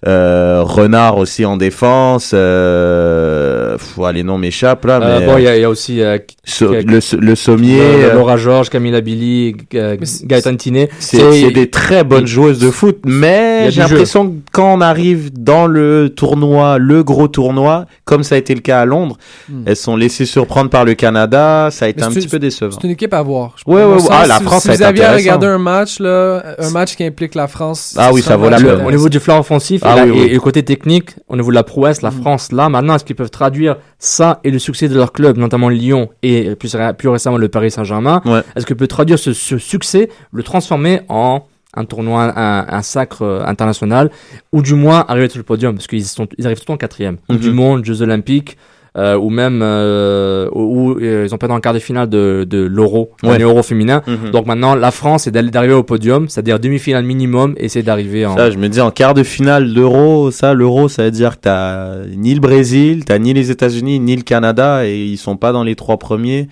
euh, 0.08 0.62
Renard 0.64 1.18
aussi 1.18 1.46
en 1.46 1.58
défense. 1.58 2.32
Euh, 2.34 3.78
pff, 3.78 3.98
les 4.14 4.24
noms 4.24 4.38
m'échappent 4.38 4.86
là, 4.86 5.00
Euh, 5.02 5.20
mais 5.20 5.26
bon, 5.26 5.38
il 5.38 5.44
y, 5.44 5.48
a- 5.48 5.56
il 5.58 5.62
y 5.62 5.64
a 5.66 5.70
aussi 5.70 6.02
euh, 6.02 6.18
So- 6.44 6.70
qui- 6.72 6.84
le, 6.86 7.00
le 7.20 7.36
sommier. 7.36 7.80
euh, 7.80 8.10
euh, 8.10 8.14
Laura 8.16 8.38
Georges, 8.38 8.70
Camilla 8.70 9.02
Billy, 9.02 9.56
euh, 9.76 9.98
Gaëtan 10.24 10.56
Tinet. 10.56 10.90
C'est 11.00 11.52
des 11.52 11.70
très 11.70 12.04
bonnes 12.04 12.28
joueuses 12.28 12.60
de 12.60 12.72
foot, 12.72 12.98
mais 13.06 13.70
j'ai 13.72 13.82
l'impression 13.82 14.30
que 14.30 14.36
quand 14.52 14.74
on 14.74 14.82
arrive 14.82 15.32
dans 15.34 15.68
le 15.68 16.10
tournoi, 16.10 16.78
le 16.78 17.04
gros 17.04 17.28
tournoi, 17.28 17.86
comme 18.06 18.24
ça 18.24 18.36
a 18.36 18.38
été 18.38 18.54
le 18.56 18.62
cas 18.62 18.82
à 18.82 18.86
Londres, 18.86 19.18
Hmm. 19.50 19.64
elles 19.66 19.76
sont 19.76 19.96
laissées 19.96 20.26
surprendre 20.26 20.70
par 20.70 20.86
le 20.86 20.94
Canada, 20.94 21.70
ça 21.72 21.86
a 21.86 21.88
été 21.90 22.02
Mais 22.02 22.08
un 22.08 22.12
petit 22.12 22.28
peu 22.28 22.40
décevant. 22.40 22.72
C'est 22.80 22.86
une 22.88 22.94
équipe 22.94 23.14
à 23.14 23.22
voir. 23.22 23.56
Je- 23.58 23.72
Ouais, 23.72 23.84
ouais, 23.84 23.94
ouais. 23.96 24.02
Ah, 24.10 24.26
la 24.28 24.38
si- 24.38 24.44
France, 24.44 24.62
si 24.64 24.68
ça 24.70 24.76
vous 24.76 24.84
aviez 24.84 25.08
regarder 25.08 25.48
un 25.48 25.58
match, 25.58 26.00
là, 26.00 26.44
un 26.60 26.70
match 26.72 26.96
qui 26.96 27.04
implique 27.04 27.36
la 27.36 27.48
France. 27.48 27.94
Ah 27.98 28.12
oui, 28.14 28.22
ça 28.22 28.36
vaut 28.36 28.50
la 28.50 28.58
peine. 28.58 28.82
Au 28.86 28.92
niveau 28.92 29.10
du 29.10 29.20
flanc 29.20 29.40
offensif, 29.40 29.82
Ah 29.94 30.00
et, 30.00 30.02
oui, 30.04 30.08
la- 30.10 30.14
oui. 30.14 30.28
et- 30.28 30.32
et 30.32 30.34
le 30.34 30.40
côté 30.40 30.64
technique, 30.64 31.12
au 31.28 31.36
niveau 31.36 31.50
de 31.50 31.56
la 31.56 31.64
prouesse, 31.64 32.02
la 32.02 32.12
France, 32.12 32.52
là, 32.52 32.70
maintenant, 32.70 32.96
est-ce 32.96 33.06
qu'ils 33.06 33.16
peuvent 33.16 33.30
traduire 33.30 33.78
ça 34.00 34.40
et 34.44 34.52
le 34.52 34.60
succès 34.60 34.88
de 34.90 34.96
leur 34.96 35.12
club, 35.14 35.38
notamment 35.38 35.70
Lyon 35.70 36.10
et 36.24 36.56
plus, 36.56 36.74
ré- 36.76 36.94
plus 36.94 37.10
récemment 37.10 37.38
le 37.38 37.48
Paris 37.50 37.72
Saint-Germain? 37.72 38.22
Ouais. 38.26 38.42
Est-ce 38.56 38.66
qu'ils 38.66 38.76
peuvent 38.76 38.88
traduire 38.88 39.20
ce, 39.20 39.34
ce 39.34 39.58
succès, 39.58 40.10
le 40.32 40.44
transformer 40.44 41.02
en 41.10 41.44
un 41.74 41.86
tournoi, 41.86 42.34
un, 42.38 42.66
un 42.68 42.82
sacre 42.82 43.22
euh, 43.22 43.46
international, 43.46 44.12
ou 44.52 44.62
du 44.62 44.74
moins 44.74 45.06
arriver 45.08 45.30
sur 45.30 45.38
le 45.40 45.44
podium, 45.46 45.74
parce 45.76 45.88
qu'ils 45.88 46.04
ils 46.38 46.46
arrivent 46.46 46.58
tout 46.58 46.64
le 46.64 46.74
temps 46.74 46.78
quatrième. 46.78 47.16
Coupe 47.18 47.38
Mhm. 47.38 47.42
du 47.42 47.52
Monde, 47.52 47.86
Jeux 47.86 48.02
Olympiques, 48.02 48.58
euh, 48.98 49.16
ou 49.18 49.30
même 49.30 49.62
euh, 49.64 50.50
où, 50.52 50.92
où, 50.92 51.00
euh, 51.00 51.24
ils 51.26 51.34
ont 51.34 51.38
perdu 51.38 51.56
en 51.56 51.60
quart 51.62 51.74
de 51.74 51.80
finale 51.80 52.10
de, 52.10 52.46
de 52.50 52.58
l'Euro, 52.62 53.12
Ouais. 53.24 53.32
l'année 53.32 53.44
Euro 53.46 53.64
féminin. 53.64 54.02
Mhm. 54.06 54.32
Donc 54.32 54.46
maintenant, 54.48 54.76
la 54.76 54.92
France, 54.92 55.24
c'est 55.24 55.32
d'arriver 55.32 55.74
au 55.74 55.84
podium, 55.84 56.28
c'est-à-dire 56.28 56.60
demi-finale 56.60 57.06
minimum, 57.06 57.54
et 57.58 57.70
c'est 57.70 57.84
d'arriver 57.84 58.26
en. 58.26 58.36
Ça, 58.36 58.52
je 58.52 58.58
me 58.58 58.68
dis 58.68 58.82
en 58.82 58.92
quart 58.92 59.14
de 59.14 59.24
finale 59.24 59.74
d'Euro, 59.74 60.32
ça, 60.32 60.54
l'Euro, 60.54 60.90
ça 60.90 61.04
veut 61.04 61.12
dire 61.12 61.36
que 61.38 61.42
t'as 61.44 62.06
ni 62.18 62.34
le 62.34 62.42
Brésil, 62.42 63.06
t'as 63.06 63.18
ni 63.18 63.34
les 63.34 63.50
États-Unis, 63.52 64.00
ni 64.00 64.16
le 64.16 64.24
Canada, 64.24 64.86
et 64.86 65.06
ils 65.06 65.18
sont 65.18 65.38
pas 65.38 65.52
dans 65.54 65.64
les 65.64 65.76
trois 65.76 65.98
premiers. 65.98 66.48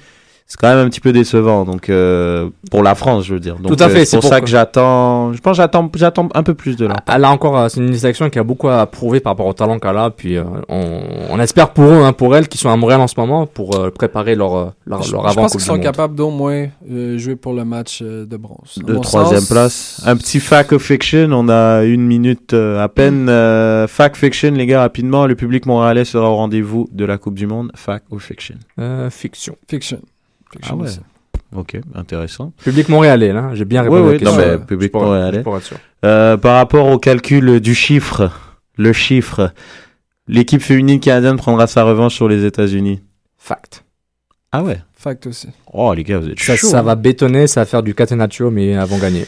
C'est 0.51 0.59
quand 0.59 0.67
même 0.75 0.83
un 0.83 0.89
petit 0.89 0.99
peu 0.99 1.13
décevant, 1.13 1.63
donc 1.63 1.91
euh, 1.91 2.49
pour 2.71 2.81
la 2.81 2.95
France, 2.95 3.23
je 3.23 3.35
veux 3.35 3.39
dire. 3.39 3.57
Donc, 3.57 3.77
Tout 3.77 3.83
à 3.83 3.85
euh, 3.85 3.89
fait, 3.89 3.99
C'est 3.99 4.05
c'est 4.05 4.17
pour 4.19 4.29
ça 4.29 4.41
que 4.41 4.47
j'attends. 4.47 5.31
Je 5.31 5.39
pense 5.41 5.55
j'attends, 5.55 5.91
j'attends 5.93 6.27
un 6.33 6.41
peu 6.41 6.55
plus 6.55 6.75
de 6.75 6.87
là. 6.87 6.95
A 7.05 7.29
encore, 7.29 7.55
euh, 7.55 7.69
c'est 7.69 7.79
une 7.79 7.93
sélection 7.95 8.31
qui 8.31 8.39
a 8.39 8.43
beaucoup 8.43 8.67
à 8.67 8.83
prouver 8.87 9.19
par 9.19 9.33
rapport 9.33 9.45
au 9.45 9.53
talent 9.53 9.77
qu'elle 9.77 9.95
a. 9.95 10.09
Puis 10.09 10.37
euh, 10.37 10.43
on, 10.67 11.01
on 11.29 11.39
espère 11.39 11.69
pour 11.69 11.85
eux, 11.85 12.01
hein, 12.03 12.13
pour 12.13 12.35
elles, 12.35 12.47
qui 12.47 12.57
sont 12.57 12.69
à 12.69 12.75
Montréal 12.77 12.99
en 12.99 13.05
ce 13.05 13.13
moment, 13.19 13.45
pour 13.45 13.75
euh, 13.75 13.91
préparer 13.91 14.33
leur 14.33 14.55
euh, 14.55 14.65
leur, 14.87 15.03
Je, 15.03 15.11
leur 15.11 15.21
je 15.21 15.27
avant 15.27 15.41
pense 15.43 15.51
qu'ils 15.51 15.61
sont 15.61 15.77
capables 15.77 16.15
d'au 16.15 16.31
moins 16.31 16.65
euh, 16.91 17.19
jouer 17.19 17.35
pour 17.35 17.53
le 17.53 17.63
match 17.63 17.99
euh, 18.01 18.25
de 18.25 18.35
bronze. 18.35 18.79
De 18.83 18.95
troisième 18.95 19.41
sens, 19.41 19.49
place. 19.49 20.01
Un 20.07 20.15
petit 20.17 20.39
fact 20.39 20.73
of 20.73 20.81
fiction, 20.81 21.29
on 21.31 21.47
a 21.49 21.83
une 21.83 22.01
minute 22.07 22.53
euh, 22.53 22.83
à 22.83 22.89
peine. 22.89 23.29
Euh, 23.29 23.87
fact 23.87 24.17
fiction, 24.17 24.49
les 24.53 24.65
gars, 24.65 24.79
rapidement, 24.81 25.27
le 25.27 25.35
public 25.35 25.67
montréalais 25.67 26.05
sera 26.05 26.27
au 26.27 26.35
rendez-vous 26.37 26.89
de 26.91 27.05
la 27.05 27.19
Coupe 27.19 27.35
du 27.35 27.45
Monde. 27.45 27.71
Fact 27.75 28.05
of 28.09 28.23
fiction. 28.23 28.55
Euh, 28.79 29.11
fiction. 29.11 29.55
Fiction. 29.67 29.99
Ah 30.63 30.75
ouais. 30.75 30.89
Ok, 31.55 31.77
intéressant. 31.95 32.53
Public 32.63 32.89
montréalais, 32.89 33.33
là. 33.33 33.51
J'ai 33.55 33.65
bien 33.65 33.81
Ouais, 33.83 33.89
répondu 33.89 34.01
à 34.01 34.05
ouais, 34.05 34.13
la 34.13 34.19
question. 34.19 34.37
non, 34.37 34.59
mais 34.59 34.65
public 34.65 34.93
montréalais. 34.93 35.41
pour 35.43 35.57
être 35.57 35.63
sûr. 35.63 35.77
Euh, 36.05 36.37
par 36.37 36.55
rapport 36.57 36.87
au 36.87 36.99
calcul 36.99 37.59
du 37.59 37.73
chiffre, 37.73 38.31
le 38.77 38.93
chiffre, 38.93 39.51
l'équipe 40.27 40.61
féminine 40.61 40.99
canadienne 40.99 41.37
prendra 41.37 41.65
sa 41.67 41.83
revanche 41.83 42.13
sur 42.15 42.27
les 42.27 42.45
États-Unis. 42.45 43.01
Fact. 43.37 43.83
Ah 44.51 44.63
ouais. 44.63 44.79
Fact 44.95 45.25
aussi. 45.27 45.47
Oh 45.73 45.93
les 45.93 46.03
gars, 46.03 46.19
vous 46.19 46.29
êtes 46.29 46.39
Ça, 46.39 46.55
chaud. 46.55 46.67
ça 46.67 46.79
hein. 46.79 46.83
va 46.83 46.95
bétonner, 46.95 47.47
ça 47.47 47.61
va 47.61 47.65
faire 47.65 47.81
du 47.83 47.95
catenaccio, 47.95 48.51
mais 48.51 48.67
elles 48.67 48.83
vont 48.85 48.97
gagner. 48.99 49.25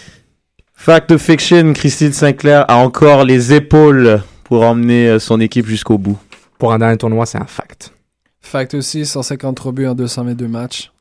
Fact 0.75 1.11
of 1.11 1.21
fiction, 1.21 1.73
Christine 1.73 2.11
Sinclair 2.11 2.65
a 2.67 2.77
encore 2.77 3.23
les 3.23 3.53
épaules 3.53 4.21
pour 4.43 4.63
emmener 4.63 5.07
euh, 5.09 5.19
son 5.19 5.39
équipe 5.39 5.65
jusqu'au 5.65 5.97
bout. 5.97 6.19
Pour 6.59 6.73
un 6.73 6.79
dernier 6.79 6.97
tournoi, 6.97 7.25
c'est 7.25 7.37
un 7.39 7.45
fact. 7.45 7.93
Fact 8.41 8.73
aussi, 8.75 9.05
153 9.05 9.71
buts 9.71 9.87
en 9.87 9.95
222 9.95 10.47
matchs. 10.47 10.91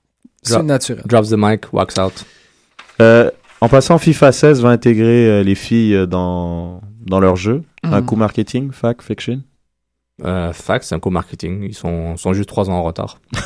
C'est 0.42 0.54
Drop- 0.54 0.64
naturel. 0.66 1.02
Drops 1.06 1.30
the 1.30 1.36
mic, 1.36 1.72
walks 1.72 1.98
out. 1.98 2.24
Euh, 3.00 3.30
en 3.60 3.68
passant, 3.68 3.98
FIFA 3.98 4.32
16 4.32 4.62
va 4.62 4.70
intégrer 4.70 5.28
euh, 5.28 5.42
les 5.42 5.54
filles 5.54 5.94
euh, 5.94 6.06
dans, 6.06 6.80
dans 7.06 7.20
leur 7.20 7.36
jeu. 7.36 7.62
Un 7.82 8.00
Mhm. 8.00 8.06
coup 8.06 8.16
marketing, 8.16 8.70
fact, 8.72 9.02
fiction? 9.02 9.42
Euh, 10.24 10.52
fact, 10.52 10.84
c'est 10.84 10.94
un 10.94 10.98
co-marketing. 11.00 11.62
Ils 11.64 11.74
sont, 11.74 12.16
sont 12.16 12.32
juste 12.34 12.48
trois 12.48 12.68
ans 12.68 12.74
en 12.74 12.82
retard. 12.82 13.18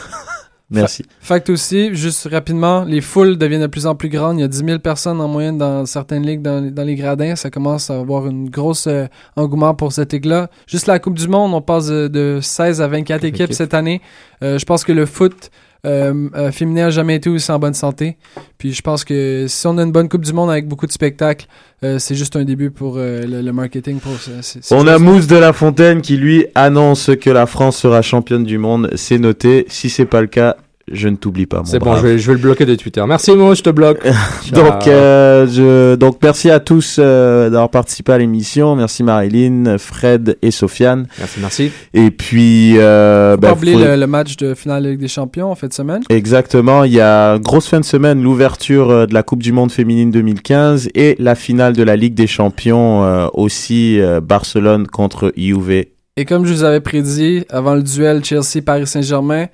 Merci. 0.70 1.04
Fact 1.20 1.50
aussi, 1.50 1.94
juste 1.94 2.26
rapidement, 2.32 2.84
les 2.84 3.00
foules 3.00 3.36
deviennent 3.36 3.60
de 3.60 3.66
plus 3.68 3.86
en 3.86 3.94
plus 3.94 4.08
grandes. 4.08 4.38
Il 4.38 4.40
y 4.40 4.44
a 4.44 4.48
10 4.48 4.64
000 4.64 4.78
personnes 4.80 5.20
en 5.20 5.28
moyenne 5.28 5.58
dans 5.58 5.84
certaines 5.86 6.24
ligues 6.26 6.42
dans, 6.42 6.68
dans 6.72 6.82
les 6.84 6.96
gradins. 6.96 7.36
Ça 7.36 7.50
commence 7.50 7.90
à 7.90 8.00
avoir 8.00 8.26
une 8.26 8.48
grosse 8.50 8.86
euh, 8.86 9.06
engouement 9.36 9.74
pour 9.74 9.92
cette 9.92 10.12
ligue-là. 10.14 10.48
Juste 10.66 10.86
la 10.86 10.98
Coupe 10.98 11.14
du 11.18 11.28
Monde, 11.28 11.52
on 11.54 11.60
passe 11.60 11.86
de, 11.86 12.08
de 12.08 12.38
16 12.42 12.80
à 12.80 12.88
24 12.88 13.24
équipes 13.24 13.42
équipes. 13.42 13.52
cette 13.54 13.74
année. 13.74 14.00
Euh, 14.42 14.58
je 14.58 14.64
pense 14.64 14.84
que 14.84 14.92
le 14.92 15.06
foot 15.06 15.50
euh, 15.84 16.28
euh, 16.34 16.50
féminin 16.52 16.84
n'a 16.84 16.90
jamais 16.90 17.16
été 17.16 17.30
aussi 17.30 17.50
en 17.50 17.58
bonne 17.58 17.74
santé. 17.74 18.16
Puis 18.58 18.72
je 18.72 18.82
pense 18.82 19.04
que 19.04 19.46
si 19.48 19.66
on 19.66 19.76
a 19.78 19.82
une 19.82 19.92
bonne 19.92 20.08
Coupe 20.08 20.24
du 20.24 20.32
Monde 20.32 20.50
avec 20.50 20.66
beaucoup 20.66 20.86
de 20.86 20.92
spectacles, 20.92 21.46
euh, 21.82 21.98
c'est 21.98 22.14
juste 22.14 22.36
un 22.36 22.44
début 22.44 22.70
pour 22.70 22.96
euh, 22.96 23.22
le, 23.22 23.42
le 23.42 23.52
marketing. 23.52 24.00
Pour 24.00 24.12
ces 24.18 24.60
On 24.74 24.86
a. 24.86 24.98
Mousse 24.98 25.26
de 25.26 25.36
la 25.36 25.52
Fontaine 25.52 26.00
qui 26.00 26.16
lui 26.16 26.46
annonce 26.54 27.10
que 27.20 27.28
la 27.30 27.46
France 27.46 27.76
sera 27.76 28.00
championne 28.00 28.44
du 28.44 28.56
monde. 28.56 28.90
C'est 28.94 29.18
noté. 29.18 29.66
Si 29.68 29.90
c'est 29.90 30.06
pas 30.06 30.22
le 30.22 30.28
cas, 30.28 30.56
je 30.90 31.08
ne 31.08 31.16
t'oublie 31.16 31.46
pas. 31.46 31.62
C'est 31.64 31.78
bon, 31.78 31.96
je 31.96 32.02
vais, 32.02 32.18
je 32.18 32.26
vais 32.26 32.34
le 32.34 32.38
bloquer 32.40 32.66
de 32.66 32.74
Twitter. 32.74 33.02
Merci, 33.06 33.32
Mo, 33.32 33.54
je 33.54 33.62
te 33.62 33.70
bloque. 33.70 34.00
Donc, 34.52 34.86
euh, 34.86 35.46
je, 35.46 35.94
donc 35.96 36.18
merci 36.22 36.50
à 36.50 36.60
tous 36.60 36.96
euh, 36.98 37.48
d'avoir 37.50 37.70
participé 37.70 38.12
à 38.12 38.18
l'émission. 38.18 38.76
Merci 38.76 39.02
Marilyn, 39.02 39.76
Fred 39.78 40.36
et 40.42 40.50
Sofiane. 40.50 41.06
Merci, 41.18 41.40
merci. 41.40 41.70
Et 41.94 42.10
puis, 42.10 42.74
euh, 42.78 43.36
ben, 43.36 43.48
pas 43.48 43.54
oublier 43.56 43.74
faut- 43.76 43.84
le, 43.84 43.96
le 43.96 44.06
match 44.06 44.36
de 44.36 44.54
finale 44.54 44.82
de 44.84 44.90
Ligue 44.90 45.00
des 45.00 45.08
Champions 45.08 45.50
en 45.50 45.54
fin 45.54 45.66
de 45.68 45.72
semaine. 45.72 46.02
Exactement, 46.10 46.84
il 46.84 46.92
y 46.92 47.00
a 47.00 47.38
grosse 47.38 47.68
fin 47.68 47.80
de 47.80 47.84
semaine, 47.84 48.22
l'ouverture 48.22 48.90
euh, 48.90 49.06
de 49.06 49.14
la 49.14 49.22
Coupe 49.22 49.42
du 49.42 49.52
Monde 49.52 49.72
féminine 49.72 50.10
2015 50.10 50.90
et 50.94 51.16
la 51.18 51.34
finale 51.34 51.74
de 51.74 51.82
la 51.82 51.96
Ligue 51.96 52.14
des 52.14 52.26
Champions 52.26 53.04
euh, 53.04 53.26
aussi 53.32 53.98
euh, 54.00 54.20
Barcelone 54.20 54.86
contre 54.86 55.32
Juve. 55.36 55.84
Et 56.16 56.24
comme 56.26 56.44
je 56.46 56.52
vous 56.52 56.62
avais 56.64 56.80
prédit 56.80 57.44
avant 57.50 57.74
le 57.74 57.82
duel 57.82 58.24
Chelsea-Paris 58.24 58.86
Saint-Germain, 58.86 59.46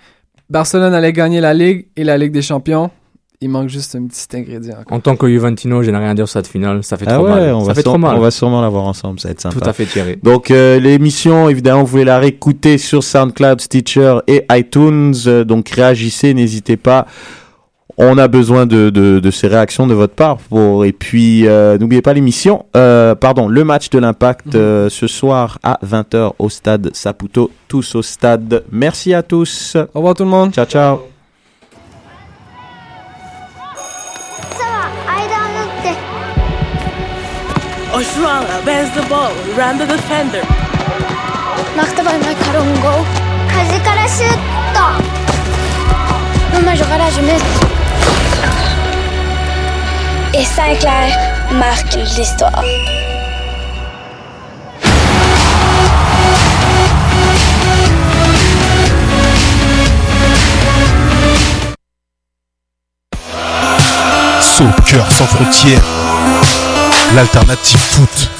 Barcelone 0.50 0.92
allait 0.94 1.12
gagner 1.12 1.40
la 1.40 1.54
Ligue 1.54 1.86
et 1.96 2.04
la 2.04 2.18
Ligue 2.18 2.32
des 2.32 2.42
Champions. 2.42 2.90
Il 3.42 3.48
manque 3.48 3.70
juste 3.70 3.94
un 3.96 4.04
petit 4.06 4.26
ingrédient 4.36 4.74
encore. 4.80 4.94
En 4.94 5.00
tant 5.00 5.16
que 5.16 5.26
Juventino, 5.26 5.82
je 5.82 5.90
n'ai 5.90 5.96
rien 5.96 6.10
à 6.10 6.14
dire 6.14 6.28
sur 6.28 6.38
cette 6.40 6.46
finale. 6.52 6.84
Ça 6.84 6.98
fait 6.98 7.06
Ah 7.08 7.14
trop 7.14 7.24
ouais, 7.24 7.30
mal. 7.30 7.54
on 7.54 7.60
ça 7.60 7.66
va, 7.68 7.74
fait 7.74 7.82
trop 7.82 7.96
mal. 7.96 8.16
on 8.16 8.20
va 8.20 8.30
sûrement 8.30 8.60
l'avoir 8.60 8.84
ensemble, 8.84 9.18
ça 9.18 9.28
va 9.28 9.32
être 9.32 9.40
sympa. 9.40 9.58
Tout 9.58 9.66
à 9.66 9.72
fait, 9.72 9.86
Thierry. 9.86 10.18
Donc 10.22 10.50
euh, 10.50 10.78
l'émission, 10.78 11.48
évidemment, 11.48 11.84
vous 11.84 11.90
pouvez 11.90 12.04
la 12.04 12.18
réécouter 12.18 12.76
sur 12.76 13.02
SoundCloud, 13.02 13.62
Stitcher 13.62 14.16
et 14.26 14.44
iTunes. 14.50 15.14
Euh, 15.26 15.44
donc 15.44 15.70
réagissez, 15.70 16.34
n'hésitez 16.34 16.76
pas 16.76 17.06
on 17.96 18.18
a 18.18 18.28
besoin 18.28 18.66
de, 18.66 18.90
de, 18.90 19.30
ces 19.30 19.48
réactions 19.48 19.86
de 19.86 19.94
votre 19.94 20.14
part. 20.14 20.38
Pour, 20.38 20.84
et 20.84 20.92
puis, 20.92 21.46
euh, 21.46 21.78
n'oubliez 21.78 22.02
pas 22.02 22.12
l'émission, 22.12 22.66
euh, 22.76 23.14
pardon, 23.14 23.48
le 23.48 23.64
match 23.64 23.90
de 23.90 23.98
l'impact 23.98 24.46
mhm. 24.46 24.60
euh, 24.60 24.88
ce 24.88 25.06
soir 25.06 25.58
à 25.62 25.78
20h 25.84 26.32
au 26.38 26.48
stade 26.48 26.90
Saputo, 26.92 27.50
tous 27.68 27.94
au 27.94 28.02
stade. 28.02 28.64
Merci 28.70 29.14
à 29.14 29.22
tous. 29.22 29.76
Au 29.94 29.98
revoir 29.98 30.14
tout 30.14 30.24
le 30.24 30.30
monde. 30.30 30.52
Ciao, 30.52 30.66
ciao. 30.66 30.98
Oshuala, 37.92 38.62
the 38.94 39.08
ball? 39.08 39.34
The 39.76 39.86
defender. 39.86 40.42
Et 50.32 50.44
Saint-Clair 50.44 51.16
marque 51.52 51.94
l'histoire. 52.16 52.64
Cœur 64.86 65.10
sans 65.12 65.26
frontières, 65.26 65.80
l'alternative 67.14 67.78
foot. 67.78 68.39